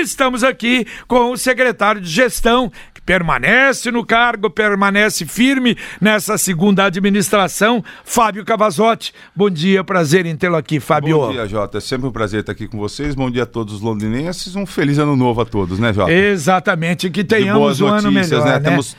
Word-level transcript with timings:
Estamos 0.00 0.44
aqui 0.44 0.86
com 1.08 1.30
o 1.30 1.36
secretário 1.36 2.00
de 2.00 2.10
gestão, 2.10 2.70
permanece 3.06 3.92
no 3.92 4.04
cargo, 4.04 4.50
permanece 4.50 5.24
firme 5.24 5.78
nessa 6.00 6.36
segunda 6.36 6.84
administração, 6.84 7.82
Fábio 8.04 8.44
Cavazotti. 8.44 9.14
Bom 9.34 9.48
dia, 9.48 9.84
prazer 9.84 10.26
em 10.26 10.36
tê-lo 10.36 10.56
aqui, 10.56 10.80
Fábio. 10.80 11.16
Bom 11.16 11.30
dia, 11.30 11.46
Jota. 11.46 11.78
É 11.78 11.80
sempre 11.80 12.08
um 12.08 12.10
prazer 12.10 12.40
estar 12.40 12.50
aqui 12.50 12.66
com 12.66 12.76
vocês. 12.76 13.14
Bom 13.14 13.30
dia 13.30 13.44
a 13.44 13.46
todos 13.46 13.74
os 13.74 13.80
londinenses. 13.80 14.56
Um 14.56 14.66
feliz 14.66 14.98
ano 14.98 15.14
novo 15.14 15.40
a 15.40 15.44
todos, 15.44 15.78
né, 15.78 15.92
Jota? 15.92 16.12
Exatamente, 16.12 17.08
que 17.08 17.22
tenhamos 17.22 17.80
um 17.80 17.86
ano 17.86 18.10
melhor, 18.10 18.44
né? 18.44 18.52
né? 18.54 18.60
Temos, 18.60 18.96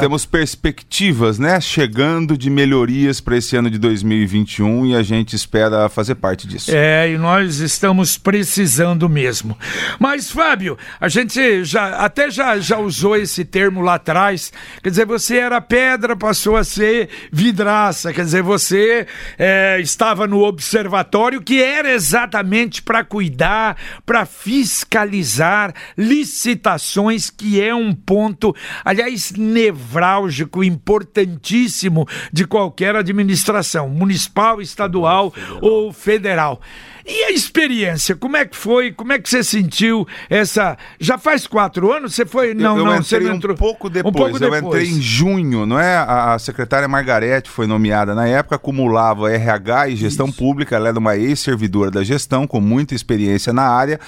temos 0.00 0.24
perspectivas, 0.24 1.38
né, 1.38 1.60
chegando 1.60 2.38
de 2.38 2.48
melhorias 2.48 3.20
para 3.20 3.36
esse 3.36 3.56
ano 3.56 3.68
de 3.68 3.78
2021 3.78 4.86
e 4.86 4.96
a 4.96 5.02
gente 5.02 5.36
espera 5.36 5.88
fazer 5.90 6.14
parte 6.14 6.46
disso. 6.46 6.70
É, 6.72 7.10
e 7.12 7.18
nós 7.18 7.58
estamos 7.58 8.16
precisando 8.16 9.06
mesmo. 9.06 9.56
Mas, 9.98 10.30
Fábio, 10.30 10.78
a 10.98 11.08
gente 11.08 11.62
já 11.64 11.96
até 11.96 12.30
já, 12.30 12.58
já 12.58 12.78
usou 12.78 13.16
esse 13.16 13.49
termo 13.50 13.80
lá 13.80 13.94
atrás. 13.94 14.52
Quer 14.82 14.90
dizer, 14.90 15.06
você 15.06 15.38
era 15.38 15.60
pedra, 15.60 16.16
passou 16.16 16.56
a 16.56 16.64
ser 16.64 17.08
vidraça. 17.32 18.12
Quer 18.12 18.24
dizer, 18.24 18.42
você 18.42 19.06
é, 19.38 19.78
estava 19.80 20.26
no 20.26 20.42
observatório 20.42 21.42
que 21.42 21.62
era 21.62 21.90
exatamente 21.90 22.82
para 22.82 23.04
cuidar, 23.04 23.76
para 24.06 24.24
fiscalizar 24.24 25.74
licitações, 25.96 27.30
que 27.30 27.60
é 27.60 27.74
um 27.74 27.92
ponto, 27.94 28.54
aliás, 28.84 29.32
nevrálgico, 29.32 30.62
importantíssimo 30.62 32.06
de 32.32 32.46
qualquer 32.46 32.94
administração, 32.96 33.88
municipal, 33.88 34.60
estadual 34.60 35.30
federal. 35.30 35.58
ou 35.62 35.92
federal. 35.92 36.60
E 37.06 37.24
a 37.24 37.30
experiência, 37.30 38.14
como 38.14 38.36
é 38.36 38.44
que 38.44 38.56
foi? 38.56 38.92
Como 38.92 39.12
é 39.12 39.18
que 39.18 39.28
você 39.28 39.42
sentiu 39.42 40.06
essa. 40.28 40.76
Já 40.98 41.18
faz 41.18 41.46
quatro 41.46 41.92
anos? 41.92 42.14
Você 42.14 42.26
foi. 42.26 42.54
Não, 42.54 42.76
eu, 42.76 42.84
eu 42.84 42.92
não, 42.92 43.02
você 43.02 43.20
não 43.20 43.34
entrou. 43.34 43.54
Um 43.54 43.58
pouco 43.58 43.88
depois. 43.88 44.14
Um 44.14 44.16
pouco 44.16 44.36
eu 44.36 44.50
depois. 44.50 44.62
entrei 44.62 44.98
em 44.98 45.00
junho, 45.00 45.66
não 45.66 45.78
é? 45.78 45.96
A, 45.96 46.34
a 46.34 46.38
secretária 46.38 46.86
Margarete 46.86 47.48
foi 47.48 47.66
nomeada 47.66 48.14
na 48.14 48.26
época, 48.26 48.56
acumulava 48.56 49.30
RH 49.30 49.88
e 49.88 49.96
gestão 49.96 50.26
Isso. 50.26 50.36
pública. 50.36 50.76
Ela 50.76 50.88
era 50.88 50.98
uma 50.98 51.16
ex-servidora 51.16 51.90
da 51.90 52.04
gestão, 52.04 52.46
com 52.46 52.60
muita 52.60 52.94
experiência 52.94 53.52
na 53.52 53.62
área, 53.62 53.98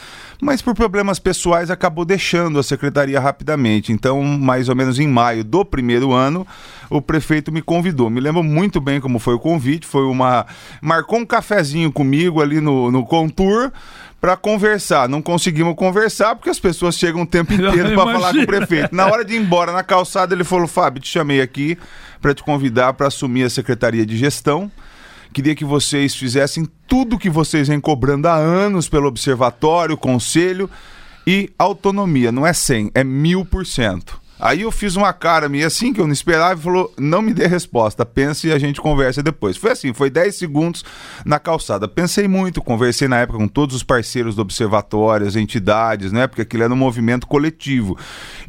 mas 0.40 0.60
por 0.60 0.74
problemas 0.74 1.18
pessoais 1.18 1.70
acabou 1.70 2.04
deixando 2.04 2.58
a 2.58 2.62
secretaria 2.62 3.20
rapidamente. 3.20 3.92
Então, 3.92 4.22
mais 4.22 4.68
ou 4.68 4.76
menos 4.76 4.98
em 4.98 5.08
maio 5.08 5.44
do 5.44 5.64
primeiro 5.64 6.12
ano, 6.12 6.46
o 6.92 7.00
prefeito 7.00 7.50
me 7.50 7.62
convidou. 7.62 8.10
Me 8.10 8.20
lembro 8.20 8.42
muito 8.42 8.80
bem 8.80 9.00
como 9.00 9.18
foi 9.18 9.34
o 9.34 9.38
convite. 9.38 9.86
Foi 9.86 10.04
uma. 10.04 10.46
Marcou 10.80 11.18
um 11.18 11.26
cafezinho 11.26 11.90
comigo 11.90 12.40
ali 12.40 12.60
no, 12.60 12.90
no 12.90 13.04
Contour 13.04 13.72
para 14.20 14.36
conversar. 14.36 15.08
Não 15.08 15.22
conseguimos 15.22 15.74
conversar 15.74 16.36
porque 16.36 16.50
as 16.50 16.60
pessoas 16.60 16.96
chegam 16.96 17.22
o 17.22 17.26
tempo 17.26 17.52
inteiro 17.54 17.94
para 17.94 18.12
falar 18.12 18.32
com 18.32 18.40
o 18.40 18.46
prefeito. 18.46 18.94
Na 18.94 19.06
hora 19.06 19.24
de 19.24 19.34
ir 19.34 19.38
embora 19.38 19.72
na 19.72 19.82
calçada, 19.82 20.34
ele 20.34 20.44
falou: 20.44 20.68
Fábio, 20.68 21.02
te 21.02 21.08
chamei 21.08 21.40
aqui 21.40 21.76
para 22.20 22.34
te 22.34 22.42
convidar 22.42 22.92
para 22.92 23.08
assumir 23.08 23.44
a 23.44 23.50
secretaria 23.50 24.06
de 24.06 24.16
gestão. 24.16 24.70
Queria 25.32 25.54
que 25.54 25.64
vocês 25.64 26.14
fizessem 26.14 26.68
tudo 26.86 27.18
que 27.18 27.30
vocês 27.30 27.66
vêm 27.66 27.80
cobrando 27.80 28.28
há 28.28 28.34
anos 28.34 28.86
pelo 28.86 29.08
observatório, 29.08 29.96
conselho 29.96 30.68
e 31.26 31.50
autonomia. 31.58 32.30
Não 32.30 32.46
é 32.46 32.52
100, 32.52 32.92
é 32.94 33.02
mil 33.02 33.44
por 33.44 33.66
cento. 33.66 34.21
Aí 34.42 34.62
eu 34.62 34.72
fiz 34.72 34.96
uma 34.96 35.12
cara 35.12 35.48
minha 35.48 35.68
assim, 35.68 35.92
que 35.92 36.00
eu 36.00 36.04
não 36.04 36.12
esperava, 36.12 36.58
e 36.58 36.62
falou: 36.64 36.92
não 36.98 37.22
me 37.22 37.32
dê 37.32 37.46
resposta, 37.46 38.04
pense 38.04 38.48
e 38.48 38.52
a 38.52 38.58
gente 38.58 38.80
conversa 38.80 39.22
depois. 39.22 39.56
Foi 39.56 39.70
assim, 39.70 39.92
foi 39.92 40.10
10 40.10 40.34
segundos 40.34 40.84
na 41.24 41.38
calçada. 41.38 41.86
Pensei 41.86 42.26
muito, 42.26 42.60
conversei 42.60 43.06
na 43.06 43.20
época 43.20 43.38
com 43.38 43.46
todos 43.46 43.76
os 43.76 43.84
parceiros 43.84 44.34
do 44.34 44.42
observatório, 44.42 45.28
as 45.28 45.36
entidades, 45.36 46.10
né? 46.10 46.26
Porque 46.26 46.42
aquilo 46.42 46.64
era 46.64 46.72
um 46.72 46.76
movimento 46.76 47.24
coletivo. 47.24 47.96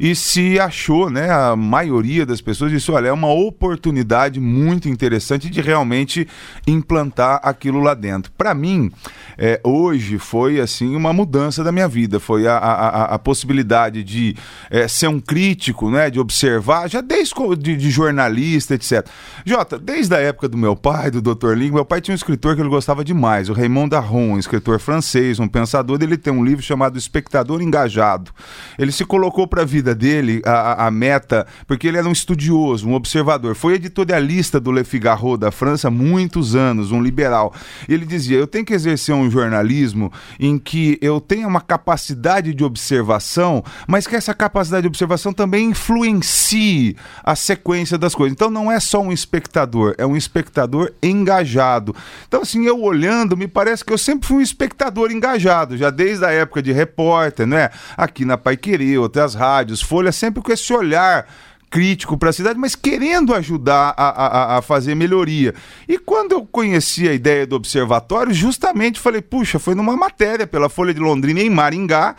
E 0.00 0.16
se 0.16 0.58
achou, 0.58 1.08
né? 1.08 1.30
A 1.30 1.54
maioria 1.54 2.26
das 2.26 2.40
pessoas 2.40 2.72
disse: 2.72 2.90
olha, 2.90 3.06
é 3.06 3.12
uma 3.12 3.32
oportunidade 3.32 4.40
muito 4.40 4.88
interessante 4.88 5.48
de 5.48 5.60
realmente 5.60 6.26
implantar 6.66 7.38
aquilo 7.40 7.78
lá 7.78 7.94
dentro. 7.94 8.32
Para 8.36 8.52
mim, 8.52 8.90
é, 9.38 9.60
hoje 9.62 10.18
foi 10.18 10.58
assim 10.58 10.96
uma 10.96 11.12
mudança 11.12 11.62
da 11.62 11.70
minha 11.70 11.86
vida. 11.86 12.18
Foi 12.18 12.48
a, 12.48 12.56
a, 12.56 13.04
a 13.14 13.18
possibilidade 13.20 14.02
de 14.02 14.34
é, 14.68 14.88
ser 14.88 15.06
um 15.06 15.20
crítico 15.20 15.83
né, 15.90 16.10
de 16.10 16.20
observar, 16.20 16.88
já 16.88 17.00
desde 17.00 17.34
de, 17.58 17.76
de, 17.76 17.90
jornalista, 17.90 18.74
etc. 18.74 19.06
Jota, 19.44 19.78
desde 19.78 20.14
a 20.14 20.18
época 20.18 20.48
do 20.48 20.56
meu 20.56 20.76
pai, 20.76 21.10
do 21.10 21.20
Dr. 21.20 21.54
Ling, 21.54 21.70
meu 21.70 21.84
pai 21.84 22.00
tinha 22.00 22.12
um 22.12 22.16
escritor 22.16 22.54
que 22.54 22.62
ele 22.62 22.68
gostava 22.68 23.04
demais, 23.04 23.48
o 23.48 23.52
Raymond 23.52 23.94
Aron, 23.94 24.32
um 24.32 24.38
escritor 24.38 24.78
francês, 24.78 25.38
um 25.38 25.48
pensador, 25.48 25.98
ele 26.02 26.16
tem 26.16 26.32
um 26.32 26.44
livro 26.44 26.62
chamado 26.62 26.98
Espectador 26.98 27.60
Engajado. 27.62 28.30
Ele 28.78 28.92
se 28.92 29.04
colocou 29.04 29.46
para 29.46 29.62
a 29.62 29.64
vida 29.64 29.94
dele 29.94 30.42
a, 30.44 30.86
a, 30.86 30.90
meta, 30.90 31.46
porque 31.66 31.88
ele 31.88 31.98
era 31.98 32.08
um 32.08 32.12
estudioso, 32.12 32.88
um 32.88 32.94
observador. 32.94 33.54
Foi 33.54 33.74
editorialista 33.74 34.60
do 34.60 34.72
Le 34.72 34.84
Figaro 34.84 35.36
da 35.36 35.50
França 35.50 35.88
há 35.88 35.90
muitos 35.90 36.54
anos, 36.54 36.92
um 36.92 37.02
liberal. 37.02 37.52
Ele 37.88 38.04
dizia: 38.04 38.38
"Eu 38.38 38.46
tenho 38.46 38.64
que 38.64 38.74
exercer 38.74 39.14
um 39.14 39.30
jornalismo 39.30 40.12
em 40.38 40.58
que 40.58 40.98
eu 41.00 41.20
tenha 41.20 41.46
uma 41.46 41.60
capacidade 41.60 42.52
de 42.54 42.64
observação, 42.64 43.62
mas 43.86 44.06
que 44.06 44.16
essa 44.16 44.34
capacidade 44.34 44.82
de 44.82 44.88
observação 44.88 45.32
também 45.32 45.73
influencie 45.74 46.96
a 47.22 47.34
sequência 47.34 47.98
das 47.98 48.14
coisas. 48.14 48.32
Então 48.32 48.48
não 48.48 48.70
é 48.70 48.78
só 48.78 49.00
um 49.00 49.12
espectador, 49.12 49.94
é 49.98 50.06
um 50.06 50.16
espectador 50.16 50.92
engajado. 51.02 51.94
Então, 52.26 52.42
assim, 52.42 52.64
eu 52.64 52.80
olhando, 52.80 53.36
me 53.36 53.48
parece 53.48 53.84
que 53.84 53.92
eu 53.92 53.98
sempre 53.98 54.28
fui 54.28 54.38
um 54.38 54.40
espectador 54.40 55.10
engajado, 55.10 55.76
já 55.76 55.90
desde 55.90 56.24
a 56.24 56.30
época 56.30 56.62
de 56.62 56.72
repórter, 56.72 57.46
né? 57.46 57.70
Aqui 57.96 58.24
na 58.24 58.38
Pai 58.38 58.56
Querer, 58.56 58.98
outras 58.98 59.34
rádios, 59.34 59.82
Folha, 59.82 60.12
sempre 60.12 60.42
com 60.42 60.52
esse 60.52 60.72
olhar 60.72 61.26
crítico 61.70 62.16
para 62.16 62.30
a 62.30 62.32
cidade, 62.32 62.56
mas 62.56 62.76
querendo 62.76 63.34
ajudar 63.34 63.92
a, 63.96 64.08
a, 64.08 64.58
a, 64.58 64.62
fazer 64.62 64.94
melhoria. 64.94 65.52
E 65.88 65.98
quando 65.98 66.30
eu 66.30 66.46
conheci 66.46 67.08
a 67.08 67.12
ideia 67.12 67.44
do 67.44 67.56
observatório, 67.56 68.32
justamente 68.32 69.00
falei, 69.00 69.20
puxa, 69.20 69.58
foi 69.58 69.74
numa 69.74 69.96
matéria 69.96 70.46
pela 70.46 70.68
Folha 70.68 70.94
de 70.94 71.00
Londrina 71.00 71.40
em 71.40 71.50
Maringá 71.50 72.14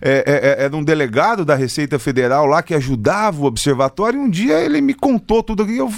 é, 0.00 0.24
é, 0.26 0.62
é, 0.62 0.64
era 0.64 0.76
um 0.76 0.82
delegado 0.82 1.44
da 1.44 1.54
Receita 1.54 1.98
Federal 1.98 2.46
lá 2.46 2.62
que 2.62 2.74
ajudava 2.74 3.42
o 3.42 3.46
observatório. 3.46 4.20
E 4.20 4.22
um 4.22 4.30
dia 4.30 4.60
ele 4.60 4.80
me 4.80 4.94
contou 4.94 5.42
tudo 5.42 5.62
aqui. 5.62 5.76
Eu, 5.76 5.92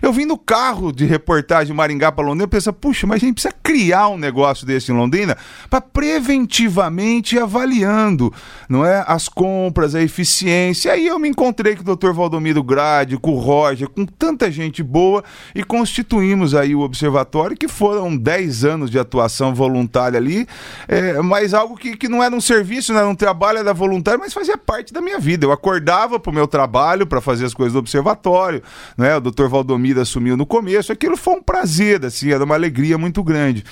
eu 0.00 0.12
vim 0.12 0.24
no 0.24 0.38
carro 0.38 0.92
de 0.92 1.04
reportagem 1.04 1.74
Maringá 1.74 2.10
para 2.12 2.24
Londrina, 2.24 2.48
pensando, 2.48 2.74
puxa, 2.74 3.06
mas 3.06 3.22
a 3.22 3.26
gente 3.26 3.34
precisa 3.34 3.54
criar 3.62 4.08
um 4.08 4.18
negócio 4.18 4.66
desse 4.66 4.92
em 4.92 4.94
Londrina 4.94 5.36
para 5.68 5.80
preventivamente 5.80 7.36
ir 7.36 7.40
avaliando, 7.40 8.32
não 8.68 8.84
é, 8.84 9.04
as 9.06 9.28
compras, 9.28 9.94
a 9.94 10.02
eficiência. 10.02 10.88
E 10.88 10.92
aí 10.92 11.06
eu 11.06 11.18
me 11.18 11.28
encontrei 11.28 11.76
com 11.76 11.82
o 11.82 11.96
Dr. 11.96 12.12
Valdomiro 12.12 12.62
Grade, 12.62 13.16
com 13.18 13.32
o 13.32 13.38
Roger, 13.38 13.88
com 13.88 14.04
tanta 14.04 14.50
gente 14.50 14.82
boa 14.82 15.22
e 15.54 15.62
constituímos 15.62 16.54
aí 16.54 16.74
o 16.74 16.80
observatório 16.80 17.56
que 17.56 17.68
foram 17.68 18.16
10 18.16 18.64
anos 18.64 18.90
de 18.90 18.98
atuação 18.98 19.54
voluntária 19.54 20.18
ali, 20.18 20.46
é, 20.88 21.20
mas 21.20 21.54
algo 21.54 21.76
que, 21.76 21.96
que 21.96 22.08
não 22.08 22.22
era 22.22 22.34
um 22.34 22.40
serviço, 22.40 22.92
não 22.92 23.00
era 23.00 23.08
um 23.08 23.14
trabalho 23.14 23.41
trabalho 23.42 23.58
era 23.58 23.74
voluntário, 23.74 24.20
mas 24.20 24.32
fazia 24.32 24.56
parte 24.56 24.92
da 24.92 25.00
minha 25.00 25.18
vida. 25.18 25.44
Eu 25.44 25.50
acordava 25.50 26.20
para 26.20 26.30
o 26.30 26.34
meu 26.34 26.46
trabalho, 26.46 27.04
para 27.04 27.20
fazer 27.20 27.44
as 27.44 27.52
coisas 27.52 27.72
do 27.72 27.80
observatório, 27.80 28.62
né? 28.96 29.16
O 29.16 29.20
doutor 29.20 29.48
Valdomiro 29.48 30.00
assumiu 30.00 30.36
no 30.36 30.46
começo. 30.46 30.92
Aquilo 30.92 31.16
foi 31.16 31.34
um 31.34 31.42
prazer, 31.42 32.04
assim, 32.04 32.30
era 32.30 32.44
uma 32.44 32.54
alegria 32.54 32.96
muito 32.96 33.20
grande. 33.24 33.64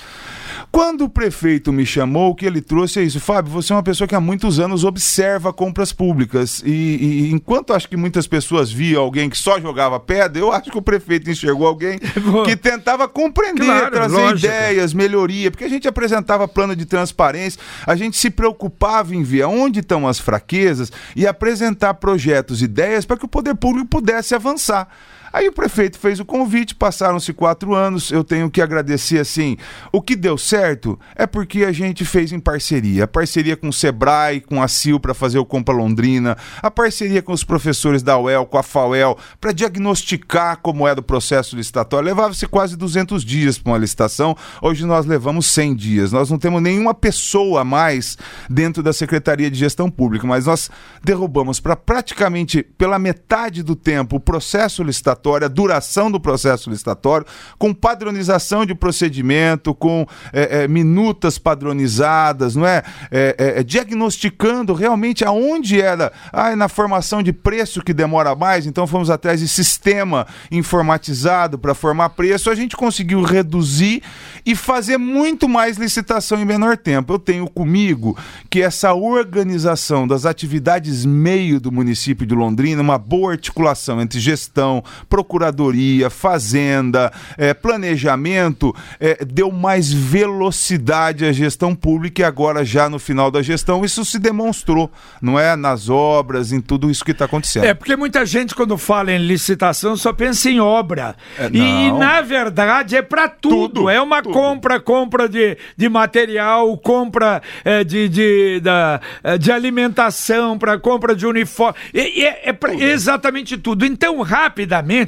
Quando 0.71 1.03
o 1.03 1.09
prefeito 1.09 1.73
me 1.73 1.85
chamou, 1.85 2.31
o 2.31 2.35
que 2.35 2.45
ele 2.45 2.61
trouxe 2.61 3.01
é 3.01 3.03
isso. 3.03 3.19
Fábio, 3.19 3.51
você 3.51 3.73
é 3.73 3.75
uma 3.75 3.83
pessoa 3.83 4.07
que 4.07 4.15
há 4.15 4.21
muitos 4.21 4.57
anos 4.57 4.85
observa 4.85 5.51
compras 5.51 5.91
públicas. 5.91 6.63
E, 6.65 6.71
e 6.71 7.31
enquanto 7.31 7.73
acho 7.73 7.89
que 7.89 7.97
muitas 7.97 8.25
pessoas 8.25 8.71
viam 8.71 9.03
alguém 9.03 9.29
que 9.29 9.37
só 9.37 9.59
jogava 9.59 9.99
pedra, 9.99 10.39
eu 10.41 10.49
acho 10.49 10.71
que 10.71 10.77
o 10.77 10.81
prefeito 10.81 11.29
enxergou 11.29 11.67
alguém 11.67 11.99
que 12.45 12.55
tentava 12.55 13.05
compreender, 13.05 13.65
claro, 13.65 13.91
trazer 13.91 14.15
lógico. 14.15 14.47
ideias, 14.47 14.93
melhoria, 14.93 15.51
porque 15.51 15.65
a 15.65 15.69
gente 15.69 15.89
apresentava 15.89 16.47
plano 16.47 16.73
de 16.73 16.85
transparência, 16.85 17.59
a 17.85 17.95
gente 17.95 18.15
se 18.15 18.29
preocupava 18.29 19.13
em 19.13 19.23
ver 19.23 19.43
onde 19.43 19.81
estão 19.81 20.07
as 20.07 20.19
fraquezas 20.19 20.89
e 21.17 21.27
apresentar 21.27 21.95
projetos, 21.95 22.61
ideias 22.61 23.05
para 23.05 23.17
que 23.17 23.25
o 23.25 23.27
poder 23.27 23.55
público 23.55 23.89
pudesse 23.89 24.33
avançar. 24.33 24.87
Aí 25.33 25.47
o 25.47 25.53
prefeito 25.53 25.97
fez 25.97 26.19
o 26.19 26.25
convite, 26.25 26.75
passaram-se 26.75 27.31
quatro 27.31 27.73
anos. 27.73 28.11
Eu 28.11 28.23
tenho 28.23 28.49
que 28.49 28.61
agradecer 28.61 29.19
assim. 29.19 29.55
O 29.91 30.01
que 30.01 30.15
deu 30.15 30.37
certo 30.37 30.99
é 31.15 31.25
porque 31.25 31.63
a 31.63 31.71
gente 31.71 32.03
fez 32.03 32.33
em 32.33 32.39
parceria. 32.39 33.05
A 33.05 33.07
parceria 33.07 33.55
com 33.55 33.69
o 33.69 33.73
Sebrae, 33.73 34.41
com 34.41 34.61
a 34.61 34.67
CIL 34.67 34.99
para 34.99 35.13
fazer 35.13 35.39
o 35.39 35.45
Compa 35.45 35.71
Londrina, 35.71 36.37
a 36.61 36.69
parceria 36.69 37.21
com 37.21 37.31
os 37.31 37.45
professores 37.45 38.03
da 38.03 38.17
UEL, 38.17 38.45
com 38.45 38.57
a 38.57 38.63
FAUEL, 38.63 39.17
para 39.39 39.53
diagnosticar 39.53 40.57
como 40.57 40.85
era 40.85 40.99
o 40.99 41.03
processo 41.03 41.55
licitatório. 41.55 42.07
Levava-se 42.07 42.45
quase 42.45 42.75
200 42.75 43.23
dias 43.23 43.57
para 43.57 43.71
uma 43.71 43.77
licitação. 43.77 44.35
Hoje 44.61 44.85
nós 44.85 45.05
levamos 45.05 45.45
100 45.47 45.75
dias. 45.75 46.11
Nós 46.11 46.29
não 46.29 46.37
temos 46.37 46.61
nenhuma 46.61 46.93
pessoa 46.93 47.61
a 47.61 47.63
mais 47.63 48.17
dentro 48.49 48.83
da 48.83 48.91
Secretaria 48.91 49.49
de 49.49 49.57
Gestão 49.57 49.89
Pública, 49.89 50.27
mas 50.27 50.45
nós 50.45 50.69
derrubamos 51.01 51.61
para 51.61 51.77
praticamente 51.77 52.63
pela 52.77 52.99
metade 52.99 53.63
do 53.63 53.77
tempo 53.77 54.17
o 54.17 54.19
processo 54.19 54.83
licitatório 54.83 55.20
a 55.29 55.47
duração 55.47 56.09
do 56.09 56.19
processo 56.19 56.69
licitatório, 56.69 57.25
com 57.57 57.73
padronização 57.73 58.65
de 58.65 58.73
procedimento, 58.73 59.73
com 59.73 60.05
é, 60.33 60.63
é, 60.63 60.67
minutas 60.67 61.37
padronizadas, 61.37 62.55
não 62.55 62.65
é? 62.65 62.83
é, 63.11 63.35
é, 63.37 63.59
é 63.59 63.63
diagnosticando 63.63 64.73
realmente 64.73 65.23
aonde 65.23 65.79
era 65.79 66.11
ah, 66.31 66.55
na 66.55 66.67
formação 66.67 67.21
de 67.21 67.31
preço 67.31 67.81
que 67.81 67.93
demora 67.93 68.35
mais, 68.35 68.65
então 68.65 68.87
fomos 68.87 69.09
atrás 69.09 69.39
de 69.39 69.47
sistema 69.47 70.27
informatizado 70.51 71.57
para 71.57 71.73
formar 71.73 72.09
preço, 72.09 72.49
a 72.49 72.55
gente 72.55 72.75
conseguiu 72.75 73.21
reduzir 73.21 74.01
e 74.45 74.55
fazer 74.55 74.97
muito 74.97 75.47
mais 75.47 75.77
licitação 75.77 76.39
em 76.39 76.45
menor 76.45 76.77
tempo. 76.77 77.13
Eu 77.13 77.19
tenho 77.19 77.47
comigo 77.47 78.17
que 78.49 78.61
essa 78.61 78.93
organização 78.93 80.07
das 80.07 80.25
atividades 80.25 81.05
meio 81.05 81.59
do 81.59 81.71
município 81.71 82.25
de 82.25 82.33
Londrina, 82.33 82.81
uma 82.81 82.97
boa 82.97 83.33
articulação 83.33 84.01
entre 84.01 84.19
gestão, 84.19 84.83
procuradoria, 85.11 86.09
fazenda, 86.09 87.11
é, 87.37 87.53
planejamento, 87.53 88.73
é, 88.97 89.25
deu 89.25 89.51
mais 89.51 89.91
velocidade 89.91 91.25
à 91.25 91.33
gestão 91.33 91.75
pública 91.75 92.21
e 92.21 92.23
agora 92.23 92.63
já 92.63 92.87
no 92.87 92.97
final 92.97 93.29
da 93.29 93.41
gestão 93.41 93.83
isso 93.83 94.05
se 94.05 94.17
demonstrou, 94.17 94.89
não 95.21 95.37
é? 95.37 95.57
Nas 95.57 95.89
obras, 95.89 96.53
em 96.53 96.61
tudo 96.61 96.89
isso 96.89 97.03
que 97.03 97.11
está 97.11 97.25
acontecendo. 97.25 97.65
É 97.65 97.73
porque 97.73 97.97
muita 97.97 98.25
gente 98.25 98.55
quando 98.55 98.77
fala 98.77 99.11
em 99.11 99.17
licitação 99.17 99.97
só 99.97 100.13
pensa 100.13 100.49
em 100.49 100.61
obra. 100.61 101.13
É, 101.37 101.49
e, 101.51 101.59
e, 101.59 101.91
na 101.91 102.21
verdade 102.21 102.95
é 102.95 103.01
para 103.01 103.27
tudo. 103.27 103.67
tudo. 103.67 103.89
É 103.89 104.01
uma 104.01 104.21
tudo. 104.21 104.33
compra, 104.33 104.79
compra 104.79 105.27
de, 105.27 105.57
de 105.75 105.89
material, 105.89 106.77
compra 106.77 107.41
é, 107.65 107.83
de, 107.83 108.07
de, 108.07 108.61
da, 108.61 109.01
é, 109.21 109.37
de 109.37 109.51
alimentação, 109.51 110.57
para 110.57 110.79
compra 110.79 111.13
de 111.13 111.27
uniforme. 111.27 111.77
É, 111.93 112.49
é 112.49 112.53
pra, 112.53 112.73
exatamente 112.73 113.57
tudo. 113.57 113.85
Então, 113.85 114.21
rapidamente, 114.21 115.00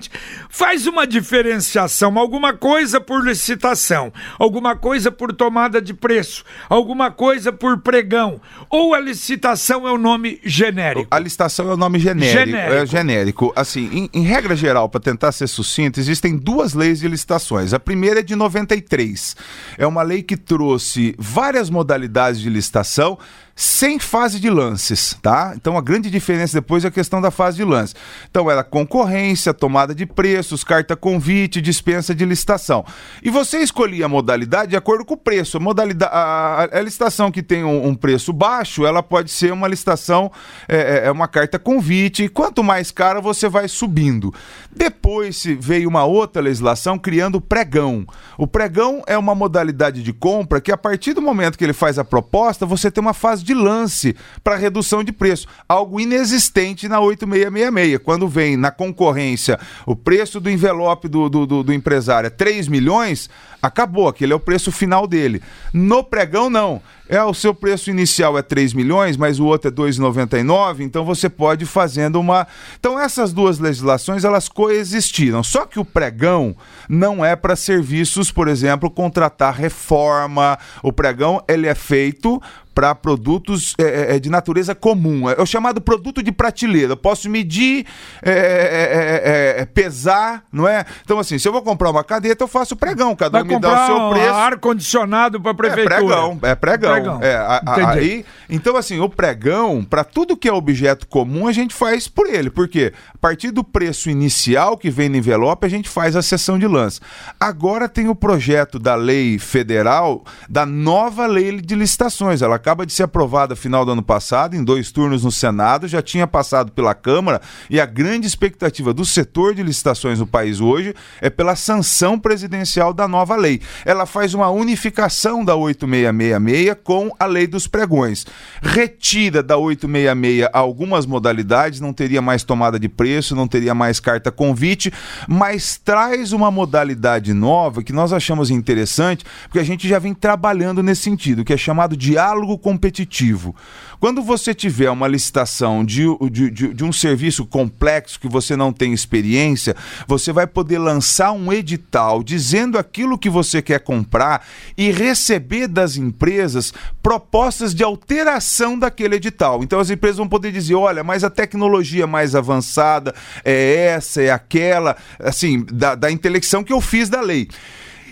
faz 0.49 0.87
uma 0.87 1.05
diferenciação, 1.07 2.17
alguma 2.17 2.53
coisa 2.53 2.99
por 2.99 3.23
licitação, 3.23 4.11
alguma 4.37 4.75
coisa 4.75 5.11
por 5.11 5.33
tomada 5.33 5.81
de 5.81 5.93
preço, 5.93 6.43
alguma 6.69 7.11
coisa 7.11 7.51
por 7.51 7.79
pregão. 7.79 8.39
Ou 8.69 8.93
a 8.93 8.99
licitação 8.99 9.87
é 9.87 9.91
o 9.91 9.97
nome 9.97 10.39
genérico? 10.43 11.07
A 11.09 11.19
licitação 11.19 11.69
é 11.69 11.73
o 11.73 11.77
nome 11.77 11.99
genérico. 11.99 12.45
genérico. 12.45 12.73
É 12.73 12.85
genérico. 12.85 13.53
Assim, 13.55 13.89
em, 13.91 14.09
em 14.13 14.23
regra 14.23 14.55
geral, 14.55 14.89
para 14.89 15.01
tentar 15.01 15.31
ser 15.31 15.47
sucinto, 15.47 15.99
existem 15.99 16.37
duas 16.37 16.73
leis 16.73 16.99
de 16.99 17.07
licitações. 17.07 17.73
A 17.73 17.79
primeira 17.79 18.19
é 18.19 18.23
de 18.23 18.35
93. 18.35 19.35
É 19.77 19.87
uma 19.87 20.03
lei 20.03 20.21
que 20.21 20.37
trouxe 20.37 21.15
várias 21.17 21.69
modalidades 21.69 22.39
de 22.39 22.49
licitação 22.49 23.17
sem 23.55 23.99
fase 23.99 24.39
de 24.39 24.49
lances, 24.49 25.15
tá? 25.21 25.53
Então 25.55 25.77
a 25.77 25.81
grande 25.81 26.09
diferença 26.09 26.59
depois 26.59 26.83
é 26.83 26.87
a 26.87 26.91
questão 26.91 27.21
da 27.21 27.29
fase 27.29 27.57
de 27.57 27.63
lance. 27.63 27.93
Então 28.29 28.49
era 28.49 28.63
concorrência, 28.63 29.53
tomada 29.53 29.93
de 29.93 30.07
preços, 30.07 30.63
carta 30.63 30.95
convite, 30.95 31.61
dispensa 31.61 32.15
de 32.15 32.25
licitação. 32.25 32.83
E 33.21 33.29
você 33.29 33.59
escolhia 33.59 34.05
a 34.05 34.09
modalidade 34.09 34.71
de 34.71 34.75
acordo 34.75 35.05
com 35.05 35.13
o 35.13 35.17
preço. 35.17 35.57
A, 35.57 35.59
modalidade, 35.59 36.11
a, 36.11 36.69
a, 36.71 36.81
licitação 36.81 37.31
que 37.31 37.43
tem 37.43 37.63
um, 37.63 37.89
um, 37.89 37.95
preço 37.95 38.33
baixo, 38.33 38.87
ela 38.87 39.03
pode 39.03 39.29
ser 39.29 39.53
uma 39.53 39.67
licitação, 39.67 40.31
é, 40.67 40.77
é, 40.77 41.07
é 41.07 41.11
uma 41.11 41.27
carta 41.27 41.59
convite, 41.59 42.23
e 42.23 42.29
quanto 42.29 42.63
mais 42.63 42.89
cara 42.89 43.21
você 43.21 43.47
vai 43.47 43.67
subindo. 43.67 44.33
Depois 44.75 45.43
veio 45.59 45.87
uma 45.87 46.05
outra 46.05 46.41
legislação 46.41 46.97
criando 46.97 47.35
o 47.35 47.41
pregão. 47.41 48.05
O 48.35 48.47
pregão 48.47 49.03
é 49.05 49.17
uma 49.17 49.35
modalidade 49.35 50.01
de 50.01 50.11
compra 50.11 50.59
que 50.59 50.71
a 50.71 50.77
partir 50.77 51.13
do 51.13 51.21
momento 51.21 51.57
que 51.57 51.63
ele 51.63 51.73
faz 51.73 51.99
a 51.99 52.03
proposta, 52.03 52.65
você 52.65 52.89
tem 52.89 53.01
uma 53.01 53.13
fase 53.13 53.42
de 53.43 53.53
lance 53.53 54.15
para 54.43 54.55
redução 54.55 55.03
de 55.03 55.11
preço, 55.11 55.47
algo 55.67 55.99
inexistente 55.99 56.87
na 56.87 56.99
8666. 56.99 57.99
Quando 58.03 58.27
vem 58.27 58.57
na 58.57 58.71
concorrência 58.71 59.59
o 59.85 59.95
preço 59.95 60.39
do 60.39 60.49
envelope 60.49 61.07
do, 61.07 61.29
do, 61.29 61.45
do, 61.45 61.63
do 61.63 61.73
empresário 61.73 62.27
é 62.27 62.29
3 62.29 62.67
milhões, 62.67 63.29
acabou, 63.63 64.09
aquele 64.09 64.33
é 64.33 64.35
o 64.35 64.39
preço 64.39 64.73
final 64.73 65.07
dele. 65.07 65.41
No 65.71 66.03
pregão, 66.03 66.49
não. 66.49 66.81
É, 67.07 67.21
o 67.23 67.33
seu 67.33 67.53
preço 67.53 67.89
inicial 67.89 68.37
é 68.37 68.41
3 68.41 68.73
milhões, 68.73 69.17
mas 69.17 69.39
o 69.39 69.45
outro 69.45 69.69
é 69.69 69.71
2,99, 69.71 70.79
então 70.79 71.03
você 71.03 71.29
pode 71.29 71.63
ir 71.63 71.67
fazendo 71.67 72.19
uma. 72.19 72.47
Então 72.79 72.99
essas 72.99 73.33
duas 73.33 73.59
legislações 73.59 74.23
elas 74.23 74.49
coexistiram. 74.49 75.43
Só 75.43 75.65
que 75.65 75.79
o 75.79 75.85
pregão 75.85 76.55
não 76.89 77.23
é 77.23 77.35
para 77.35 77.55
serviços, 77.55 78.31
por 78.31 78.47
exemplo, 78.47 78.89
contratar 78.89 79.53
reforma. 79.53 80.57
O 80.81 80.91
pregão 80.93 81.43
ele 81.47 81.67
é 81.67 81.75
feito 81.75 82.41
para 82.73 82.95
produtos 82.95 83.75
é, 83.77 83.83
é, 83.83 84.15
é, 84.15 84.19
de 84.19 84.29
natureza 84.29 84.73
comum. 84.73 85.29
É 85.29 85.41
o 85.41 85.45
chamado 85.45 85.79
produto 85.79 86.23
de 86.23 86.31
prateleira. 86.31 86.93
Eu 86.93 86.97
posso 86.97 87.29
medir, 87.29 87.85
é, 88.21 88.31
é, 88.31 89.61
é, 89.61 89.65
pesar, 89.65 90.43
não 90.51 90.67
é? 90.67 90.85
Então, 91.03 91.19
assim, 91.19 91.37
se 91.37 91.47
eu 91.47 91.51
vou 91.51 91.61
comprar 91.61 91.91
uma 91.91 92.03
cadeta, 92.03 92.43
eu 92.43 92.47
faço 92.47 92.75
pregão. 92.75 93.15
Cada 93.15 93.39
um 93.43 93.52
me 93.55 93.59
dá 93.59 93.83
o 93.83 93.85
seu 93.85 94.09
preço. 94.09 94.33
ar-condicionado 94.33 95.41
para 95.41 95.53
prefeitura. 95.53 95.95
É 95.95 95.99
pregão, 95.99 96.39
é 96.41 96.55
pregão. 96.55 96.91
pregão. 96.91 97.19
É, 97.21 97.35
a, 97.35 97.61
a, 97.65 97.89
aí, 97.91 98.25
então, 98.49 98.75
assim, 98.75 98.99
o 98.99 99.09
pregão, 99.09 99.83
para 99.83 100.03
tudo 100.03 100.37
que 100.37 100.47
é 100.47 100.53
objeto 100.53 101.07
comum, 101.07 101.47
a 101.47 101.51
gente 101.51 101.73
faz 101.73 102.07
por 102.07 102.27
ele. 102.27 102.49
Porque 102.49 102.93
a 103.13 103.17
partir 103.17 103.51
do 103.51 103.63
preço 103.63 104.09
inicial 104.09 104.77
que 104.77 104.89
vem 104.89 105.09
no 105.09 105.17
envelope, 105.17 105.65
a 105.65 105.69
gente 105.69 105.89
faz 105.89 106.15
a 106.15 106.21
sessão 106.21 106.57
de 106.57 106.67
lance. 106.67 106.99
Agora 107.39 107.89
tem 107.89 108.07
o 108.07 108.15
projeto 108.15 108.79
da 108.79 108.95
lei 108.95 109.37
federal, 109.39 110.23
da 110.49 110.65
nova 110.65 111.25
lei 111.25 111.61
de 111.61 111.75
licitações. 111.75 112.41
Ela 112.41 112.55
acaba 112.55 112.85
de 112.85 112.93
ser 112.93 113.03
aprovada 113.03 113.55
final 113.55 113.85
do 113.85 113.91
ano 113.91 114.03
passado, 114.03 114.55
em 114.55 114.63
dois 114.63 114.91
turnos 114.91 115.23
no 115.23 115.31
Senado, 115.31 115.87
já 115.87 116.01
tinha 116.01 116.27
passado 116.27 116.71
pela 116.71 116.93
Câmara 116.93 117.41
e 117.69 117.79
a 117.79 117.85
grande 117.85 118.27
expectativa 118.27 118.93
do 118.93 119.05
setor 119.05 119.53
de 119.53 119.63
licitações 119.63 120.19
no 120.19 120.27
país 120.27 120.59
hoje 120.59 120.93
é 121.21 121.29
pela 121.29 121.55
sanção 121.55 122.19
presidencial 122.19 122.93
da 122.93 123.07
nova 123.07 123.35
lei. 123.35 123.42
Ela 123.85 124.05
faz 124.05 124.33
uma 124.33 124.49
unificação 124.49 125.43
da 125.43 125.55
8666 125.55 126.77
com 126.83 127.11
a 127.19 127.25
lei 127.25 127.47
dos 127.47 127.67
pregões. 127.67 128.25
Retira 128.61 129.43
da 129.43 129.57
866 129.57 130.49
algumas 130.53 131.05
modalidades, 131.05 131.79
não 131.79 131.93
teria 131.93 132.21
mais 132.21 132.43
tomada 132.43 132.79
de 132.79 132.89
preço, 132.89 133.35
não 133.35 133.47
teria 133.47 133.73
mais 133.73 133.99
carta 133.99 134.31
convite, 134.31 134.91
mas 135.27 135.77
traz 135.77 136.31
uma 136.33 136.49
modalidade 136.49 137.33
nova 137.33 137.83
que 137.83 137.93
nós 137.93 138.13
achamos 138.13 138.49
interessante, 138.49 139.25
porque 139.43 139.59
a 139.59 139.63
gente 139.63 139.87
já 139.87 139.99
vem 139.99 140.13
trabalhando 140.13 140.83
nesse 140.83 141.01
sentido, 141.01 141.43
que 141.43 141.53
é 141.53 141.57
chamado 141.57 141.97
diálogo 141.97 142.57
competitivo. 142.57 143.55
Quando 144.03 144.21
você 144.21 144.53
tiver 144.53 144.89
uma 144.89 145.07
licitação 145.07 145.85
de, 145.85 146.03
de, 146.29 146.51
de, 146.51 146.73
de, 146.73 146.83
um 146.83 146.91
serviço 146.91 147.45
complexo 147.45 148.19
que 148.19 148.27
você 148.27 148.53
não 148.53 148.73
tem 148.73 148.91
experiência, 148.91 149.77
você 150.05 150.33
vai 150.33 150.45
poder 150.45 150.77
lançar 150.77 151.31
um 151.31 151.53
edital 151.53 152.21
dizendo 152.21 152.77
aquilo 152.77 153.17
que 153.17 153.29
você 153.29 153.61
quer 153.61 153.79
comprar 153.79 154.45
e 154.77 154.91
receber 154.91 155.69
das 155.69 155.95
empresas 155.95 156.73
propostas 157.01 157.73
de 157.73 157.81
alteração 157.81 158.77
daquele 158.77 159.15
edital. 159.15 159.63
Então 159.63 159.79
as 159.79 159.89
empresas 159.89 160.17
vão 160.17 160.27
poder 160.27 160.51
dizer: 160.51 160.75
olha, 160.75 161.01
mas 161.01 161.23
a 161.23 161.29
tecnologia 161.29 162.05
mais 162.05 162.35
avançada 162.35 163.15
é 163.45 163.85
essa, 163.85 164.21
é 164.21 164.29
aquela, 164.29 164.97
assim, 165.17 165.65
da, 165.71 165.95
da 165.95 166.11
intelecção 166.11 166.61
que 166.61 166.73
eu 166.73 166.81
fiz 166.81 167.07
da 167.07 167.21
lei. 167.21 167.47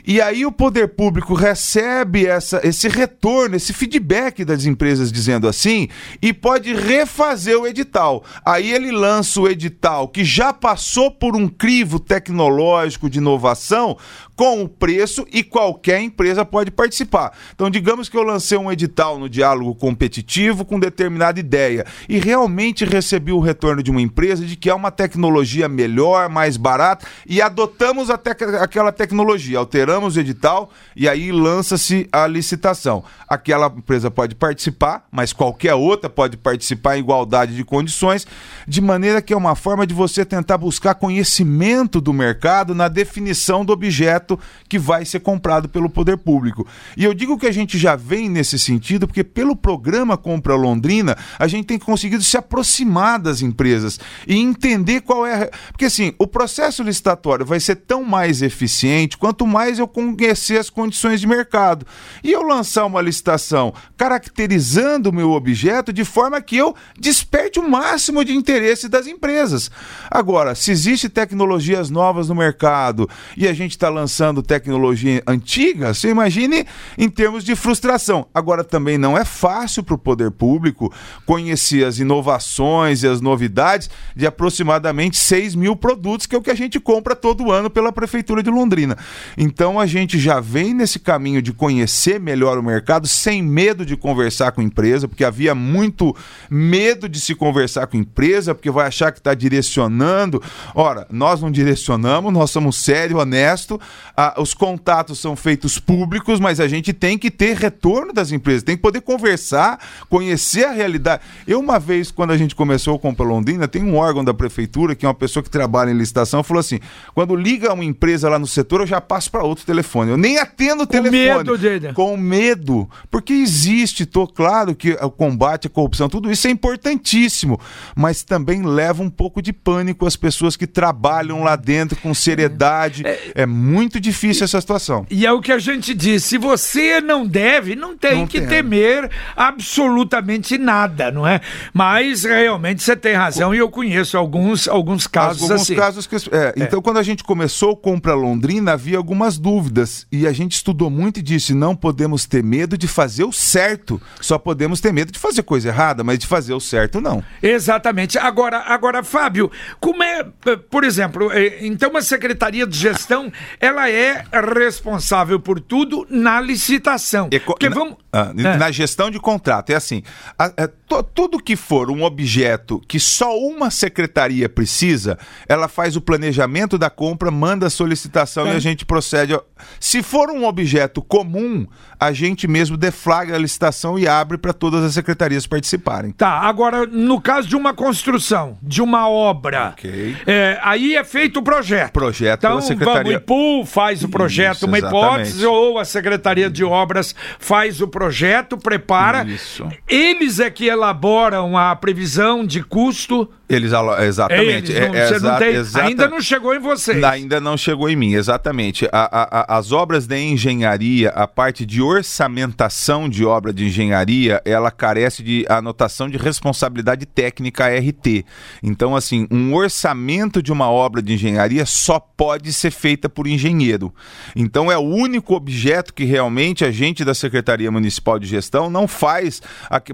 E 0.05 0.21
aí 0.21 0.45
o 0.45 0.51
poder 0.51 0.89
público 0.89 1.33
recebe 1.33 2.25
essa, 2.25 2.61
esse 2.63 2.87
retorno, 2.87 3.55
esse 3.55 3.73
feedback 3.73 4.43
das 4.43 4.65
empresas 4.65 5.11
dizendo 5.11 5.47
assim, 5.47 5.87
e 6.21 6.33
pode 6.33 6.73
refazer 6.73 7.59
o 7.59 7.67
edital. 7.67 8.23
Aí 8.45 8.71
ele 8.71 8.91
lança 8.91 9.39
o 9.39 9.47
edital 9.47 10.07
que 10.07 10.23
já 10.23 10.53
passou 10.53 11.11
por 11.11 11.35
um 11.35 11.47
crivo 11.47 11.99
tecnológico 11.99 13.09
de 13.09 13.19
inovação 13.19 13.97
com 14.35 14.63
o 14.63 14.69
preço 14.69 15.25
e 15.31 15.43
qualquer 15.43 16.01
empresa 16.01 16.43
pode 16.43 16.71
participar. 16.71 17.31
Então, 17.53 17.69
digamos 17.69 18.09
que 18.09 18.17
eu 18.17 18.23
lancei 18.23 18.57
um 18.57 18.71
edital 18.71 19.19
no 19.19 19.29
diálogo 19.29 19.75
competitivo 19.75 20.65
com 20.65 20.79
determinada 20.79 21.39
ideia 21.39 21.85
e 22.07 22.17
realmente 22.17 22.85
recebi 22.85 23.31
o 23.31 23.39
retorno 23.39 23.83
de 23.83 23.91
uma 23.91 24.01
empresa 24.01 24.45
de 24.45 24.55
que 24.55 24.69
é 24.69 24.73
uma 24.73 24.91
tecnologia 24.91 25.67
melhor, 25.67 26.29
mais 26.29 26.57
barata 26.57 27.05
e 27.25 27.41
adotamos 27.41 28.09
até 28.09 28.31
aquela 28.31 28.91
tecnologia, 28.91 29.59
alteramos 29.59 30.15
o 30.15 30.19
edital 30.19 30.71
e 30.95 31.07
aí 31.07 31.31
lança-se 31.31 32.07
a 32.11 32.25
licitação. 32.27 33.03
Aquela 33.27 33.67
empresa 33.67 34.09
pode 34.09 34.35
participar, 34.35 35.05
mas 35.11 35.33
qualquer 35.33 35.73
outra 35.73 36.09
pode 36.09 36.37
participar 36.37 36.97
em 36.97 36.99
igualdade 36.99 37.55
de 37.55 37.63
condições, 37.63 38.25
de 38.67 38.81
maneira 38.81 39.21
que 39.21 39.33
é 39.33 39.37
uma 39.37 39.55
forma 39.55 39.85
de 39.85 39.93
você 39.93 40.25
tentar 40.25 40.57
buscar 40.57 40.95
conhecimento 40.95 42.01
do 42.01 42.13
mercado 42.13 42.73
na 42.73 42.87
definição 42.87 43.63
do 43.63 43.71
objeto 43.73 44.20
que 44.67 44.79
vai 44.79 45.05
ser 45.05 45.19
comprado 45.19 45.69
pelo 45.69 45.89
poder 45.89 46.17
público. 46.17 46.67
E 46.95 47.03
eu 47.03 47.13
digo 47.13 47.37
que 47.37 47.47
a 47.47 47.51
gente 47.51 47.77
já 47.77 47.95
vem 47.95 48.29
nesse 48.29 48.57
sentido, 48.57 49.07
porque 49.07 49.23
pelo 49.23 49.55
programa 49.55 50.17
Compra 50.17 50.55
Londrina, 50.55 51.17
a 51.37 51.47
gente 51.47 51.65
tem 51.65 51.79
conseguido 51.79 52.23
se 52.23 52.37
aproximar 52.37 53.19
das 53.19 53.41
empresas 53.41 53.99
e 54.27 54.35
entender 54.35 55.01
qual 55.01 55.25
é. 55.25 55.49
Porque 55.71 55.85
assim, 55.85 56.13
o 56.17 56.27
processo 56.27 56.83
licitatório 56.83 57.45
vai 57.45 57.59
ser 57.59 57.75
tão 57.75 58.03
mais 58.03 58.41
eficiente 58.41 59.17
quanto 59.17 59.45
mais 59.45 59.79
eu 59.79 59.87
conhecer 59.87 60.57
as 60.57 60.69
condições 60.69 61.19
de 61.19 61.27
mercado. 61.27 61.85
E 62.23 62.31
eu 62.31 62.41
lançar 62.41 62.85
uma 62.85 63.01
licitação 63.01 63.73
caracterizando 63.97 65.09
o 65.09 65.13
meu 65.13 65.31
objeto 65.31 65.91
de 65.91 66.05
forma 66.05 66.41
que 66.41 66.57
eu 66.57 66.75
desperte 66.97 67.59
o 67.59 67.69
máximo 67.69 68.23
de 68.23 68.35
interesse 68.35 68.87
das 68.87 69.07
empresas. 69.07 69.69
Agora, 70.09 70.55
se 70.55 70.71
existe 70.71 71.09
tecnologias 71.09 71.89
novas 71.89 72.29
no 72.29 72.35
mercado 72.35 73.09
e 73.35 73.47
a 73.47 73.53
gente 73.53 73.71
está 73.71 73.89
lançando 73.89 74.10
tecnologia 74.43 75.23
antiga, 75.25 75.93
você 75.93 76.09
imagine 76.09 76.65
em 76.97 77.09
termos 77.09 77.43
de 77.43 77.55
frustração. 77.55 78.27
Agora, 78.33 78.63
também 78.63 78.97
não 78.97 79.17
é 79.17 79.23
fácil 79.23 79.83
para 79.83 79.95
o 79.95 79.97
poder 79.97 80.31
público 80.31 80.91
conhecer 81.25 81.85
as 81.85 81.99
inovações 81.99 83.03
e 83.03 83.07
as 83.07 83.21
novidades 83.21 83.89
de 84.15 84.27
aproximadamente 84.27 85.17
6 85.17 85.55
mil 85.55 85.75
produtos, 85.75 86.25
que 86.25 86.35
é 86.35 86.37
o 86.37 86.41
que 86.41 86.51
a 86.51 86.55
gente 86.55 86.79
compra 86.79 87.15
todo 87.15 87.51
ano 87.51 87.69
pela 87.69 87.91
Prefeitura 87.91 88.43
de 88.43 88.49
Londrina. 88.49 88.97
Então, 89.37 89.79
a 89.79 89.85
gente 89.85 90.19
já 90.19 90.39
vem 90.39 90.73
nesse 90.73 90.99
caminho 90.99 91.41
de 91.41 91.53
conhecer 91.53 92.19
melhor 92.19 92.57
o 92.57 92.63
mercado 92.63 93.07
sem 93.07 93.41
medo 93.41 93.85
de 93.85 93.95
conversar 93.95 94.51
com 94.51 94.61
a 94.61 94.63
empresa, 94.63 95.07
porque 95.07 95.23
havia 95.23 95.55
muito 95.55 96.15
medo 96.49 97.07
de 97.07 97.19
se 97.19 97.35
conversar 97.35 97.87
com 97.87 97.97
a 97.97 97.99
empresa, 97.99 98.53
porque 98.53 98.69
vai 98.69 98.87
achar 98.87 99.11
que 99.11 99.19
está 99.19 99.33
direcionando. 99.33 100.41
Ora, 100.75 101.07
nós 101.09 101.41
não 101.41 101.51
direcionamos, 101.51 102.33
nós 102.33 102.51
somos 102.51 102.77
sério, 102.77 103.17
honesto, 103.17 103.79
ah, 104.17 104.35
os 104.37 104.53
contatos 104.53 105.19
são 105.19 105.35
feitos 105.35 105.77
públicos, 105.77 106.39
mas 106.39 106.59
a 106.59 106.67
gente 106.67 106.91
tem 106.91 107.17
que 107.17 107.29
ter 107.29 107.55
retorno 107.55 108.11
das 108.11 108.31
empresas, 108.31 108.63
tem 108.63 108.75
que 108.75 108.81
poder 108.81 109.01
conversar, 109.01 109.79
conhecer 110.09 110.65
a 110.65 110.71
realidade. 110.71 111.21
Eu, 111.47 111.59
uma 111.59 111.79
vez, 111.79 112.09
quando 112.09 112.31
a 112.31 112.37
gente 112.37 112.55
começou 112.55 112.97
com 112.97 113.11
Compra 113.11 113.25
Londrina, 113.25 113.67
tem 113.67 113.83
um 113.83 113.97
órgão 113.97 114.23
da 114.23 114.33
prefeitura, 114.33 114.95
que 114.95 115.05
é 115.05 115.09
uma 115.09 115.13
pessoa 115.13 115.43
que 115.43 115.49
trabalha 115.49 115.91
em 115.91 115.97
licitação, 115.97 116.41
falou 116.43 116.61
assim: 116.61 116.79
quando 117.13 117.35
liga 117.35 117.73
uma 117.73 117.83
empresa 117.83 118.29
lá 118.29 118.39
no 118.39 118.47
setor, 118.47 118.81
eu 118.81 118.87
já 118.87 119.01
passo 119.01 119.29
para 119.29 119.43
outro 119.43 119.65
telefone. 119.65 120.11
Eu 120.11 120.17
nem 120.17 120.37
atendo 120.37 120.83
o 120.83 120.87
com 120.87 120.93
telefone. 120.93 121.19
Medo, 121.19 121.57
Deda. 121.57 121.93
Com 121.93 122.15
medo. 122.15 122.89
Porque 123.09 123.33
existe, 123.33 124.05
tô 124.05 124.25
claro 124.25 124.73
que 124.73 124.91
o 124.93 125.11
combate 125.11 125.67
à 125.67 125.69
corrupção, 125.69 126.07
tudo 126.07 126.31
isso 126.31 126.47
é 126.47 126.51
importantíssimo, 126.51 127.59
mas 127.95 128.23
também 128.23 128.63
leva 128.63 129.03
um 129.03 129.09
pouco 129.09 129.41
de 129.41 129.51
pânico 129.51 130.05
às 130.05 130.15
pessoas 130.15 130.55
que 130.55 130.65
trabalham 130.65 131.43
lá 131.43 131.55
dentro 131.57 131.99
com 131.99 132.13
seriedade. 132.13 133.05
É, 133.05 133.31
é 133.35 133.45
muito 133.45 133.90
difícil 133.99 134.43
essa 134.43 134.59
situação. 134.59 135.05
E 135.09 135.25
é 135.25 135.31
o 135.31 135.41
que 135.41 135.51
a 135.51 135.59
gente 135.59 135.93
diz: 135.93 136.23
se 136.23 136.37
você 136.37 137.01
não 137.01 137.25
deve, 137.25 137.75
não 137.75 137.97
tem 137.97 138.19
não 138.19 138.27
que 138.27 138.39
tem. 138.39 138.47
temer 138.49 139.09
absolutamente 139.35 140.57
nada, 140.57 141.11
não 141.11 141.27
é? 141.27 141.41
Mas 141.73 142.23
realmente 142.23 142.83
você 142.83 142.95
tem 142.95 143.13
razão 143.13 143.53
e 143.53 143.57
eu 143.57 143.69
conheço 143.69 144.17
alguns, 144.17 144.67
alguns 144.67 145.07
casos 145.07 145.43
alguns 145.43 145.61
assim. 145.61 145.75
casos 145.75 146.07
que. 146.07 146.15
É, 146.15 146.19
é. 146.21 146.53
Então, 146.57 146.81
quando 146.81 146.97
a 146.97 147.03
gente 147.03 147.23
começou 147.23 147.75
Compra 147.75 148.13
Londrina, 148.13 148.73
havia 148.73 148.97
algumas 148.97 149.37
dúvidas 149.37 150.05
e 150.11 150.27
a 150.27 150.33
gente 150.33 150.53
estudou 150.53 150.89
muito 150.89 151.19
e 151.19 151.23
disse: 151.23 151.53
não 151.53 151.75
podemos 151.75 152.25
ter 152.25 152.43
medo 152.43 152.77
de 152.77 152.87
fazer 152.87 153.23
o 153.23 153.31
certo, 153.31 154.01
só 154.19 154.37
podemos 154.37 154.79
ter 154.79 154.91
medo 154.91 155.11
de 155.11 155.19
fazer 155.19 155.43
coisa 155.43 155.69
errada, 155.69 156.03
mas 156.03 156.19
de 156.19 156.27
fazer 156.27 156.53
o 156.53 156.59
certo, 156.59 157.01
não. 157.01 157.23
Exatamente. 157.41 158.17
Agora, 158.17 158.59
agora 158.67 159.03
Fábio, 159.03 159.51
como 159.79 160.03
é, 160.03 160.25
por 160.69 160.83
exemplo, 160.83 161.31
é, 161.31 161.65
então 161.65 161.95
a 161.97 162.01
Secretaria 162.01 162.65
de 162.65 162.77
Gestão, 162.77 163.31
ela 163.59 163.80
é 163.89 164.23
responsável 164.57 165.39
por 165.39 165.59
tudo 165.59 166.05
na 166.09 166.39
licitação. 166.41 167.29
Eco... 167.31 167.53
Porque 167.53 167.69
vamos... 167.69 167.97
Ah, 168.13 168.33
é. 168.37 168.57
Na 168.57 168.69
gestão 168.71 169.09
de 169.09 169.19
contrato, 169.19 169.69
é 169.69 169.75
assim, 169.75 170.03
a, 170.37 170.45
a, 170.45 170.67
to, 170.67 171.01
tudo 171.01 171.41
que 171.41 171.55
for 171.55 171.89
um 171.89 172.03
objeto 172.03 172.81
que 172.85 172.99
só 172.99 173.37
uma 173.39 173.71
secretaria 173.71 174.49
precisa, 174.49 175.17
ela 175.47 175.69
faz 175.69 175.95
o 175.95 176.01
planejamento 176.01 176.77
da 176.77 176.89
compra, 176.89 177.31
manda 177.31 177.67
a 177.67 177.69
solicitação 177.69 178.47
é. 178.47 178.53
e 178.53 178.55
a 178.57 178.59
gente 178.59 178.85
procede. 178.85 179.39
Se 179.79 180.03
for 180.03 180.29
um 180.29 180.45
objeto 180.45 181.01
comum, 181.01 181.65
a 181.97 182.11
gente 182.11 182.49
mesmo 182.49 182.75
deflagra 182.75 183.37
a 183.37 183.39
licitação 183.39 183.97
e 183.97 184.05
abre 184.07 184.37
para 184.37 184.51
todas 184.51 184.83
as 184.83 184.93
secretarias 184.93 185.47
participarem. 185.47 186.11
Tá, 186.11 186.39
agora, 186.39 186.85
no 186.85 187.21
caso 187.21 187.47
de 187.47 187.55
uma 187.55 187.73
construção, 187.73 188.57
de 188.61 188.81
uma 188.81 189.07
obra, 189.07 189.69
okay. 189.69 190.17
é, 190.27 190.59
aí 190.61 190.95
é 190.97 191.03
feito 191.05 191.39
o 191.39 191.43
projeto. 191.43 191.93
Projeto 191.93 192.39
então, 192.39 192.51
pela 192.51 192.61
secretaria. 192.61 193.23
Vamos, 193.25 193.61
IPU 193.61 193.65
faz 193.71 194.03
o 194.03 194.09
projeto, 194.09 194.57
Isso, 194.57 194.67
uma 194.67 194.77
hipótese, 194.77 195.45
ou 195.45 195.79
a 195.79 195.85
Secretaria 195.85 196.49
de 196.49 196.63
Obras 196.63 197.15
faz 197.39 197.81
o 197.81 197.87
projeto, 197.87 198.57
prepara. 198.57 199.23
Isso. 199.23 199.67
Eles 199.87 200.39
é 200.39 200.49
que 200.49 200.67
elaboram 200.67 201.57
a 201.57 201.73
previsão 201.75 202.45
de 202.45 202.61
custo 202.61 203.29
eles, 203.53 203.71
exatamente. 204.01 204.71
Eles, 204.71 205.21
não, 205.21 205.29
é, 205.29 205.31
não 205.33 205.39
tem, 205.39 205.55
exata, 205.55 205.85
ainda 205.85 206.07
não 206.07 206.21
chegou 206.21 206.55
em 206.55 206.59
vocês. 206.59 207.03
Ainda 207.03 207.39
não 207.39 207.57
chegou 207.57 207.89
em 207.89 207.95
mim, 207.95 208.13
exatamente. 208.13 208.87
A, 208.91 209.45
a, 209.49 209.57
as 209.57 209.71
obras 209.71 210.07
de 210.07 210.17
engenharia, 210.17 211.09
a 211.09 211.27
parte 211.27 211.65
de 211.65 211.81
orçamentação 211.81 213.09
de 213.09 213.25
obra 213.25 213.53
de 213.53 213.65
engenharia, 213.65 214.41
ela 214.45 214.71
carece 214.71 215.21
de 215.21 215.45
anotação 215.49 216.09
de 216.09 216.17
responsabilidade 216.17 217.05
técnica 217.05 217.67
RT. 217.67 218.25
Então, 218.63 218.95
assim, 218.95 219.27
um 219.29 219.53
orçamento 219.53 220.41
de 220.41 220.51
uma 220.51 220.69
obra 220.69 221.01
de 221.01 221.13
engenharia 221.13 221.65
só 221.65 221.99
pode 221.99 222.53
ser 222.53 222.71
feita 222.71 223.09
por 223.09 223.27
engenheiro. 223.27 223.93
Então, 224.35 224.71
é 224.71 224.77
o 224.77 224.81
único 224.81 225.35
objeto 225.35 225.93
que 225.93 226.03
realmente 226.03 226.63
a 226.63 226.71
gente 226.71 227.03
da 227.03 227.13
Secretaria 227.13 227.71
Municipal 227.71 228.17
de 228.19 228.27
Gestão 228.27 228.69
não 228.69 228.87
faz, 228.87 229.41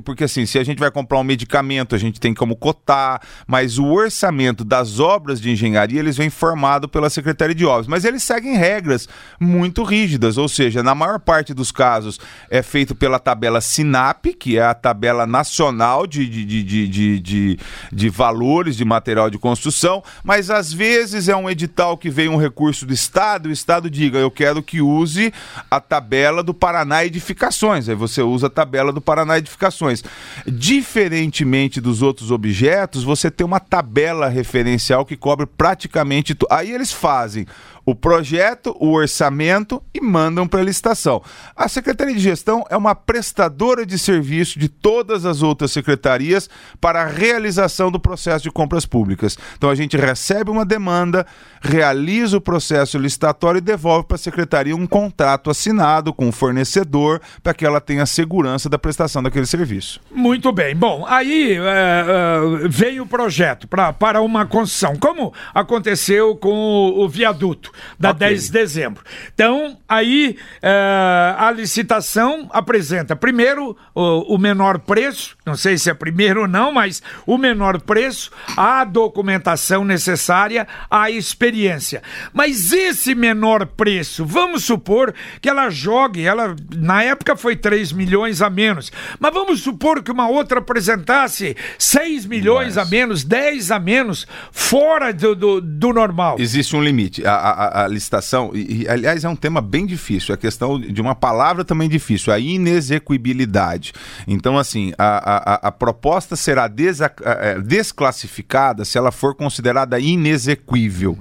porque 0.04 0.26
assim, 0.26 0.46
se 0.46 0.60
a 0.60 0.64
gente 0.64 0.80
vai 0.80 0.92
comprar 0.92 1.20
um 1.20 1.24
medicamento, 1.24 1.96
a 1.96 1.98
gente 1.98 2.20
tem 2.20 2.34
como 2.34 2.56
cotar, 2.56 3.22
mas 3.48 3.80
o 3.80 3.86
orçamento 3.86 4.66
das 4.66 5.00
obras 5.00 5.40
de 5.40 5.50
engenharia 5.50 6.00
eles 6.00 6.18
vem 6.18 6.30
formado 6.30 6.90
pela 6.90 7.10
Secretaria 7.10 7.56
de 7.56 7.66
Obras, 7.66 7.88
mas 7.88 8.04
eles 8.04 8.22
seguem 8.22 8.58
regras 8.58 9.08
muito 9.40 9.84
rígidas, 9.84 10.38
ou 10.38 10.50
seja, 10.50 10.84
na 10.84 10.94
maior 10.94 11.20
parte 11.20 11.54
dos 11.54 11.72
casos 11.72 12.20
é 12.50 12.62
feito 12.62 12.94
pela 12.94 13.20
tabela 13.20 13.62
SINAP, 13.62 14.34
que 14.38 14.58
é 14.58 14.64
a 14.64 14.74
tabela 14.74 15.26
nacional 15.26 16.06
de, 16.06 16.28
de, 16.28 16.46
de, 16.46 16.88
de, 16.88 17.20
de, 17.20 17.60
de 17.92 18.10
valores 18.10 18.76
de 18.76 18.84
material 18.84 19.30
de 19.30 19.38
construção, 19.38 20.04
mas 20.24 20.50
às 20.50 20.74
vezes 20.74 21.30
é 21.30 21.36
um 21.36 21.50
edital 21.50 21.98
que 21.98 22.10
vem 22.10 22.28
um 22.28 22.38
recurso 22.38 22.86
do 22.86 22.94
Estado, 22.94 23.48
o 23.48 23.52
Estado 23.52 23.90
diga, 23.90 24.20
eu 24.20 24.30
quero 24.30 24.62
que 24.62 24.82
use 24.82 25.34
a 25.72 25.80
tabela 25.80 26.44
do 26.44 26.54
Paraná 26.54 27.06
Edificações, 27.06 27.88
aí 27.88 27.96
você 27.96 28.22
usa 28.22 28.48
a 28.48 28.50
tabela 28.50 28.92
do 28.92 29.00
Paraná 29.00 29.38
Edificações. 29.38 30.04
Diferentemente 30.46 31.80
dos 31.80 32.02
outros 32.02 32.32
objetos, 32.32 33.04
você 33.04 33.30
ter 33.38 33.44
uma 33.44 33.60
tabela 33.60 34.28
referencial 34.28 35.06
que 35.06 35.16
cobre 35.16 35.46
praticamente 35.46 36.34
tudo. 36.34 36.52
Aí 36.52 36.72
eles 36.72 36.92
fazem 36.92 37.46
o 37.88 37.96
projeto, 37.96 38.76
o 38.82 38.92
orçamento 38.92 39.82
e 39.94 40.02
mandam 40.02 40.46
para 40.46 40.60
a 40.60 40.64
licitação. 40.64 41.24
A 41.56 41.70
Secretaria 41.70 42.14
de 42.14 42.20
Gestão 42.20 42.66
é 42.70 42.76
uma 42.76 42.94
prestadora 42.94 43.86
de 43.86 43.98
serviço 43.98 44.60
de 44.60 44.68
todas 44.68 45.26
as 45.26 45.42
outras 45.42 45.72
secretarias 45.72 46.50
para 46.82 47.04
a 47.04 47.06
realização 47.06 47.90
do 47.90 47.98
processo 47.98 48.44
de 48.44 48.52
compras 48.52 48.86
públicas. 48.86 49.38
Então 49.58 49.70
a 49.70 49.76
gente 49.76 49.96
recebe 49.96 50.52
uma 50.52 50.66
demanda, 50.66 51.26
realiza 51.62 52.36
o 52.36 52.42
processo 52.42 52.98
licitatório 52.98 53.60
e 53.60 53.62
devolve 53.62 54.06
para 54.06 54.16
a 54.16 54.20
secretaria 54.20 54.76
um 54.76 54.86
contrato 54.86 55.50
assinado 55.50 56.14
com 56.14 56.28
o 56.28 56.32
fornecedor 56.34 57.22
para 57.42 57.54
que 57.54 57.66
ela 57.66 57.80
tenha 57.80 58.06
segurança 58.06 58.68
da 58.68 58.78
prestação 58.78 59.24
daquele 59.24 59.46
serviço. 59.46 60.02
Muito 60.12 60.52
bem. 60.52 60.76
Bom, 60.76 61.06
aí 61.08 61.54
é, 61.54 61.56
é, 61.56 62.68
veio 62.68 63.04
o 63.04 63.08
projeto 63.08 63.66
pra, 63.66 63.94
para 63.94 64.20
uma 64.20 64.46
construção, 64.46 64.98
como 64.98 65.34
aconteceu 65.54 66.36
com 66.36 66.50
o, 66.50 67.06
o 67.06 67.08
viaduto 67.08 67.77
da 68.00 68.12
okay. 68.12 68.30
10 68.30 68.46
de 68.46 68.52
dezembro. 68.52 69.04
Então, 69.34 69.78
aí 69.88 70.38
é, 70.62 71.36
a 71.38 71.52
licitação 71.52 72.48
apresenta 72.52 73.16
primeiro 73.16 73.78
o, 73.94 74.36
o, 74.36 74.38
menor 74.38 74.80
preço, 74.80 75.36
não 75.46 75.56
sei 75.56 75.78
se 75.78 75.90
é 75.90 75.94
primeiro 75.94 76.42
ou 76.42 76.48
não, 76.48 76.72
mas 76.72 77.02
o 77.26 77.38
menor 77.38 77.82
preço, 77.82 78.32
a 78.56 78.84
documentação 78.84 79.84
necessária, 79.84 80.68
a 80.90 81.10
experiência. 81.10 82.02
Mas 82.34 82.72
esse 82.72 83.16
menor 83.16 83.66
preço, 83.66 84.26
vamos 84.26 84.64
supor 84.64 85.14
que 85.42 85.50
ela 85.50 85.70
jogue, 85.70 86.26
ela 86.26 86.56
na 86.76 87.04
época 87.04 87.36
foi 87.36 87.56
3 87.56 87.92
milhões 87.92 88.42
a 88.42 88.50
menos, 88.50 88.92
mas 89.20 89.34
vamos 89.34 89.62
supor 89.62 90.04
que 90.04 90.12
uma 90.12 90.28
outra 90.28 90.60
apresentasse 90.60 91.56
6 91.78 92.26
milhões 92.26 92.76
mas... 92.76 92.88
a 92.88 92.90
menos, 92.90 93.24
10 93.24 93.72
a 93.72 93.80
menos, 93.80 94.28
fora 94.52 95.14
do, 95.14 95.36
do, 95.36 95.62
do 95.62 95.94
normal. 95.94 96.38
Existe 96.40 96.76
um 96.76 96.84
limite. 96.84 97.26
A, 97.26 97.34
a, 97.34 97.67
a, 97.74 97.88
licitação, 97.88 98.52
e, 98.54 98.84
e, 98.84 98.90
aliás, 98.90 99.24
é 99.24 99.30
um 99.30 99.36
tema 99.36 99.62
bem 99.62 99.86
difícil, 99.86 100.34
a 100.34 100.38
questão 100.38 100.80
de 100.80 101.02
uma 101.02 101.16
palavra 101.16 101.64
também 101.64 101.90
difícil, 101.90 102.34
a 102.34 102.40
inexequibilidade. 102.40 103.94
Então, 104.28 104.58
assim, 104.58 104.94
a, 104.98 105.54
a, 105.66 105.68
a 105.68 105.72
proposta 105.72 106.36
será 106.36 106.68
desa, 106.68 107.12
é, 107.24 107.60
desclassificada 107.60 108.86
se 108.86 108.98
ela 108.98 109.12
for 109.12 109.36
considerada 109.36 110.00
inexequível. 110.00 111.18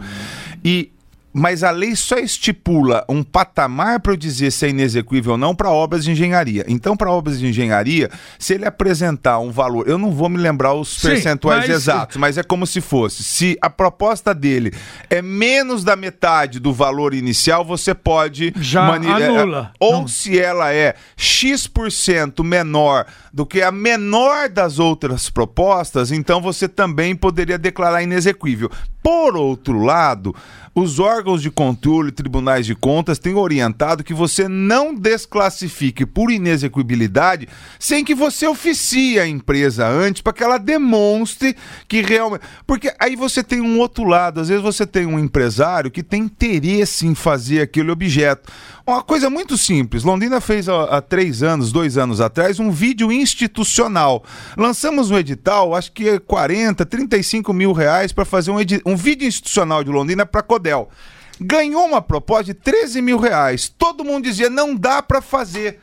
E 0.64 0.90
mas 1.38 1.62
a 1.62 1.70
lei 1.70 1.94
só 1.94 2.16
estipula 2.16 3.04
um 3.10 3.22
patamar 3.22 4.00
para 4.00 4.12
eu 4.12 4.16
dizer 4.16 4.50
se 4.50 4.64
é 4.64 4.70
inexequível 4.70 5.32
ou 5.32 5.38
não 5.38 5.54
para 5.54 5.70
obras 5.70 6.02
de 6.02 6.10
engenharia. 6.10 6.64
Então, 6.66 6.96
para 6.96 7.10
obras 7.10 7.38
de 7.38 7.46
engenharia, 7.46 8.10
se 8.38 8.54
ele 8.54 8.64
apresentar 8.64 9.38
um 9.38 9.50
valor, 9.50 9.86
eu 9.86 9.98
não 9.98 10.10
vou 10.12 10.30
me 10.30 10.38
lembrar 10.38 10.72
os 10.72 10.96
Sim, 10.96 11.08
percentuais 11.08 11.68
mas... 11.68 11.76
exatos, 11.76 12.16
mas 12.16 12.38
é 12.38 12.42
como 12.42 12.66
se 12.66 12.80
fosse. 12.80 13.22
Se 13.22 13.58
a 13.60 13.68
proposta 13.68 14.34
dele 14.34 14.72
é 15.10 15.20
menos 15.20 15.84
da 15.84 15.94
metade 15.94 16.58
do 16.58 16.72
valor 16.72 17.12
inicial, 17.12 17.62
você 17.66 17.94
pode 17.94 18.54
já 18.58 18.86
mani... 18.86 19.06
É, 19.06 19.26
anula. 19.26 19.72
Ou 19.78 19.92
não. 19.92 20.08
se 20.08 20.40
ela 20.40 20.72
é 20.72 20.94
X% 21.18 22.42
menor 22.42 23.04
do 23.30 23.44
que 23.44 23.60
a 23.60 23.70
menor 23.70 24.48
das 24.48 24.78
outras 24.78 25.28
propostas, 25.28 26.10
então 26.10 26.40
você 26.40 26.66
também 26.66 27.14
poderia 27.14 27.58
declarar 27.58 28.02
inexequível. 28.02 28.70
Por 29.02 29.36
outro 29.36 29.84
lado, 29.84 30.34
os 30.78 30.98
órgãos 30.98 31.40
de 31.40 31.50
controle, 31.50 32.12
tribunais 32.12 32.66
de 32.66 32.74
contas, 32.74 33.18
têm 33.18 33.34
orientado 33.34 34.04
que 34.04 34.12
você 34.12 34.46
não 34.46 34.94
desclassifique 34.94 36.04
por 36.04 36.30
inexequibilidade 36.30 37.48
sem 37.78 38.04
que 38.04 38.14
você 38.14 38.46
oficie 38.46 39.18
a 39.18 39.26
empresa 39.26 39.88
antes 39.88 40.20
para 40.20 40.34
que 40.34 40.44
ela 40.44 40.58
demonstre 40.58 41.56
que 41.88 42.02
realmente. 42.02 42.42
Porque 42.66 42.94
aí 43.00 43.16
você 43.16 43.42
tem 43.42 43.62
um 43.62 43.78
outro 43.78 44.04
lado, 44.04 44.38
às 44.38 44.48
vezes 44.48 44.62
você 44.62 44.86
tem 44.86 45.06
um 45.06 45.18
empresário 45.18 45.90
que 45.90 46.02
tem 46.02 46.24
interesse 46.24 47.06
em 47.06 47.14
fazer 47.14 47.62
aquele 47.62 47.90
objeto. 47.90 48.52
Uma 48.86 49.02
coisa 49.02 49.28
muito 49.28 49.58
simples. 49.58 50.04
Londrina 50.04 50.40
fez 50.40 50.68
há, 50.68 51.00
três 51.00 51.42
anos, 51.42 51.72
dois 51.72 51.98
anos 51.98 52.20
atrás, 52.20 52.60
um 52.60 52.70
vídeo 52.70 53.10
institucional. 53.10 54.22
Lançamos 54.56 55.10
um 55.10 55.18
edital, 55.18 55.74
acho 55.74 55.90
que 55.90 56.08
é 56.08 56.18
40, 56.20 56.86
35 56.86 57.52
mil 57.52 57.72
reais 57.72 58.12
para 58.12 58.24
fazer 58.24 58.52
um, 58.52 58.58
um 58.84 58.94
vídeo 58.94 59.26
institucional 59.26 59.82
de 59.82 59.90
Londrina 59.90 60.24
para 60.24 60.40
Ganhou 61.40 61.84
uma 61.84 62.00
proposta 62.00 62.44
de 62.44 62.54
13 62.54 63.02
mil 63.02 63.18
reais. 63.18 63.68
Todo 63.68 64.04
mundo 64.04 64.24
dizia, 64.24 64.48
não 64.48 64.74
dá 64.74 65.02
para 65.02 65.20
fazer. 65.20 65.80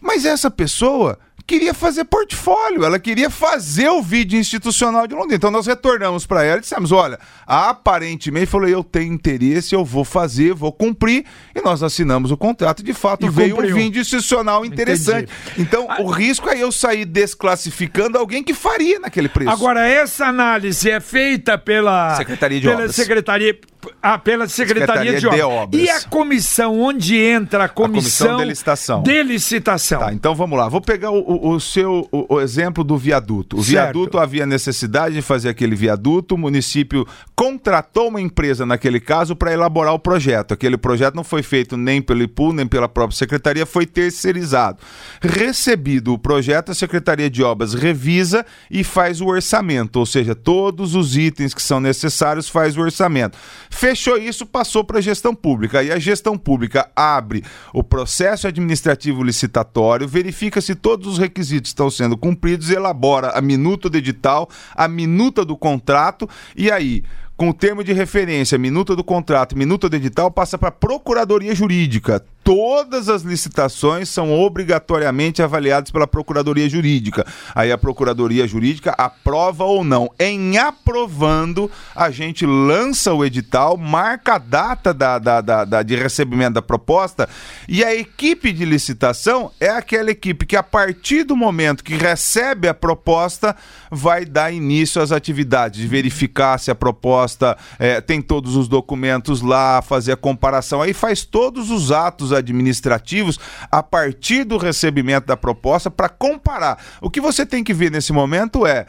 Mas 0.00 0.24
essa 0.24 0.50
pessoa 0.50 1.18
queria 1.50 1.74
fazer 1.74 2.04
portfólio, 2.04 2.84
ela 2.84 2.98
queria 3.00 3.28
fazer 3.28 3.88
o 3.88 4.00
vídeo 4.00 4.38
institucional 4.38 5.06
de 5.08 5.14
Londrina. 5.14 5.34
Então 5.34 5.50
nós 5.50 5.66
retornamos 5.66 6.24
para 6.24 6.44
ela 6.44 6.58
e 6.58 6.60
dissemos: 6.60 6.92
olha, 6.92 7.18
aparentemente, 7.44 8.46
falou, 8.46 8.68
eu 8.68 8.84
tenho 8.84 9.12
interesse, 9.12 9.74
eu 9.74 9.84
vou 9.84 10.04
fazer, 10.04 10.54
vou 10.54 10.72
cumprir, 10.72 11.24
e 11.54 11.60
nós 11.60 11.82
assinamos 11.82 12.30
o 12.30 12.36
contrato. 12.36 12.84
De 12.84 12.94
fato, 12.94 13.26
e 13.26 13.28
veio 13.28 13.56
cumpriu. 13.56 13.74
um 13.74 13.78
vídeo 13.78 14.00
institucional 14.00 14.64
interessante. 14.64 15.30
Entendi. 15.52 15.62
Então, 15.62 15.88
o 15.98 16.08
risco 16.08 16.48
é 16.48 16.56
eu 16.56 16.70
sair 16.70 17.04
desclassificando 17.04 18.16
alguém 18.16 18.44
que 18.44 18.54
faria 18.54 19.00
naquele 19.00 19.28
preço. 19.28 19.50
Agora, 19.50 19.86
essa 19.86 20.26
análise 20.26 20.88
é 20.88 21.00
feita 21.00 21.58
pela 21.58 22.14
Secretaria 22.14 22.60
de 22.60 22.66
pela 22.66 22.78
Obras. 22.78 22.94
Secretaria 22.94 23.58
ah, 24.02 24.18
pela 24.18 24.48
Secretaria, 24.48 24.86
Secretaria 24.86 25.14
de, 25.14 25.20
de 25.20 25.42
Obras. 25.42 25.62
Obras. 25.62 25.82
E 25.82 25.90
a 25.90 26.00
comissão, 26.02 26.80
onde 26.80 27.16
entra 27.16 27.64
a 27.64 27.68
comissão, 27.68 28.26
a 28.26 28.30
comissão 28.30 28.36
de 28.36 28.44
licitação? 28.44 29.02
De 29.02 29.22
licitação. 29.22 30.00
Tá, 30.00 30.12
então 30.12 30.34
vamos 30.34 30.58
lá. 30.58 30.68
Vou 30.68 30.80
pegar 30.80 31.10
o, 31.10 31.20
o, 31.20 31.50
o 31.50 31.60
seu 31.60 32.08
o, 32.10 32.34
o, 32.34 32.40
exemplo 32.40 32.84
do 32.84 32.96
viaduto. 32.96 33.56
O 33.56 33.64
certo. 33.64 33.70
viaduto 33.70 34.18
havia 34.18 34.44
necessidade 34.46 35.14
de 35.14 35.22
fazer 35.22 35.48
aquele 35.48 35.74
viaduto, 35.74 36.34
o 36.34 36.38
município 36.38 37.06
contratou 37.34 38.08
uma 38.08 38.20
empresa, 38.20 38.66
naquele 38.66 39.00
caso, 39.00 39.34
para 39.34 39.52
elaborar 39.52 39.94
o 39.94 39.98
projeto. 39.98 40.52
Aquele 40.52 40.76
projeto 40.76 41.14
não 41.14 41.24
foi 41.24 41.42
feito 41.42 41.76
nem 41.76 42.02
pelo 42.02 42.22
IPU, 42.22 42.52
nem 42.52 42.66
pela 42.66 42.88
própria 42.88 43.16
secretaria, 43.16 43.64
foi 43.64 43.86
terceirizado. 43.86 44.78
Recebido 45.20 46.12
o 46.12 46.18
projeto, 46.18 46.72
a 46.72 46.74
Secretaria 46.74 47.30
de 47.30 47.42
Obras 47.42 47.74
revisa 47.74 48.44
e 48.70 48.84
faz 48.84 49.20
o 49.20 49.26
orçamento, 49.26 49.98
ou 49.98 50.06
seja, 50.06 50.34
todos 50.34 50.94
os 50.94 51.16
itens 51.16 51.54
que 51.54 51.62
são 51.62 51.80
necessários 51.80 52.48
faz 52.48 52.76
o 52.76 52.80
orçamento. 52.80 53.38
Fechou 53.70 54.18
isso, 54.18 54.44
passou 54.44 54.84
para 54.84 54.98
a 54.98 55.00
gestão 55.00 55.34
pública. 55.34 55.82
E 55.82 55.92
a 55.92 55.98
gestão 55.98 56.36
pública 56.36 56.90
abre 56.94 57.44
o 57.72 57.84
processo 57.84 58.48
administrativo 58.48 59.22
licitatório, 59.22 60.08
verifica 60.08 60.60
se 60.60 60.74
todos 60.74 61.06
os 61.06 61.18
requisitos 61.18 61.70
estão 61.70 61.88
sendo 61.88 62.18
cumpridos, 62.18 62.68
elabora 62.68 63.30
a 63.30 63.40
minuta 63.40 63.88
do 63.88 63.96
edital, 63.96 64.50
a 64.74 64.88
minuta 64.88 65.44
do 65.44 65.56
contrato 65.56 66.28
e 66.56 66.70
aí 66.70 67.04
com 67.36 67.48
o 67.48 67.54
termo 67.54 67.82
de 67.82 67.94
referência, 67.94 68.58
minuta 68.58 68.94
do 68.94 69.02
contrato, 69.02 69.56
minuta 69.56 69.88
do 69.88 69.96
edital, 69.96 70.30
passa 70.30 70.58
para 70.58 70.68
a 70.68 70.72
Procuradoria 70.72 71.54
Jurídica. 71.54 72.22
Todas 72.44 73.08
as 73.08 73.22
licitações 73.22 74.08
são 74.08 74.38
obrigatoriamente 74.38 75.42
avaliadas 75.42 75.90
pela 75.90 76.06
Procuradoria 76.06 76.68
Jurídica. 76.68 77.26
Aí 77.54 77.72
a 77.72 77.78
Procuradoria 77.78 78.46
Jurídica 78.46 78.94
aprova 78.96 79.64
ou 79.64 79.82
não. 79.84 80.10
Em 80.18 80.58
aprovando, 80.58 81.70
a 81.94 82.10
gente 82.10 82.44
lança 82.46 83.12
o 83.12 83.24
edital, 83.24 83.76
marca 83.76 84.34
a 84.34 84.38
data 84.38 84.92
da, 84.92 85.18
da, 85.18 85.40
da, 85.40 85.64
da 85.64 85.82
de 85.82 85.96
recebimento 85.96 86.54
da 86.54 86.62
proposta 86.62 87.28
e 87.68 87.84
a 87.84 87.94
equipe 87.94 88.52
de 88.52 88.64
licitação 88.64 89.50
é 89.60 89.68
aquela 89.68 90.10
equipe 90.10 90.46
que, 90.46 90.56
a 90.56 90.62
partir 90.62 91.24
do 91.24 91.36
momento 91.36 91.84
que 91.84 91.94
recebe 91.94 92.68
a 92.68 92.74
proposta, 92.74 93.56
vai 93.90 94.24
dar 94.24 94.52
início 94.52 95.00
às 95.00 95.12
atividades 95.12 95.80
de 95.80 95.86
verificar 95.86 96.58
se 96.58 96.70
a 96.70 96.74
proposta 96.74 97.00
proposta, 97.00 97.56
é, 97.78 98.00
tem 98.00 98.20
todos 98.20 98.56
os 98.56 98.68
documentos 98.68 99.40
lá, 99.40 99.80
fazer 99.82 100.12
a 100.12 100.16
comparação, 100.16 100.82
aí 100.82 100.92
faz 100.92 101.24
todos 101.24 101.70
os 101.70 101.90
atos 101.90 102.29
administrativos 102.32 103.38
a 103.70 103.82
partir 103.82 104.44
do 104.44 104.56
recebimento 104.56 105.26
da 105.26 105.36
proposta 105.36 105.90
para 105.90 106.08
comparar. 106.08 106.78
O 107.00 107.10
que 107.10 107.20
você 107.20 107.44
tem 107.44 107.62
que 107.64 107.74
ver 107.74 107.90
nesse 107.90 108.12
momento 108.12 108.66
é 108.66 108.86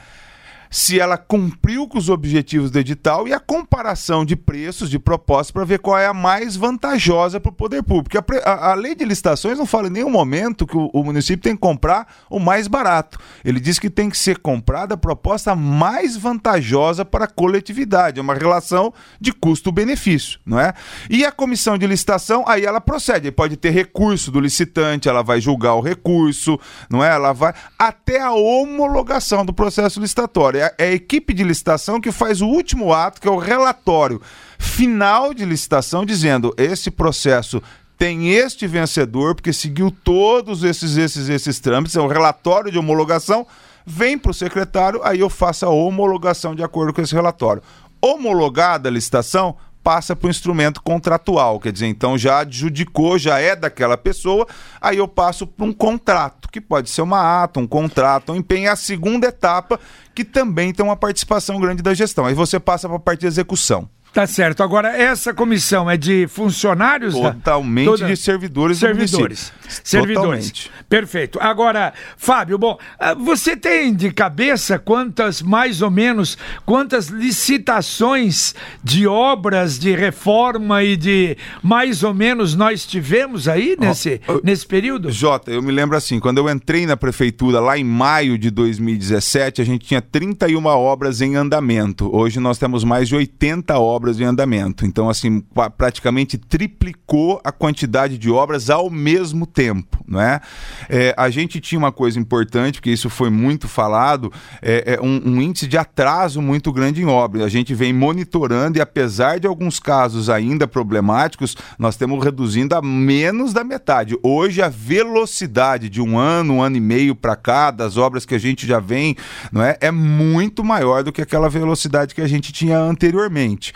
se 0.72 0.98
ela 0.98 1.18
cumpriu 1.18 1.86
com 1.86 1.98
os 1.98 2.08
objetivos 2.08 2.72
do 2.72 2.80
edital 2.80 3.28
e 3.28 3.34
a 3.34 3.40
comparação 3.40 4.24
de 4.24 4.38
preços, 4.38 4.90
de 4.90 4.98
propostas, 4.98 5.52
para 5.52 5.66
ver 5.66 5.80
qual 5.80 5.98
é 5.98 6.08
a 6.08 6.14
mais 6.14 6.56
vantajosa 6.56 7.42
para 7.42 7.50
o 7.50 7.54
poder 7.54 7.84
público. 7.84 8.18
A, 8.46 8.72
a, 8.72 8.74
lei 8.74 8.96
de 8.96 9.04
licitações 9.04 9.58
não 9.58 9.66
fala 9.66 9.88
em 9.88 9.92
nenhum 9.92 10.10
momento 10.10 10.66
que 10.66 10.78
o, 10.78 10.90
o, 10.94 11.04
município 11.04 11.44
tem 11.44 11.56
que 11.56 11.60
comprar 11.60 12.08
o 12.30 12.40
mais 12.40 12.70
barato. 12.70 13.20
Ele 13.44 13.60
diz 13.60 13.78
que 13.78 13.90
tem 13.90 14.10
que 14.10 14.18
ser 14.18 14.38
comprada 14.38 14.94
a 14.94 14.98
proposta 14.98 15.54
mais 15.54 16.16
vantajosa 16.16 17.04
para 17.04 17.26
a 17.26 17.28
coletividade. 17.28 18.20
É 18.20 18.22
uma 18.22 18.34
relação 18.34 18.94
de 19.20 19.34
custo-benefício, 19.34 20.40
não 20.46 20.58
é? 20.58 20.74
E 21.10 21.26
a 21.26 21.34
comissão 21.34 21.78
de 21.78 21.86
licitação, 21.86 22.46
aí 22.48 22.64
ela 22.64 22.80
procede. 22.80 23.30
Pode 23.30 23.58
ter 23.58 23.72
recurso 23.72 24.32
do 24.32 24.40
licitante, 24.40 25.10
ela 25.10 25.22
vai 25.22 25.42
julgar 25.42 25.74
o 25.74 25.82
recurso, 25.82 26.58
não 26.90 27.04
é? 27.04 27.10
Ela 27.10 27.34
vai 27.34 27.54
até 27.78 28.22
a 28.22 28.32
homologação 28.32 29.46
do 29.46 29.52
processo 29.52 30.00
licitatório 30.00 30.61
é, 30.62 30.76
é 30.78 30.84
a 30.90 30.94
equipe 30.94 31.34
de 31.34 31.44
licitação 31.44 32.00
que 32.00 32.12
faz 32.12 32.42
o 32.42 32.48
último 32.48 32.94
ato, 32.94 33.20
que 33.20 33.28
é 33.28 33.32
o 33.32 33.38
relatório 33.38 34.22
final 34.60 35.34
de 35.34 35.44
licitação, 35.44 36.06
dizendo 36.06 36.54
esse 36.58 36.92
processo 36.92 37.62
tem 37.98 38.30
este 38.30 38.66
vencedor, 38.66 39.36
porque 39.36 39.54
seguiu 39.54 39.92
todos 39.92 40.64
esses, 40.64 40.98
esses, 40.98 41.30
esses 41.30 41.60
trâmites, 41.60 41.96
é 41.96 42.02
um 42.02 42.08
relatório 42.08 42.72
de 42.72 42.80
homologação, 42.80 43.46
vem 43.86 44.18
para 44.18 44.32
o 44.32 44.34
secretário, 44.34 45.02
aí 45.04 45.20
eu 45.20 45.30
faço 45.30 45.68
a 45.68 45.70
homologação 45.70 46.56
de 46.56 46.64
acordo 46.64 46.94
com 46.94 47.02
esse 47.02 47.14
relatório. 47.14 47.62
Homologada 48.02 48.90
a 48.90 48.92
licitação, 48.92 49.56
passa 49.84 50.16
para 50.16 50.28
o 50.28 50.30
instrumento 50.30 50.82
contratual, 50.82 51.60
quer 51.60 51.72
dizer, 51.72 51.88
então 51.88 52.18
já 52.18 52.40
adjudicou, 52.40 53.18
já 53.18 53.40
é 53.40 53.56
daquela 53.56 53.98
pessoa, 53.98 54.48
aí 54.80 54.98
eu 54.98 55.08
passo 55.08 55.48
para 55.48 55.66
um 55.66 55.74
contrato, 55.74 56.50
que 56.50 56.62
pode 56.62 56.90
ser 56.90 57.02
uma 57.02 57.44
ata, 57.44 57.60
um 57.60 57.68
contrato, 57.68 58.32
um 58.32 58.36
empenho, 58.36 58.72
a 58.72 58.76
segunda 58.76 59.28
etapa, 59.28 59.80
que 60.14 60.24
também 60.24 60.74
tem 60.74 60.86
uma 60.86 60.96
participação 60.96 61.60
grande 61.60 61.82
da 61.82 61.94
gestão. 61.94 62.26
Aí 62.26 62.34
você 62.34 62.60
passa 62.60 62.88
para 62.88 62.98
a 62.98 63.00
parte 63.00 63.22
de 63.22 63.28
execução. 63.28 63.90
Tá 64.14 64.28
certo. 64.28 64.62
Agora, 64.62 64.90
essa 64.90 65.34
comissão 65.34 65.90
é 65.90 65.96
de 65.96 66.28
funcionários? 66.28 67.14
Totalmente 67.14 67.86
da... 67.86 67.92
Toda... 67.92 68.08
de 68.08 68.18
servidores 68.18 68.78
Servidores. 68.78 69.54
Servidores. 69.84 70.16
Totalmente. 70.16 70.72
Perfeito. 70.90 71.40
Agora, 71.42 71.94
Fábio, 72.18 72.58
bom, 72.58 72.78
ah, 73.00 73.14
você 73.14 73.56
tem 73.56 73.94
de 73.94 74.12
cabeça 74.12 74.78
quantas, 74.78 75.42
mais 75.42 75.82
ou 75.82 75.90
menos, 75.90 76.38
quantas 76.66 77.08
licitações 77.08 78.54
de 78.84 79.08
obras 79.08 79.80
de 79.80 79.96
reforma 79.96 80.84
e 80.84 80.98
de 80.98 81.38
mais 81.64 82.04
ou 82.04 82.14
menos 82.14 82.54
nós 82.54 82.86
tivemos 82.86 83.48
aí 83.48 83.78
nesse, 83.80 84.20
oh, 84.28 84.42
nesse 84.44 84.66
período? 84.66 85.10
Jota, 85.10 85.52
eu 85.52 85.62
me 85.62 85.72
lembro 85.72 85.96
assim, 85.96 86.20
quando 86.20 86.40
eu 86.40 86.50
entrei 86.50 86.86
na 86.86 86.98
prefeitura 86.98 87.62
lá 87.62 87.78
em 87.78 87.84
maio 87.86 88.38
de 88.38 88.52
2017, 88.52 89.62
a 89.62 89.66
gente 89.66 89.86
tinha 89.86 90.02
31 90.02 90.66
obras 90.66 91.22
em 91.22 91.38
andamento. 91.38 92.14
Hoje 92.14 92.42
nós 92.42 92.58
temos 92.58 92.84
mais 92.84 93.08
de 93.08 93.16
80 93.16 93.80
obras 93.80 94.01
obras 94.02 94.20
em 94.20 94.24
andamento. 94.24 94.84
Então, 94.84 95.08
assim, 95.08 95.44
praticamente 95.78 96.36
triplicou 96.36 97.40
a 97.44 97.52
quantidade 97.52 98.18
de 98.18 98.32
obras 98.32 98.72
ao 98.72 98.90
mesmo 98.90 99.46
tempo, 99.46 100.04
não 100.08 100.20
é? 100.20 100.42
é 100.90 101.14
a 101.16 101.30
gente 101.30 101.62
tinha 101.62 101.78
uma 101.78 101.92
coisa 101.92 102.20
importante, 102.20 102.80
porque 102.80 102.90
isso 102.90 103.10
foi 103.12 103.30
muito 103.30 103.68
falado, 103.68 104.34
é, 104.60 104.96
é 104.96 105.02
um, 105.02 105.22
um, 105.24 105.42
índice 105.42 105.68
de 105.68 105.78
atraso 105.78 106.42
muito 106.42 106.74
grande 106.74 107.02
em 107.02 107.06
obras. 107.06 107.44
A 107.44 107.50
gente 107.50 107.76
vem 107.76 107.94
monitorando 107.94 108.80
e, 108.80 108.82
apesar 108.82 109.40
de 109.40 109.46
alguns 109.46 109.80
casos 109.80 110.30
ainda 110.30 110.68
problemáticos, 110.68 111.56
nós 111.78 111.96
temos 111.96 112.24
reduzindo 112.24 112.74
a 112.74 112.82
menos 112.82 113.54
da 113.54 113.64
metade. 113.64 114.18
Hoje, 114.24 114.64
a 114.64 114.70
velocidade 114.70 115.90
de 115.90 116.02
um 116.02 116.18
ano, 116.18 116.56
um 116.56 116.62
ano 116.64 116.78
e 116.78 116.82
meio 116.82 117.14
para 117.14 117.36
cá, 117.36 117.70
das 117.70 117.98
obras 117.98 118.26
que 118.26 118.34
a 118.34 118.40
gente 118.40 118.66
já 118.66 118.80
vem, 118.80 119.16
não 119.52 119.62
é, 119.62 119.78
é 119.80 119.92
muito 119.92 120.64
maior 120.64 121.04
do 121.04 121.12
que 121.12 121.22
aquela 121.22 121.50
velocidade 121.50 122.16
que 122.16 122.22
a 122.22 122.28
gente 122.28 122.52
tinha 122.52 122.80
anteriormente. 122.80 123.74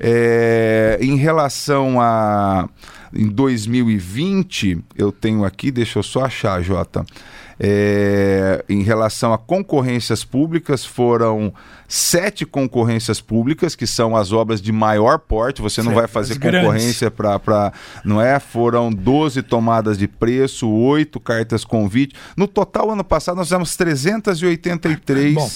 É, 0.00 0.98
em 1.00 1.16
relação 1.16 2.00
a 2.00 2.68
em 3.12 3.28
2020, 3.28 4.78
eu 4.96 5.10
tenho 5.10 5.44
aqui, 5.44 5.70
deixa 5.70 5.98
eu 5.98 6.02
só 6.02 6.24
achar, 6.24 6.62
Jota. 6.62 7.04
É, 7.62 8.64
em 8.68 8.82
relação 8.82 9.34
a 9.34 9.38
concorrências 9.38 10.24
públicas, 10.24 10.84
foram 10.84 11.52
sete 11.86 12.46
concorrências 12.46 13.20
públicas, 13.20 13.74
que 13.74 13.86
são 13.86 14.16
as 14.16 14.32
obras 14.32 14.62
de 14.62 14.72
maior 14.72 15.18
porte. 15.18 15.60
Você 15.60 15.82
não 15.82 15.92
vai 15.92 16.06
fazer 16.06 16.38
concorrência 16.38 17.10
para. 17.10 17.72
Não 18.02 18.20
é? 18.20 18.38
Foram 18.40 18.90
12 18.90 19.42
tomadas 19.42 19.98
de 19.98 20.08
preço, 20.08 20.70
oito 20.70 21.20
cartas 21.20 21.64
convite. 21.64 22.14
No 22.34 22.46
total, 22.46 22.92
ano 22.92 23.04
passado, 23.04 23.36
nós 23.36 23.48
fizemos 23.48 23.76
383. 23.76 25.34
Bom 25.34 25.50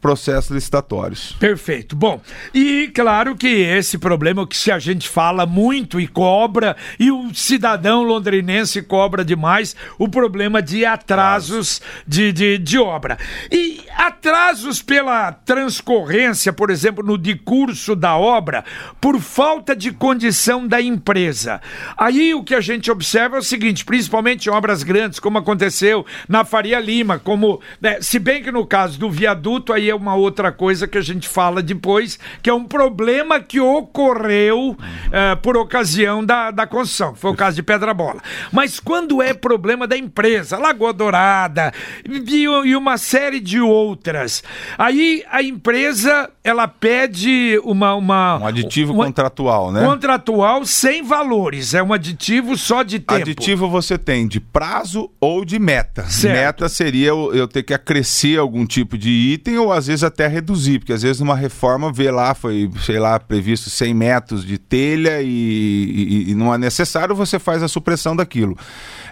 processos 0.00 0.50
licitatórios. 0.50 1.32
Perfeito. 1.38 1.96
Bom, 1.96 2.20
e 2.54 2.90
claro 2.94 3.34
que 3.34 3.48
esse 3.48 3.98
problema 3.98 4.46
que 4.46 4.56
se 4.56 4.70
a 4.70 4.78
gente 4.78 5.08
fala 5.08 5.46
muito 5.46 6.00
e 6.00 6.06
cobra, 6.06 6.76
e 6.98 7.10
o 7.10 7.34
cidadão 7.34 8.02
londrinense 8.02 8.82
cobra 8.82 9.24
demais, 9.24 9.74
o 9.98 10.08
problema 10.08 10.62
de 10.62 10.84
atrasos 10.84 11.80
de, 12.06 12.32
de, 12.32 12.58
de 12.58 12.78
obra. 12.78 13.18
E 13.50 13.85
atrasos 14.06 14.80
pela 14.80 15.32
transcorrência, 15.32 16.52
por 16.52 16.70
exemplo, 16.70 17.04
no 17.04 17.18
decurso 17.18 17.96
da 17.96 18.16
obra, 18.16 18.64
por 19.00 19.20
falta 19.20 19.74
de 19.74 19.90
condição 19.92 20.66
da 20.66 20.80
empresa. 20.80 21.60
Aí 21.96 22.32
o 22.34 22.44
que 22.44 22.54
a 22.54 22.60
gente 22.60 22.90
observa 22.90 23.36
é 23.36 23.40
o 23.40 23.42
seguinte, 23.42 23.84
principalmente 23.84 24.46
em 24.46 24.52
obras 24.52 24.82
grandes, 24.82 25.18
como 25.18 25.38
aconteceu 25.38 26.06
na 26.28 26.44
Faria 26.44 26.78
Lima, 26.78 27.18
como, 27.18 27.60
né, 27.80 28.00
se 28.00 28.18
bem 28.18 28.42
que 28.42 28.52
no 28.52 28.66
caso 28.66 28.98
do 28.98 29.10
viaduto, 29.10 29.72
aí 29.72 29.90
é 29.90 29.94
uma 29.94 30.14
outra 30.14 30.52
coisa 30.52 30.86
que 30.86 30.98
a 30.98 31.02
gente 31.02 31.28
fala 31.28 31.62
depois, 31.62 32.18
que 32.42 32.48
é 32.48 32.54
um 32.54 32.64
problema 32.64 33.40
que 33.40 33.60
ocorreu 33.60 34.70
uh, 34.70 35.36
por 35.42 35.56
ocasião 35.56 36.24
da, 36.24 36.50
da 36.50 36.66
construção, 36.66 37.14
foi 37.14 37.30
o 37.32 37.36
caso 37.36 37.56
de 37.56 37.62
Pedra 37.62 37.92
Bola. 37.92 38.22
Mas 38.52 38.78
quando 38.78 39.20
é 39.20 39.34
problema 39.34 39.86
da 39.86 39.96
empresa, 39.96 40.58
Lagoa 40.58 40.92
Dourada 40.92 41.72
e, 42.04 42.42
e 42.42 42.76
uma 42.76 42.98
série 42.98 43.40
de 43.40 43.60
outras, 43.96 44.44
aí 44.78 45.24
a 45.30 45.42
empresa 45.42 46.30
ela 46.44 46.68
pede 46.68 47.60
uma, 47.64 47.94
uma 47.94 48.38
um 48.38 48.46
aditivo 48.46 48.92
uma, 48.92 49.06
contratual, 49.06 49.72
né? 49.72 49.84
Contratual 49.84 50.64
sem 50.64 51.02
valores, 51.02 51.74
é 51.74 51.82
um 51.82 51.92
aditivo 51.92 52.56
só 52.56 52.82
de 52.82 52.98
tempo. 53.00 53.14
Aditivo 53.14 53.68
você 53.68 53.98
tem 53.98 54.28
de 54.28 54.38
prazo 54.38 55.10
ou 55.20 55.44
de 55.44 55.58
meta. 55.58 56.04
Certo. 56.08 56.36
Meta 56.36 56.68
seria 56.68 57.08
eu, 57.08 57.34
eu 57.34 57.48
ter 57.48 57.62
que 57.62 57.74
acrescer 57.74 58.38
algum 58.38 58.66
tipo 58.66 58.96
de 58.96 59.10
item 59.10 59.58
ou 59.58 59.72
às 59.72 59.86
vezes 59.86 60.04
até 60.04 60.26
reduzir, 60.26 60.78
porque 60.78 60.92
às 60.92 61.02
vezes 61.02 61.20
numa 61.20 61.34
reforma 61.34 61.92
vê 61.92 62.10
lá, 62.10 62.34
foi, 62.34 62.70
sei 62.84 62.98
lá, 62.98 63.18
previsto 63.18 63.70
100 63.70 63.94
metros 63.94 64.44
de 64.44 64.58
telha 64.58 65.22
e, 65.22 65.26
e, 65.26 66.30
e 66.30 66.34
não 66.34 66.54
é 66.54 66.58
necessário, 66.58 67.14
você 67.14 67.38
faz 67.38 67.62
a 67.62 67.68
supressão 67.68 68.14
daquilo. 68.14 68.56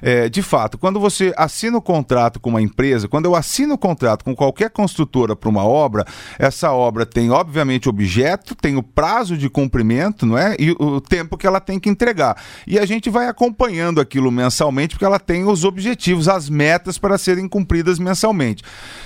É, 0.03 0.29
de 0.29 0.43
fato, 0.43 0.77
quando 0.77 1.01
você 1.01 1.33
assina 1.37 1.79
o 1.79 1.83
contrato 1.83 2.39
com 2.39 2.51
uma 2.51 2.61
empresa, 2.61 3.09
quando 3.09 3.25
eu 3.25 3.35
assino 3.35 3.75
o 3.75 3.79
contrato 3.79 4.25
com 4.25 4.35
qualquer 4.35 4.64
construtora 4.69 5.37
para 5.37 5.49
uma 5.49 5.65
obra, 5.65 6.05
essa 6.39 6.73
obra 6.73 7.07
tem, 7.07 7.31
obviamente, 7.31 7.89
objeto, 7.89 8.55
tem 8.55 8.77
o 8.77 8.83
prazo 8.83 9.37
de 9.37 9.49
cumprimento, 9.49 10.27
não 10.27 10.39
é? 10.39 10.57
E 10.59 10.73
o 10.73 11.01
tempo 11.01 11.37
que 11.37 11.47
ela 11.47 11.61
tem 11.61 11.79
que 11.79 11.89
entregar. 11.89 12.37
E 12.67 12.79
a 12.79 12.87
gente 12.87 13.11
vai 13.11 13.29
acompanhando 13.29 14.01
aquilo 14.01 14.31
mensalmente, 14.31 14.95
porque 14.95 15.05
ela 15.05 15.21
tem 15.21 15.45
os 15.45 15.65
objetivos, 15.65 16.29
as 16.29 16.49
metas 16.49 16.99
para 16.99 17.19
serem 17.19 17.49
cumpridas 17.49 17.99
mensalmente. 17.99 18.63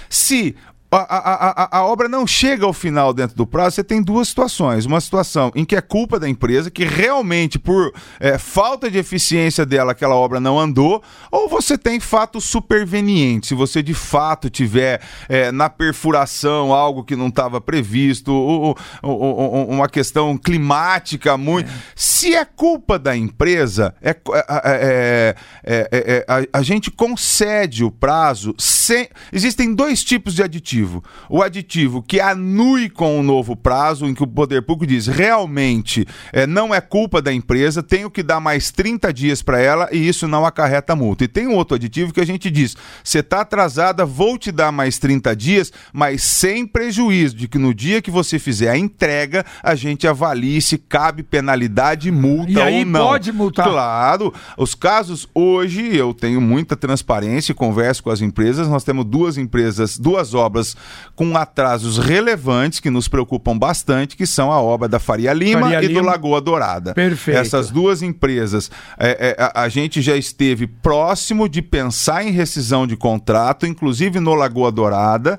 Se 0.09 0.57
a, 0.91 0.97
a, 0.97 1.51
a, 1.65 1.79
a, 1.79 1.85
obra 1.85 2.09
não 2.09 2.27
chega 2.27 2.65
ao 2.65 2.73
final 2.73 3.13
dentro 3.13 3.37
do 3.37 3.47
prazo, 3.47 3.77
você 3.77 3.85
tem 3.85 4.03
duas 4.03 4.29
situações. 4.29 4.87
Uma 4.87 5.01
situação 5.01 5.53
em 5.55 5.65
que 5.65 5.77
é 5.77 5.81
culpa 5.83 6.19
da 6.19 6.29
empresa, 6.29 6.71
que 6.71 6.85
realmente, 6.85 7.59
por 7.59 7.93
é, 8.19 8.39
falta 8.39 8.91
de 8.91 8.97
eficiência 8.97 9.67
dela, 9.67 9.93
aquela 9.93 10.15
obra 10.15 10.41
não 10.41 10.59
andou, 10.59 11.03
ou 11.31 11.49
você 11.49 11.77
tem 11.77 12.01
fato 12.01 12.41
superveniente. 12.41 13.49
Se 13.49 13.55
você 13.55 13.83
de 13.83 13.93
fato 13.93 14.49
tiver 14.49 15.03
é, 15.29 15.53
na 15.53 15.69
perfuração 15.69 16.73
algo 16.73 17.05
que 17.05 17.15
não 17.15 17.29
estava 17.29 17.61
previsto, 17.61 18.33
ou, 18.33 18.77
ou, 19.03 19.21
ou, 19.21 19.69
uma 19.69 19.89
questão 19.89 20.39
climática 20.39 21.37
muito. 21.37 21.71
É. 21.71 21.75
Se 22.19 22.35
é 22.35 22.45
culpa 22.45 22.99
da 22.99 23.17
empresa, 23.17 23.95
é, 24.03 24.11
é, 24.11 25.37
é 25.65 26.25
a, 26.27 26.59
a 26.59 26.63
gente 26.63 26.91
concede 26.91 27.85
o 27.85 27.93
prazo 27.93 28.57
sem. 28.59 29.09
Existem 29.33 29.73
dois 29.73 30.03
tipos 30.03 30.35
de 30.35 30.43
aditivo. 30.43 31.05
O 31.31 31.45
aditivo 31.45 32.03
que 32.03 32.21
anui 32.21 32.91
com 32.91 33.21
o 33.21 33.23
novo 33.23 33.55
prazo, 33.55 34.05
em 34.05 34.15
que 34.15 34.25
o 34.25 34.27
poder 34.27 34.63
público 34.63 34.93
diz 34.93 35.07
realmente 35.07 36.05
é, 36.33 36.45
não 36.45 36.75
é 36.75 36.81
culpa 36.81 37.23
da 37.23 37.33
empresa, 37.33 37.85
tenho 37.85 38.11
que 38.11 38.25
dar 38.25 38.41
mais 38.41 38.73
30 38.73 39.13
dias 39.13 39.41
para 39.41 39.61
ela 39.61 39.89
e 39.93 40.09
isso 40.09 40.27
não 40.27 40.45
acarreta 40.45 40.97
multa. 40.97 41.23
E 41.23 41.29
tem 41.29 41.47
um 41.47 41.55
outro 41.55 41.77
aditivo 41.77 42.13
que 42.13 42.21
a 42.21 42.27
gente 42.27 42.51
diz: 42.51 42.77
você 43.05 43.21
está 43.21 43.43
atrasada, 43.43 44.05
vou 44.05 44.37
te 44.37 44.51
dar 44.51 44.73
mais 44.73 44.99
30 44.99 45.37
dias, 45.37 45.73
mas 45.93 46.25
sem 46.25 46.67
prejuízo 46.67 47.37
de 47.37 47.47
que 47.47 47.59
no 47.59 47.73
dia 47.73 48.03
que 48.03 48.11
você 48.11 48.41
fizer 48.41 48.71
a 48.71 48.77
entrega, 48.77 49.47
a 49.63 49.77
gente 49.77 50.05
avalie 50.09 50.61
se 50.61 50.79
cabe 50.79 51.23
penalidade, 51.23 52.08
multa 52.11 52.51
e 52.51 52.61
aí 52.61 52.81
ou 52.81 52.87
não. 52.87 53.07
Pode 53.07 53.33
multar. 53.33 53.69
Claro. 53.69 54.33
Os 54.57 54.75
casos 54.75 55.29
hoje 55.35 55.97
eu 55.97 56.13
tenho 56.15 56.41
muita 56.41 56.77
transparência, 56.77 57.55
converso 57.55 58.03
com 58.03 58.11
as 58.11 58.21
empresas. 58.21 58.69
Nós 58.69 58.85
temos 58.85 59.05
duas 59.05 59.39
empresas, 59.39 59.99
duas 59.99 60.35
obras 60.35 60.77
com 61.15 61.37
atrasos 61.37 61.99
relevantes 61.99 62.81
que 62.81 62.91
nos 62.91 63.09
preocupam 63.09 63.57
bastante, 63.57 64.17
que 64.17 64.27
são 64.27 64.53
a 64.53 64.61
obra 64.61 64.89
da 64.89 64.99
Faria 64.99 65.33
Lima 65.33 65.63
Faria 65.63 65.83
e 65.83 65.89
Lima. 65.89 66.01
do 66.01 66.07
Lagoa 66.07 66.41
Dourada. 66.41 66.95
Perfeito. 66.95 67.39
Essas 67.39 67.71
duas 67.71 68.03
empresas, 68.03 68.71
é, 68.99 69.37
é, 69.39 69.43
a, 69.43 69.63
a 69.63 69.69
gente 69.69 70.01
já 70.01 70.17
esteve 70.17 70.67
próximo 70.67 71.49
de 71.49 71.63
pensar 71.63 72.25
em 72.25 72.31
rescisão 72.31 72.87
de 72.87 72.97
contrato, 72.97 73.67
inclusive 73.67 74.21
no 74.21 74.35
Lagoa 74.35 74.71
Dourada. 74.71 75.39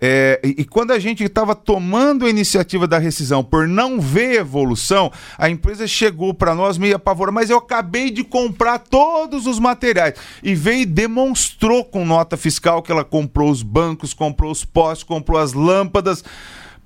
É, 0.00 0.40
e, 0.44 0.62
e, 0.62 0.64
quando 0.64 0.92
a 0.92 0.98
gente 0.98 1.24
estava 1.24 1.54
tomando 1.54 2.24
a 2.24 2.30
iniciativa 2.30 2.86
da 2.86 2.98
rescisão 2.98 3.42
por 3.42 3.66
não 3.66 4.00
ver 4.00 4.40
evolução, 4.40 5.10
a 5.36 5.50
empresa 5.50 5.88
chegou 5.88 6.32
para 6.32 6.54
nós 6.54 6.78
meio 6.78 6.96
apavorada, 6.96 7.34
mas 7.34 7.50
eu 7.50 7.58
acabei 7.58 8.10
de 8.10 8.22
comprar 8.22 8.78
todos 8.78 9.46
os 9.46 9.58
materiais. 9.58 10.14
E 10.42 10.54
veio 10.54 10.82
e 10.82 10.86
demonstrou 10.86 11.84
com 11.84 12.04
nota 12.04 12.36
fiscal 12.36 12.80
que 12.80 12.92
ela 12.92 13.04
comprou 13.04 13.50
os 13.50 13.62
bancos, 13.62 14.14
comprou 14.14 14.52
os 14.52 14.64
postes, 14.64 15.02
comprou 15.02 15.38
as 15.38 15.52
lâmpadas. 15.52 16.22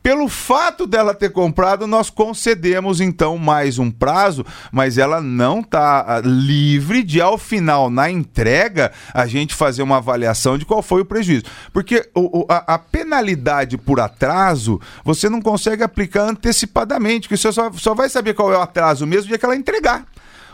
Pelo 0.02 0.28
fato 0.28 0.84
dela 0.84 1.14
ter 1.14 1.30
comprado, 1.30 1.86
nós 1.86 2.10
concedemos 2.10 3.00
então 3.00 3.38
mais 3.38 3.78
um 3.78 3.88
prazo, 3.88 4.44
mas 4.72 4.98
ela 4.98 5.20
não 5.20 5.60
está 5.60 6.16
ah, 6.16 6.20
livre 6.24 7.04
de, 7.04 7.20
ao 7.20 7.38
final, 7.38 7.88
na 7.88 8.10
entrega, 8.10 8.90
a 9.14 9.26
gente 9.26 9.54
fazer 9.54 9.80
uma 9.80 9.98
avaliação 9.98 10.58
de 10.58 10.64
qual 10.64 10.82
foi 10.82 11.02
o 11.02 11.04
prejuízo. 11.04 11.44
Porque 11.72 12.10
o, 12.16 12.44
a, 12.48 12.74
a, 12.74 12.78
penalidade 12.78 13.78
por 13.78 14.00
atraso, 14.00 14.80
você 15.04 15.28
não 15.28 15.40
consegue 15.40 15.84
aplicar 15.84 16.28
antecipadamente, 16.28 17.28
porque 17.28 17.36
você 17.36 17.52
só, 17.52 17.70
só 17.72 17.94
vai 17.94 18.08
saber 18.08 18.34
qual 18.34 18.52
é 18.52 18.58
o 18.58 18.62
atraso 18.62 19.06
mesmo 19.06 19.28
dia 19.28 19.38
que 19.38 19.44
ela 19.44 19.54
entregar. 19.54 20.04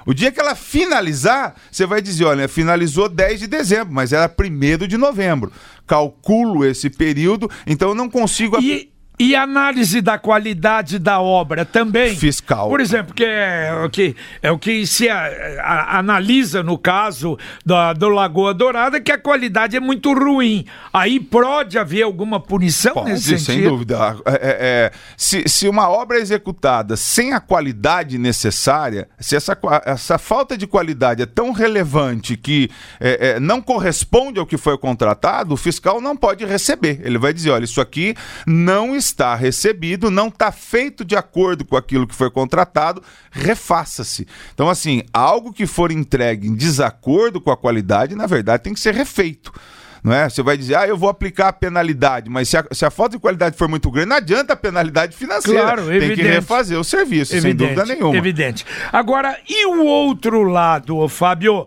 O 0.04 0.12
dia 0.12 0.30
que 0.30 0.40
ela 0.40 0.54
finalizar, 0.54 1.54
você 1.70 1.86
vai 1.86 2.02
dizer: 2.02 2.24
olha, 2.24 2.48
finalizou 2.48 3.08
10 3.08 3.40
de 3.40 3.46
dezembro, 3.46 3.92
mas 3.92 4.12
era 4.12 4.30
1 4.30 4.86
de 4.86 4.96
novembro. 4.96 5.52
Calculo 5.86 6.64
esse 6.64 6.88
período, 6.90 7.50
então 7.66 7.90
eu 7.90 7.94
não 7.94 8.08
consigo. 8.08 8.58
E 8.60 8.90
e 9.18 9.34
análise 9.34 10.00
da 10.00 10.16
qualidade 10.16 10.98
da 10.98 11.20
obra 11.20 11.64
também. 11.64 12.14
Fiscal. 12.14 12.68
Por 12.68 12.80
exemplo, 12.80 13.12
que 13.12 13.24
é 13.24 13.72
o 13.84 13.90
que, 13.90 14.14
é 14.40 14.50
o 14.50 14.58
que 14.58 14.86
se 14.86 15.08
a, 15.08 15.26
a, 15.60 15.98
analisa 15.98 16.62
no 16.62 16.78
caso 16.78 17.36
da, 17.66 17.92
do 17.92 18.08
Lagoa 18.08 18.54
Dourada, 18.54 19.00
que 19.00 19.10
a 19.10 19.18
qualidade 19.18 19.76
é 19.76 19.80
muito 19.80 20.12
ruim. 20.14 20.64
Aí 20.92 21.18
pode 21.18 21.76
haver 21.76 22.02
alguma 22.02 22.38
punição 22.38 22.94
pode, 22.94 23.10
nesse 23.10 23.38
sentido? 23.38 23.44
Sem 23.44 23.62
dúvida. 23.62 24.16
É, 24.24 24.30
é, 24.30 24.38
é, 24.40 24.92
se, 25.16 25.48
se 25.48 25.68
uma 25.68 25.88
obra 25.88 26.18
é 26.18 26.20
executada 26.20 26.96
sem 26.96 27.32
a 27.32 27.40
qualidade 27.40 28.18
necessária, 28.18 29.08
se 29.18 29.34
essa, 29.34 29.58
essa 29.84 30.16
falta 30.16 30.56
de 30.56 30.66
qualidade 30.66 31.22
é 31.22 31.26
tão 31.26 31.50
relevante 31.50 32.36
que 32.36 32.70
é, 33.00 33.30
é, 33.30 33.40
não 33.40 33.60
corresponde 33.60 34.38
ao 34.38 34.46
que 34.46 34.56
foi 34.56 34.78
contratado, 34.78 35.54
o 35.54 35.56
fiscal 35.56 36.00
não 36.00 36.16
pode 36.16 36.44
receber. 36.44 37.00
Ele 37.02 37.18
vai 37.18 37.32
dizer: 37.32 37.50
olha, 37.50 37.64
isso 37.64 37.80
aqui 37.80 38.14
não 38.46 38.94
está 38.94 39.07
está 39.08 39.34
recebido, 39.34 40.10
não 40.10 40.28
está 40.28 40.52
feito 40.52 41.04
de 41.04 41.16
acordo 41.16 41.64
com 41.64 41.76
aquilo 41.76 42.06
que 42.06 42.14
foi 42.14 42.30
contratado, 42.30 43.02
refaça-se. 43.30 44.26
Então, 44.54 44.68
assim, 44.68 45.02
algo 45.12 45.52
que 45.52 45.66
for 45.66 45.90
entregue 45.90 46.48
em 46.48 46.54
desacordo 46.54 47.40
com 47.40 47.50
a 47.50 47.56
qualidade, 47.56 48.14
na 48.14 48.26
verdade, 48.26 48.62
tem 48.62 48.74
que 48.74 48.80
ser 48.80 48.94
refeito. 48.94 49.52
Não 50.02 50.12
é? 50.12 50.28
Você 50.28 50.42
vai 50.42 50.56
dizer, 50.56 50.76
ah, 50.76 50.86
eu 50.86 50.96
vou 50.96 51.08
aplicar 51.08 51.48
a 51.48 51.52
penalidade, 51.52 52.30
mas 52.30 52.48
se 52.48 52.56
a, 52.56 52.64
se 52.70 52.84
a 52.84 52.90
falta 52.90 53.16
de 53.16 53.20
qualidade 53.20 53.56
for 53.56 53.68
muito 53.68 53.90
grande, 53.90 54.08
não 54.08 54.16
adianta 54.16 54.52
a 54.52 54.56
penalidade 54.56 55.16
financeira. 55.16 55.62
Claro, 55.62 55.86
Tem 55.86 55.96
evidente. 55.96 56.22
que 56.22 56.28
refazer 56.28 56.78
o 56.78 56.84
serviço, 56.84 57.34
evidente, 57.34 57.58
sem 57.58 57.74
dúvida 57.74 57.84
nenhuma. 57.84 58.16
Evidente. 58.16 58.64
Agora, 58.92 59.38
e 59.48 59.66
o 59.66 59.84
outro 59.84 60.42
lado, 60.42 61.08
Fábio? 61.08 61.66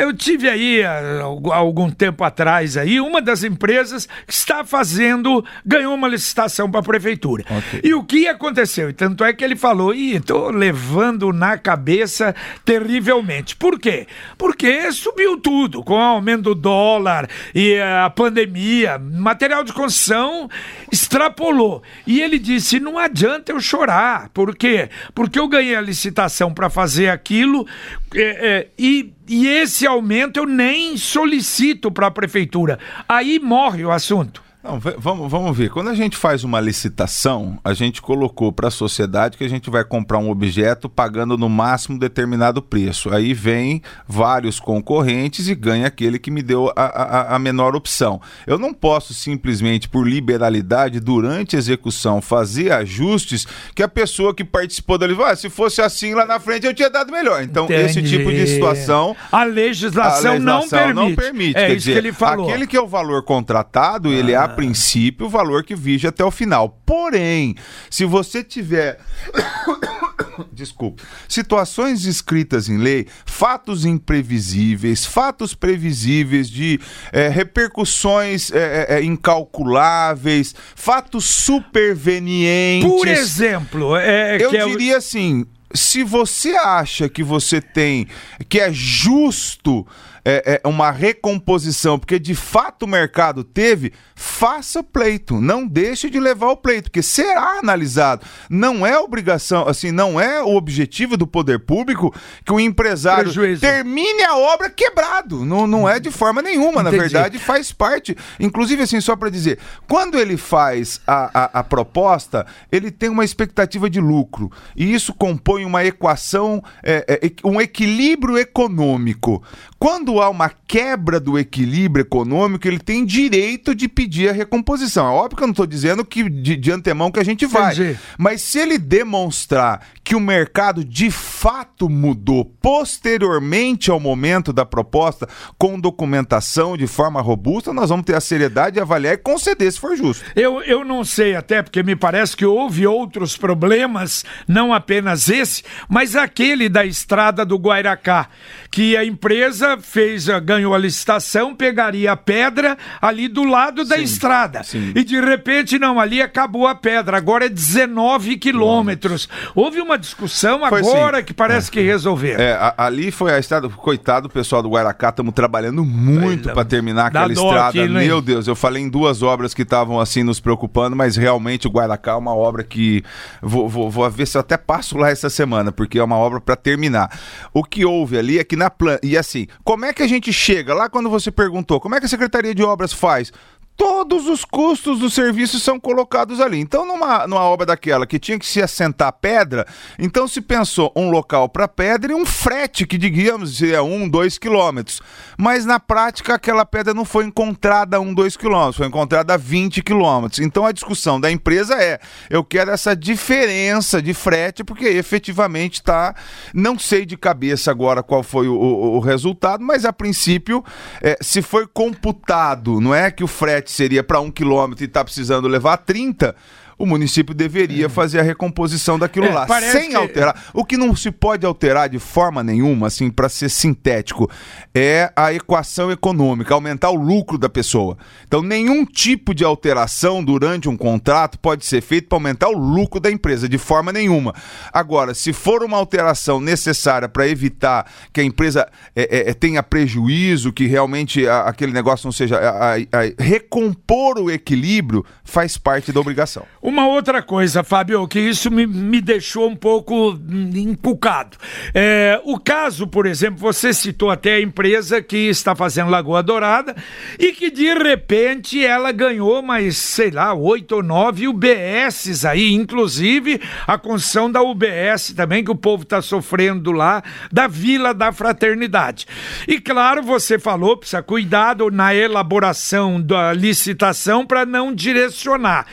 Eu 0.00 0.12
tive 0.14 0.48
aí, 0.48 0.82
há 0.82 1.22
algum 1.54 1.90
tempo 1.90 2.24
atrás 2.24 2.76
aí, 2.76 3.00
uma 3.00 3.20
das 3.20 3.44
empresas 3.44 4.06
que 4.26 4.32
está 4.32 4.64
fazendo, 4.64 5.44
ganhou 5.64 5.94
uma 5.94 6.08
licitação 6.08 6.70
para 6.70 6.80
a 6.80 6.82
prefeitura. 6.82 7.44
Okay. 7.48 7.80
E 7.82 7.94
o 7.94 8.04
que 8.04 8.28
aconteceu? 8.28 8.92
Tanto 8.92 9.24
é 9.24 9.32
que 9.32 9.44
ele 9.44 9.56
falou, 9.56 9.94
ih, 9.94 10.16
estou 10.16 10.50
levando 10.50 11.32
na 11.32 11.56
cabeça 11.58 12.34
terrivelmente. 12.64 13.56
Por 13.56 13.78
quê? 13.78 14.06
Porque 14.36 14.90
subiu 14.92 15.38
tudo, 15.38 15.82
com 15.82 15.94
o 15.94 16.00
aumento 16.00 16.42
do 16.42 16.54
dólar 16.54 17.28
e 17.54 17.63
a 17.80 18.10
pandemia, 18.10 18.98
material 18.98 19.64
de 19.64 19.72
construção 19.72 20.48
extrapolou. 20.90 21.82
E 22.06 22.20
ele 22.20 22.38
disse: 22.38 22.78
não 22.78 22.98
adianta 22.98 23.52
eu 23.52 23.60
chorar. 23.60 24.28
Por 24.30 24.54
quê? 24.54 24.88
Porque 25.14 25.38
eu 25.38 25.48
ganhei 25.48 25.74
a 25.74 25.80
licitação 25.80 26.52
para 26.52 26.68
fazer 26.68 27.08
aquilo 27.08 27.66
é, 28.14 28.20
é, 28.20 28.68
e, 28.78 29.12
e 29.26 29.46
esse 29.46 29.86
aumento 29.86 30.38
eu 30.38 30.46
nem 30.46 30.96
solicito 30.96 31.90
para 31.90 32.08
a 32.08 32.10
prefeitura. 32.10 32.78
Aí 33.08 33.40
morre 33.40 33.84
o 33.84 33.90
assunto. 33.90 34.43
Não, 34.64 34.80
vamos, 34.80 35.30
vamos 35.30 35.54
ver. 35.54 35.68
Quando 35.68 35.90
a 35.90 35.94
gente 35.94 36.16
faz 36.16 36.42
uma 36.42 36.58
licitação, 36.58 37.58
a 37.62 37.74
gente 37.74 38.00
colocou 38.00 38.50
para 38.50 38.68
a 38.68 38.70
sociedade 38.70 39.36
que 39.36 39.44
a 39.44 39.48
gente 39.48 39.68
vai 39.68 39.84
comprar 39.84 40.16
um 40.16 40.30
objeto 40.30 40.88
pagando 40.88 41.36
no 41.36 41.50
máximo 41.50 41.98
determinado 41.98 42.62
preço. 42.62 43.12
Aí 43.12 43.34
vem 43.34 43.82
vários 44.08 44.58
concorrentes 44.58 45.48
e 45.48 45.54
ganha 45.54 45.86
aquele 45.86 46.18
que 46.18 46.30
me 46.30 46.40
deu 46.40 46.72
a, 46.74 46.82
a, 46.82 47.36
a 47.36 47.38
menor 47.38 47.76
opção. 47.76 48.22
Eu 48.46 48.58
não 48.58 48.72
posso 48.72 49.12
simplesmente, 49.12 49.86
por 49.86 50.08
liberalidade, 50.08 50.98
durante 50.98 51.56
a 51.56 51.58
execução, 51.58 52.22
fazer 52.22 52.72
ajustes 52.72 53.46
que 53.74 53.82
a 53.82 53.88
pessoa 53.88 54.34
que 54.34 54.44
participou 54.44 54.96
da 54.96 55.04
ah, 55.26 55.36
se 55.36 55.50
fosse 55.50 55.82
assim 55.82 56.14
lá 56.14 56.24
na 56.24 56.40
frente 56.40 56.66
eu 56.66 56.72
tinha 56.72 56.88
dado 56.88 57.12
melhor. 57.12 57.42
Então, 57.42 57.66
Entendi. 57.66 57.82
esse 57.82 58.02
tipo 58.02 58.32
de 58.32 58.46
situação. 58.46 59.14
A 59.30 59.44
legislação, 59.44 60.30
a 60.30 60.32
legislação 60.32 60.48
não 60.48 60.66
permite. 60.66 60.94
Não 60.94 61.14
permite. 61.14 61.58
É 61.58 61.66
isso 61.66 61.76
dizer, 61.76 61.92
que 61.92 61.98
ele 61.98 62.12
falou. 62.14 62.48
Aquele 62.48 62.66
que 62.66 62.76
é 62.78 62.80
o 62.80 62.86
valor 62.86 63.22
contratado, 63.22 64.08
ah. 64.08 64.12
ele 64.12 64.32
é 64.32 64.53
princípio, 64.54 65.26
o 65.26 65.28
valor 65.28 65.64
que 65.64 65.74
vige 65.74 66.06
até 66.06 66.24
o 66.24 66.30
final. 66.30 66.80
Porém, 66.84 67.54
se 67.90 68.04
você 68.04 68.42
tiver. 68.42 68.98
Desculpe. 70.52 71.02
Situações 71.28 72.04
escritas 72.04 72.68
em 72.68 72.76
lei, 72.76 73.06
fatos 73.24 73.84
imprevisíveis, 73.84 75.04
fatos 75.04 75.54
previsíveis 75.54 76.50
de 76.50 76.80
é, 77.12 77.28
repercussões 77.28 78.50
é, 78.52 78.86
é, 78.96 79.04
incalculáveis, 79.04 80.54
fatos 80.74 81.24
supervenientes. 81.24 82.88
Por 82.88 83.06
exemplo, 83.06 83.96
é, 83.96 84.38
eu 84.40 84.50
diria 84.50 84.96
assim: 84.96 85.46
se 85.74 86.04
você 86.04 86.50
acha 86.56 87.08
que 87.08 87.22
você 87.22 87.60
tem, 87.60 88.06
que 88.48 88.60
é 88.60 88.72
justo 88.72 89.86
é, 90.24 90.60
é, 90.64 90.68
uma 90.68 90.90
recomposição, 90.90 91.98
porque 91.98 92.18
de 92.18 92.34
fato 92.34 92.84
o 92.84 92.88
mercado 92.88 93.44
teve, 93.44 93.92
faça 94.14 94.82
pleito, 94.82 95.40
não 95.40 95.66
deixe 95.66 96.08
de 96.08 96.18
levar 96.18 96.48
o 96.48 96.56
pleito, 96.56 96.84
porque 96.84 97.02
será 97.02 97.58
analisado. 97.58 98.24
Não 98.48 98.86
é 98.86 98.98
obrigação, 98.98 99.68
assim, 99.68 99.92
não 99.92 100.18
é 100.18 100.42
o 100.42 100.56
objetivo 100.56 101.16
do 101.16 101.26
poder 101.26 101.60
público 101.60 102.14
que 102.44 102.52
o 102.52 102.58
empresário 102.58 103.24
Prejuízo. 103.24 103.60
termine 103.60 104.22
a 104.24 104.36
obra 104.36 104.70
quebrado. 104.70 105.44
Não, 105.44 105.66
não 105.66 105.88
é 105.88 106.00
de 106.00 106.10
forma 106.10 106.40
nenhuma, 106.40 106.80
Entendi. 106.80 106.96
na 106.96 107.02
verdade, 107.02 107.38
faz 107.38 107.70
parte. 107.70 108.16
Inclusive, 108.40 108.82
assim, 108.82 109.00
só 109.00 109.14
para 109.16 109.28
dizer, 109.28 109.58
quando 109.86 110.18
ele 110.18 110.36
faz 110.36 111.00
a, 111.06 111.30
a, 111.34 111.60
a 111.60 111.64
proposta, 111.64 112.46
ele 112.72 112.90
tem 112.90 113.10
uma 113.10 113.24
expectativa 113.24 113.90
de 113.90 114.00
lucro. 114.00 114.50
E 114.74 114.92
isso 114.92 115.12
compõe 115.12 115.64
uma 115.64 115.84
equação, 115.84 116.62
é, 116.82 117.20
é, 117.22 117.46
um 117.46 117.60
equilíbrio 117.60 118.38
econômico. 118.38 119.42
Quando 119.78 120.13
há 120.20 120.28
uma 120.28 120.48
quebra 120.48 121.20
do 121.20 121.38
equilíbrio 121.38 122.02
econômico, 122.02 122.66
ele 122.66 122.78
tem 122.78 123.04
direito 123.04 123.74
de 123.74 123.88
pedir 123.88 124.28
a 124.28 124.32
recomposição. 124.32 125.06
É 125.06 125.10
óbvio 125.10 125.36
que 125.36 125.42
eu 125.42 125.46
não 125.46 125.52
estou 125.52 125.66
dizendo 125.66 126.04
que 126.04 126.28
de, 126.28 126.56
de, 126.56 126.72
antemão 126.72 127.10
que 127.10 127.20
a 127.20 127.24
gente 127.24 127.46
vai. 127.46 127.72
Entendi. 127.72 127.98
Mas 128.18 128.42
se 128.42 128.58
ele 128.58 128.78
demonstrar 128.78 129.86
que 130.02 130.14
o 130.14 130.20
mercado 130.20 130.84
de 130.84 131.10
fato 131.10 131.88
mudou 131.88 132.44
posteriormente 132.44 133.90
ao 133.90 134.00
momento 134.00 134.52
da 134.52 134.64
proposta, 134.64 135.28
com 135.56 135.78
documentação 135.78 136.76
de 136.76 136.86
forma 136.86 137.20
robusta, 137.20 137.72
nós 137.72 137.88
vamos 137.88 138.04
ter 138.04 138.14
a 138.14 138.20
seriedade 138.20 138.74
de 138.74 138.80
avaliar 138.80 139.14
e 139.14 139.18
conceder 139.18 139.72
se 139.72 139.80
for 139.80 139.96
justo. 139.96 140.24
Eu, 140.34 140.60
eu 140.62 140.84
não 140.84 141.04
sei 141.04 141.34
até, 141.34 141.62
porque 141.62 141.82
me 141.82 141.96
parece 141.96 142.36
que 142.36 142.44
houve 142.44 142.86
outros 142.86 143.36
problemas, 143.36 144.24
não 144.46 144.72
apenas 144.72 145.28
esse, 145.28 145.62
mas 145.88 146.16
aquele 146.16 146.68
da 146.68 146.84
estrada 146.84 147.44
do 147.44 147.56
Guairacá, 147.56 148.28
que 148.74 148.96
a 148.96 149.04
empresa 149.04 149.78
fez, 149.80 150.26
ganhou 150.42 150.74
a 150.74 150.78
licitação, 150.78 151.54
pegaria 151.54 152.10
a 152.10 152.16
pedra 152.16 152.76
ali 153.00 153.28
do 153.28 153.44
lado 153.44 153.84
da 153.84 153.94
sim, 153.94 154.02
estrada. 154.02 154.64
Sim. 154.64 154.90
E 154.96 155.04
de 155.04 155.20
repente, 155.20 155.78
não, 155.78 156.00
ali 156.00 156.20
acabou 156.20 156.66
a 156.66 156.74
pedra, 156.74 157.16
agora 157.16 157.46
é 157.46 157.48
19 157.48 158.36
quilômetros. 158.36 159.28
Houve 159.54 159.80
uma 159.80 159.96
discussão 159.96 160.68
foi 160.68 160.80
agora 160.80 161.18
assim. 161.18 161.26
que 161.26 161.32
parece 161.32 161.68
é. 161.68 161.72
que 161.72 161.80
resolveram. 161.82 162.42
É, 162.42 162.74
ali 162.76 163.12
foi 163.12 163.32
a 163.32 163.38
estrada, 163.38 163.68
coitado 163.68 164.26
o 164.26 164.28
pessoal 164.28 164.60
do 164.60 164.70
Guaracá, 164.70 165.10
estamos 165.10 165.32
trabalhando 165.34 165.84
muito 165.84 166.52
para 166.52 166.64
terminar 166.64 167.06
aquela 167.06 167.32
estrada. 167.32 167.86
Meu 167.86 168.20
Deus, 168.20 168.48
eu 168.48 168.56
falei 168.56 168.82
em 168.82 168.88
duas 168.88 169.22
obras 169.22 169.54
que 169.54 169.62
estavam 169.62 170.00
assim 170.00 170.24
nos 170.24 170.40
preocupando, 170.40 170.96
mas 170.96 171.14
realmente 171.16 171.68
o 171.68 171.70
Guaracá 171.70 172.10
é 172.10 172.16
uma 172.16 172.34
obra 172.34 172.64
que 172.64 173.04
vou, 173.40 173.68
vou, 173.68 173.88
vou 173.88 174.10
ver 174.10 174.26
se 174.26 174.36
eu 174.36 174.40
até 174.40 174.56
passo 174.56 174.98
lá 174.98 175.10
essa 175.10 175.30
semana, 175.30 175.70
porque 175.70 175.96
é 175.96 176.02
uma 176.02 176.16
obra 176.16 176.40
para 176.40 176.56
terminar. 176.56 177.16
O 177.52 177.62
que 177.62 177.84
houve 177.84 178.18
ali 178.18 178.40
é 178.40 178.42
que 178.42 178.56
na 178.63 178.63
planta, 178.70 179.06
e 179.06 179.16
assim, 179.16 179.46
como 179.62 179.84
é 179.84 179.92
que 179.92 180.02
a 180.02 180.06
gente 180.06 180.32
chega 180.32 180.74
lá 180.74 180.88
quando 180.88 181.10
você 181.10 181.30
perguntou? 181.30 181.80
Como 181.80 181.94
é 181.94 182.00
que 182.00 182.06
a 182.06 182.08
Secretaria 182.08 182.54
de 182.54 182.62
Obras 182.62 182.92
faz? 182.92 183.32
Todos 183.76 184.28
os 184.28 184.44
custos 184.44 184.98
do 184.98 185.10
serviço 185.10 185.58
são 185.58 185.78
colocados 185.78 186.40
ali. 186.40 186.58
Então, 186.58 186.86
numa, 186.86 187.26
numa 187.26 187.42
obra 187.42 187.66
daquela 187.66 188.06
que 188.06 188.18
tinha 188.18 188.38
que 188.38 188.46
se 188.46 188.62
assentar 188.62 189.12
pedra, 189.12 189.66
então 189.98 190.26
se 190.28 190.40
pensou 190.40 190.92
um 190.96 191.10
local 191.10 191.48
para 191.48 191.68
pedra 191.68 192.12
e 192.12 192.14
um 192.14 192.24
frete, 192.24 192.86
que 192.86 192.96
digamos 192.96 193.62
é 193.62 193.80
um, 193.80 194.08
dois 194.08 194.38
quilômetros. 194.38 195.00
Mas 195.36 195.64
na 195.64 195.80
prática, 195.80 196.34
aquela 196.34 196.64
pedra 196.64 196.94
não 196.94 197.04
foi 197.04 197.24
encontrada 197.24 197.96
a 197.96 198.00
um, 198.00 198.14
dois 198.14 198.36
quilômetros, 198.36 198.76
foi 198.76 198.86
encontrada 198.86 199.34
a 199.34 199.36
20 199.36 199.82
quilômetros. 199.82 200.40
Então 200.40 200.64
a 200.64 200.72
discussão 200.72 201.20
da 201.20 201.30
empresa 201.30 201.74
é: 201.74 201.98
eu 202.30 202.44
quero 202.44 202.70
essa 202.70 202.94
diferença 202.94 204.00
de 204.00 204.14
frete, 204.14 204.62
porque 204.64 204.86
efetivamente 204.86 205.74
está. 205.74 206.14
Não 206.52 206.78
sei 206.78 207.04
de 207.04 207.16
cabeça 207.16 207.70
agora 207.70 208.02
qual 208.02 208.22
foi 208.22 208.48
o, 208.48 208.54
o, 208.54 208.96
o 208.96 209.00
resultado, 209.00 209.64
mas 209.64 209.84
a 209.84 209.92
princípio, 209.92 210.64
é, 211.02 211.16
se 211.20 211.42
foi 211.42 211.66
computado, 211.66 212.80
não 212.80 212.94
é 212.94 213.10
que 213.10 213.24
o 213.24 213.28
frete 213.28 213.63
seria 213.70 214.02
para 214.02 214.20
um 214.20 214.30
quilômetro 214.30 214.84
e 214.84 214.86
está 214.86 215.04
precisando 215.04 215.48
levar 215.48 215.78
30, 215.78 216.34
o 216.78 216.86
município 216.86 217.34
deveria 217.34 217.86
é. 217.86 217.88
fazer 217.88 218.20
a 218.20 218.22
recomposição 218.22 218.98
daquilo 218.98 219.26
é, 219.26 219.32
lá, 219.32 219.46
sem 219.60 219.90
que... 219.90 219.96
alterar. 219.96 220.44
O 220.52 220.64
que 220.64 220.76
não 220.76 220.94
se 220.94 221.10
pode 221.10 221.46
alterar 221.46 221.88
de 221.88 221.98
forma 221.98 222.42
nenhuma, 222.42 222.88
assim, 222.88 223.10
para 223.10 223.28
ser 223.28 223.48
sintético, 223.48 224.30
é 224.74 225.12
a 225.14 225.32
equação 225.32 225.90
econômica, 225.90 226.54
aumentar 226.54 226.90
o 226.90 226.96
lucro 226.96 227.38
da 227.38 227.48
pessoa. 227.48 227.96
Então, 228.26 228.42
nenhum 228.42 228.84
tipo 228.84 229.34
de 229.34 229.44
alteração 229.44 230.22
durante 230.22 230.68
um 230.68 230.76
contrato 230.76 231.38
pode 231.38 231.64
ser 231.64 231.80
feito 231.80 232.08
para 232.08 232.16
aumentar 232.16 232.48
o 232.48 232.58
lucro 232.58 233.00
da 233.00 233.10
empresa, 233.10 233.48
de 233.48 233.58
forma 233.58 233.92
nenhuma. 233.92 234.34
Agora, 234.72 235.14
se 235.14 235.32
for 235.32 235.62
uma 235.62 235.76
alteração 235.76 236.40
necessária 236.40 237.08
para 237.08 237.28
evitar 237.28 237.86
que 238.12 238.20
a 238.20 238.24
empresa 238.24 238.68
é, 238.94 239.02
é, 239.02 239.30
é, 239.30 239.34
tenha 239.34 239.62
prejuízo, 239.62 240.52
que 240.52 240.66
realmente 240.66 241.26
a, 241.26 241.42
aquele 241.42 241.72
negócio 241.72 242.06
não 242.06 242.12
seja. 242.12 242.38
A, 242.38 242.74
a, 242.74 242.78
recompor 243.18 244.18
o 244.18 244.30
equilíbrio 244.30 245.04
faz 245.22 245.56
parte 245.56 245.92
da 245.92 246.00
obrigação. 246.00 246.44
Uma 246.60 246.73
outra 246.82 247.22
coisa, 247.22 247.62
Fábio, 247.62 248.06
que 248.06 248.18
isso 248.18 248.50
me, 248.50 248.66
me 248.66 249.00
deixou 249.00 249.48
um 249.48 249.56
pouco 249.56 250.18
encucado. 250.54 251.36
É, 251.72 252.20
o 252.24 252.38
caso, 252.38 252.86
por 252.86 253.06
exemplo, 253.06 253.38
você 253.38 253.72
citou 253.72 254.10
até 254.10 254.34
a 254.34 254.40
empresa 254.40 255.02
que 255.02 255.16
está 255.28 255.54
fazendo 255.54 255.90
Lagoa 255.90 256.22
Dourada 256.22 256.74
e 257.18 257.32
que 257.32 257.50
de 257.50 257.72
repente 257.74 258.64
ela 258.64 258.92
ganhou 258.92 259.42
mais, 259.42 259.76
sei 259.76 260.10
lá, 260.10 260.34
oito 260.34 260.76
ou 260.76 260.82
nove 260.82 261.28
UBSs 261.28 262.26
aí, 262.26 262.52
inclusive 262.52 263.40
a 263.66 263.78
construção 263.78 264.30
da 264.30 264.42
UBS 264.42 265.12
também, 265.14 265.44
que 265.44 265.50
o 265.50 265.56
povo 265.56 265.82
está 265.82 266.02
sofrendo 266.02 266.72
lá, 266.72 267.02
da 267.32 267.46
Vila 267.46 267.94
da 267.94 268.12
Fraternidade. 268.12 269.06
E 269.46 269.60
claro, 269.60 270.02
você 270.02 270.38
falou, 270.38 270.76
precisa 270.76 271.02
cuidado 271.02 271.70
na 271.70 271.94
elaboração 271.94 273.00
da 273.00 273.32
licitação 273.32 274.26
para 274.26 274.44
não 274.46 274.74
direcionar. 274.74 275.66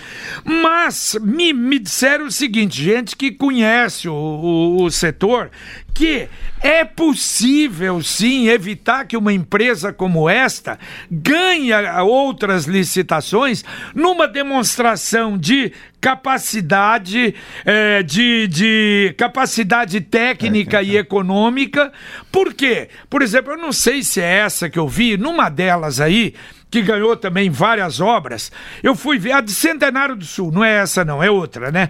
Mas 0.44 0.81
Mas 0.84 1.16
me, 1.22 1.54
me 1.54 1.78
disseram 1.78 2.26
o 2.26 2.32
seguinte, 2.32 2.84
gente 2.84 3.16
que 3.16 3.32
conhece 3.32 4.10
o, 4.10 4.14
o, 4.14 4.84
o 4.84 4.90
setor, 4.90 5.52
que 5.94 6.28
é 6.60 6.84
possível 6.84 8.02
sim 8.02 8.48
evitar 8.48 9.06
que 9.06 9.16
uma 9.16 9.32
empresa 9.32 9.94
como 9.94 10.28
esta 10.28 10.80
ganhe 11.10 11.72
outras 12.04 12.66
licitações 12.66 13.64
numa 13.94 14.28
demonstração 14.28 15.38
de 15.38 15.72
capacidade 16.02 17.36
é, 17.64 18.02
de, 18.02 18.48
de 18.48 19.14
capacidade 19.20 20.02
técnica 20.02 20.82
e 20.82 20.98
econômica. 20.98 21.94
Por 22.32 22.56
quê? 22.56 22.90
Por 23.08 23.22
exemplo, 23.22 23.54
eu 23.54 23.58
não 23.58 23.72
sei 23.72 24.02
se 24.02 24.20
é 24.20 24.40
essa 24.40 24.68
que 24.68 24.80
eu 24.80 24.88
vi, 24.88 25.16
numa 25.16 25.48
delas 25.48 26.02
aí, 26.02 26.34
que 26.72 26.82
ganhou 26.82 27.18
também 27.18 27.50
várias 27.50 28.00
obras, 28.00 28.52
eu 28.82 28.96
fui 28.96 29.20
ver 29.20 29.34
a 29.34 29.42
de 29.42 29.52
Centenário 29.52 30.16
do 30.16 30.24
Sul, 30.24 30.52
não 30.52 30.64
é 30.64 30.78
essa 30.78 31.04
não, 31.04 31.22
é 31.22 31.30
outra, 31.30 31.70
né? 31.70 31.90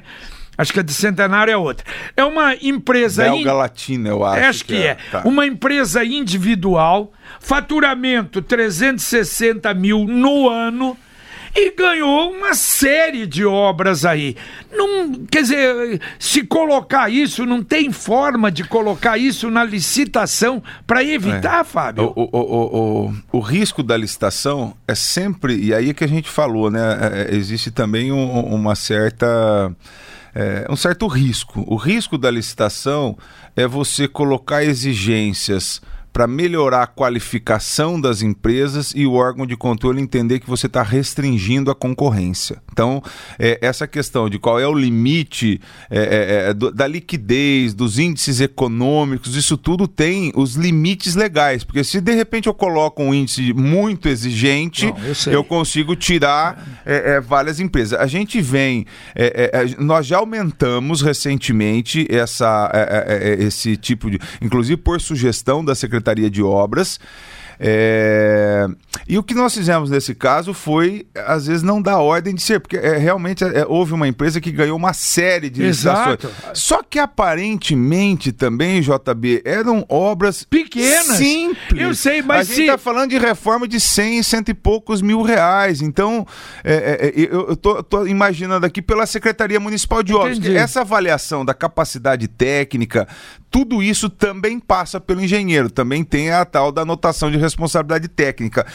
Acho 0.57 0.73
que 0.73 0.79
a 0.79 0.83
de 0.83 0.93
Centenário 0.93 1.51
é 1.51 1.57
outra. 1.57 1.85
É 2.15 2.23
uma 2.23 2.53
empresa. 2.55 3.23
Belga 3.23 3.51
in... 3.51 3.53
Latina, 3.53 4.09
eu 4.09 4.23
acho. 4.25 4.45
Acho 4.45 4.65
que, 4.65 4.75
que 4.75 4.83
é. 4.83 4.87
é. 4.87 4.97
Tá. 5.09 5.21
Uma 5.23 5.45
empresa 5.45 6.03
individual, 6.03 7.13
faturamento 7.39 8.41
360 8.41 9.73
mil 9.73 10.05
no 10.05 10.49
ano 10.49 10.97
e 11.55 11.71
ganhou 11.75 12.31
uma 12.31 12.53
série 12.53 13.25
de 13.25 13.45
obras 13.45 14.05
aí. 14.05 14.35
Não, 14.71 15.13
quer 15.29 15.41
dizer, 15.41 16.01
se 16.17 16.43
colocar 16.43 17.09
isso, 17.09 17.45
não 17.45 17.61
tem 17.61 17.91
forma 17.91 18.51
de 18.51 18.63
colocar 18.63 19.17
isso 19.17 19.49
na 19.51 19.63
licitação 19.63 20.63
para 20.87 21.03
evitar, 21.03 21.61
é. 21.61 21.63
Fábio? 21.63 22.13
O, 22.15 22.21
o, 22.23 22.29
o, 22.31 23.07
o, 23.07 23.13
o 23.33 23.39
risco 23.39 23.83
da 23.83 23.97
licitação 23.97 24.73
é 24.87 24.95
sempre, 24.95 25.55
e 25.55 25.73
aí 25.73 25.89
é 25.89 25.93
que 25.93 26.03
a 26.03 26.07
gente 26.07 26.29
falou, 26.29 26.71
né? 26.71 27.27
É, 27.29 27.35
existe 27.35 27.71
também 27.71 28.11
um, 28.11 28.55
uma 28.55 28.75
certa 28.75 29.71
é, 30.33 30.65
um 30.69 30.75
certo 30.75 31.07
risco. 31.07 31.63
O 31.67 31.75
risco 31.75 32.17
da 32.17 32.31
licitação 32.31 33.17
é 33.55 33.67
você 33.67 34.07
colocar 34.07 34.63
exigências 34.63 35.81
para 36.13 36.27
melhorar 36.27 36.83
a 36.83 36.87
qualificação 36.87 37.99
das 37.99 38.21
empresas 38.21 38.91
e 38.95 39.05
o 39.05 39.13
órgão 39.13 39.45
de 39.45 39.55
controle 39.55 40.01
entender 40.01 40.39
que 40.39 40.49
você 40.49 40.67
está 40.67 40.83
restringindo 40.83 41.71
a 41.71 41.75
concorrência. 41.75 42.61
Então, 42.71 43.01
é, 43.39 43.57
essa 43.61 43.87
questão 43.87 44.29
de 44.29 44.37
qual 44.37 44.59
é 44.59 44.67
o 44.67 44.73
limite 44.73 45.61
é, 45.89 45.99
é, 45.99 46.49
é, 46.49 46.53
do, 46.53 46.71
da 46.71 46.85
liquidez, 46.85 47.73
dos 47.73 47.97
índices 47.97 48.41
econômicos, 48.41 49.35
isso 49.35 49.57
tudo 49.57 49.87
tem 49.87 50.33
os 50.35 50.55
limites 50.55 51.15
legais. 51.15 51.63
Porque 51.63 51.83
se 51.83 52.01
de 52.01 52.13
repente 52.13 52.47
eu 52.47 52.53
coloco 52.53 53.01
um 53.01 53.13
índice 53.13 53.53
muito 53.53 54.09
exigente, 54.09 54.87
Não, 54.87 54.97
eu, 55.27 55.33
eu, 55.33 55.43
consigo 55.43 55.95
tirar 55.95 56.81
é, 56.85 57.13
é, 57.13 57.21
várias 57.21 57.59
empresas. 57.59 57.99
A 57.99 58.07
gente 58.07 58.41
vem, 58.41 58.85
nós 59.77 60.05
já 60.05 60.17
aumentamos 60.17 61.01
recentemente 61.01 62.05
essa, 62.09 62.71
esse 63.37 63.77
tipo 63.77 64.09
de. 64.09 64.19
Inclusive 64.41 64.77
por 64.77 64.99
sugestão 64.99 65.63
da 65.63 65.75
Secretaria 65.75 66.00
Secretaria 66.01 66.29
de 66.29 66.41
Obras. 66.41 66.99
É... 67.63 68.67
E 69.07 69.19
o 69.19 69.23
que 69.23 69.35
nós 69.35 69.53
fizemos 69.53 69.91
nesse 69.91 70.15
caso 70.15 70.51
foi, 70.51 71.05
às 71.27 71.45
vezes, 71.45 71.61
não 71.61 71.79
dar 71.79 71.99
ordem 71.99 72.33
de 72.33 72.41
ser, 72.41 72.59
porque 72.59 72.77
é, 72.77 72.97
realmente 72.97 73.43
é, 73.43 73.65
houve 73.67 73.93
uma 73.93 74.07
empresa 74.07 74.41
que 74.41 74.51
ganhou 74.51 74.75
uma 74.75 74.93
série 74.93 75.47
de 75.47 75.61
licitações. 75.61 76.19
Só 76.55 76.81
que 76.81 76.97
aparentemente 76.97 78.31
também, 78.31 78.81
JB, 78.81 79.43
eram 79.45 79.85
obras 79.87 80.43
pequenas. 80.43 81.17
Simples. 81.17 81.81
Eu 81.81 81.93
sei, 81.93 82.23
mas. 82.23 82.41
A 82.41 82.43
se... 82.45 82.55
gente 82.55 82.61
está 82.65 82.77
falando 82.79 83.11
de 83.11 83.19
reforma 83.19 83.67
de 83.67 83.79
100, 83.79 84.23
cento 84.23 84.49
e 84.49 84.53
poucos 84.55 85.01
mil 85.01 85.21
reais. 85.21 85.81
Então, 85.81 86.25
é, 86.63 86.73
é, 86.73 87.21
é 87.21 87.29
eu 87.31 87.53
estou 87.53 88.07
imaginando 88.07 88.65
aqui 88.65 88.81
pela 88.81 89.05
Secretaria 89.05 89.59
Municipal 89.59 90.01
de 90.01 90.13
Obras, 90.15 90.43
essa 90.47 90.81
avaliação 90.81 91.45
da 91.45 91.53
capacidade 91.53 92.27
técnica, 92.27 93.07
tudo 93.51 93.83
isso 93.83 94.09
também 94.09 94.59
passa 94.59 94.97
pelo 94.97 95.21
engenheiro, 95.21 95.69
também 95.69 96.05
tem 96.05 96.31
a 96.31 96.45
tal 96.45 96.71
da 96.71 96.83
anotação 96.83 97.29
de 97.29 97.37
responsabilidade 97.37 98.07
técnica. 98.07 98.65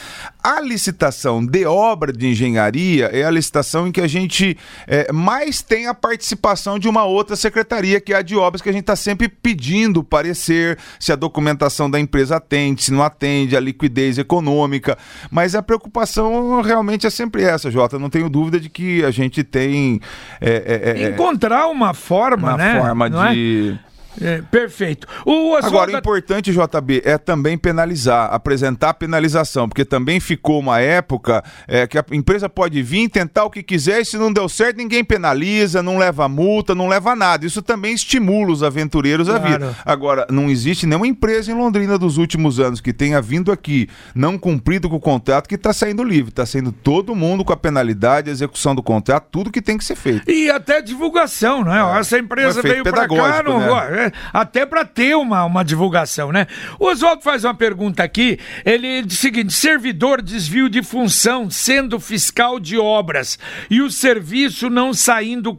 A 0.45 0.61
licitação 0.61 1.45
de 1.45 1.65
obra 1.65 2.12
de 2.12 2.29
engenharia 2.29 3.07
é 3.07 3.25
a 3.25 3.31
licitação 3.31 3.89
em 3.89 3.93
que 3.93 4.03
a 4.03 4.07
gente 4.07 4.57
é, 4.87 5.11
mais 5.11 5.62
tem 5.62 5.87
a 5.87 5.95
participação 5.95 6.79
de 6.79 6.89
uma 6.89 7.05
outra 7.05 7.35
secretaria, 7.37 8.01
que 8.03 8.12
é 8.12 8.17
a 8.17 8.23
de 8.23 8.37
obras, 8.37 8.61
que 8.61 8.69
a 8.69 8.73
gente 8.73 8.83
está 8.83 8.95
sempre 8.95 9.31
pedindo 9.31 10.05
parecer 10.05 10.79
se 11.01 11.11
a 11.11 11.17
documentação 11.17 11.91
da 11.91 11.99
empresa 11.99 12.37
atende, 12.37 12.85
se 12.85 12.93
não 12.93 13.03
atende, 13.03 13.57
a 13.57 13.61
liquidez 13.61 14.19
econômica. 14.19 14.99
Mas 15.31 15.55
a 15.55 15.62
preocupação 15.62 16.61
realmente 16.61 17.07
é 17.07 17.11
sempre 17.11 17.43
essa, 17.43 17.71
Jota. 17.71 17.99
Não 17.99 18.11
tenho 18.11 18.29
dúvida 18.29 18.61
de 18.61 18.69
que 18.69 19.03
a 19.05 19.11
gente 19.11 19.43
tem. 19.43 20.01
É, 20.39 20.95
é, 20.97 21.03
é 21.03 21.09
Encontrar 21.09 21.69
uma 21.69 21.95
forma, 21.95 22.51
uma 22.51 22.57
né? 22.59 22.79
forma 22.79 23.09
não 23.09 23.33
de. 23.33 23.79
É? 24.20 24.37
É, 24.37 24.42
perfeito. 24.42 25.07
O 25.24 25.57
Agora, 25.57 25.92
o 25.92 25.96
importante, 25.96 26.52
JB, 26.52 27.02
é 27.05 27.18
também 27.18 27.57
penalizar, 27.57 28.33
apresentar 28.33 28.94
penalização, 28.94 29.68
porque 29.68 29.85
também 29.85 30.20
ficou 30.20 30.61
uma 30.61 30.81
época 30.81 31.42
é, 31.66 31.87
que 31.87 31.98
a 31.98 32.05
empresa 32.12 32.48
pode 32.48 32.83
vir, 32.83 33.09
tentar 33.09 33.44
o 33.44 33.50
que 33.50 33.62
quiser, 33.62 34.00
e 34.00 34.05
se 34.05 34.16
não 34.16 34.33
deu 34.33 34.48
certo, 34.48 34.76
ninguém 34.76 35.05
penaliza, 35.05 35.83
não 35.83 35.98
leva 35.98 36.29
multa, 36.29 36.74
não 36.74 36.88
leva 36.88 37.14
nada. 37.14 37.46
Isso 37.46 37.62
também 37.62 37.94
estimula 37.94 38.52
os 38.52 38.62
aventureiros 38.62 39.29
claro. 39.29 39.44
a 39.44 39.48
vir. 39.48 39.76
Agora, 39.85 40.26
não 40.31 40.50
existe 40.50 40.87
nenhuma 40.87 41.07
empresa 41.07 41.50
em 41.50 41.55
Londrina 41.55 41.98
dos 41.98 42.18
últimos 42.18 42.61
anos 42.61 42.81
que 42.81 42.92
tenha 42.92 43.20
vindo 43.20 43.52
aqui, 43.52 43.88
não 44.14 44.38
cumprido 44.38 44.88
com 44.88 44.96
o 44.96 45.00
contrato, 45.00 45.48
que 45.48 45.55
está 45.55 45.72
saindo 45.72 46.02
livre. 46.02 46.31
Está 46.31 46.46
saindo 46.46 46.72
todo 46.72 47.14
mundo 47.14 47.44
com 47.44 47.52
a 47.52 47.57
penalidade, 47.57 48.31
a 48.31 48.33
execução 48.33 48.74
do 48.74 48.83
contrato, 48.83 49.29
tudo 49.31 49.50
que 49.50 49.62
tem 49.62 49.79
que 49.79 49.85
ser 49.85 49.96
feito. 49.96 50.31
E 50.31 50.50
até 50.50 50.81
divulgação, 50.81 51.64
né? 51.64 51.76
É. 51.76 51.98
Essa 51.98 52.18
empresa 52.18 52.62
veio 52.62 52.83
para 52.83 53.09
cá, 53.09 53.42
não, 53.42 53.59
né? 53.59 54.06
Até 54.33 54.64
para 54.64 54.85
ter 54.85 55.16
uma, 55.16 55.45
uma 55.45 55.64
divulgação, 55.64 56.33
né? 56.33 56.47
O 56.79 56.87
Oswaldo 56.87 57.23
faz 57.23 57.45
uma 57.45 57.55
pergunta 57.55 58.03
aqui, 58.03 58.38
ele 58.64 59.03
diz 59.03 59.19
o 59.19 59.21
seguinte, 59.21 59.53
servidor 59.53 60.23
desvio 60.23 60.69
de 60.69 60.83
função, 60.83 61.51
sendo 61.51 61.99
fiscal 61.99 62.59
de 62.61 62.79
obras, 62.79 63.38
e 63.71 63.81
o 63.81 63.90
serviço 63.90 64.69
não 64.71 64.92
saindo 64.92 65.53
uh, 65.53 65.59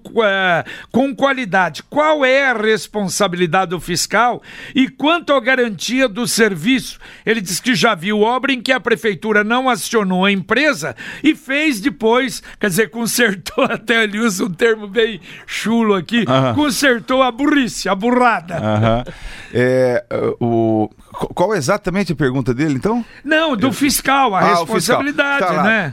com 0.92 1.16
qualidade, 1.16 1.84
qual 1.84 2.24
é 2.24 2.50
a 2.50 2.54
responsabilidade 2.54 3.72
do 3.72 3.80
fiscal? 3.80 4.42
E 4.76 4.88
quanto 4.88 5.34
à 5.34 5.40
garantia 5.40 6.08
do 6.08 6.28
serviço? 6.28 7.00
Ele 7.26 7.42
diz 7.42 7.60
que 7.60 7.76
já 7.76 7.96
viu 7.96 8.22
obra 8.22 8.52
em 8.52 8.62
que 8.62 8.72
a 8.72 8.80
prefeitura 8.80 9.44
não 9.44 9.70
acionou 9.70 10.26
a 10.26 10.32
empresa 10.32 10.96
e 11.24 11.36
fez 11.36 11.80
depois, 11.80 12.42
quer 12.60 12.70
dizer, 12.70 12.90
consertou, 12.90 13.64
até 13.70 14.04
ele 14.04 14.20
usa 14.20 14.46
um 14.46 14.52
termo 14.52 14.88
bem 14.88 15.20
chulo 15.46 15.96
aqui, 15.96 16.26
consertou 16.56 17.24
a 17.24 17.32
burrice, 17.32 17.90
a 17.90 17.96
burrada. 17.96 18.37
Uhum. 18.40 19.14
É, 19.54 20.06
o, 20.40 20.90
qual 21.12 21.54
é 21.54 21.58
exatamente 21.58 22.14
a 22.14 22.16
pergunta 22.16 22.54
dele, 22.54 22.76
então? 22.76 23.04
Não, 23.24 23.56
do 23.56 23.72
fiscal, 23.72 24.36
a 24.36 24.40
ah, 24.40 24.56
responsabilidade, 24.56 25.46
tá 25.46 25.64
né? 25.64 25.92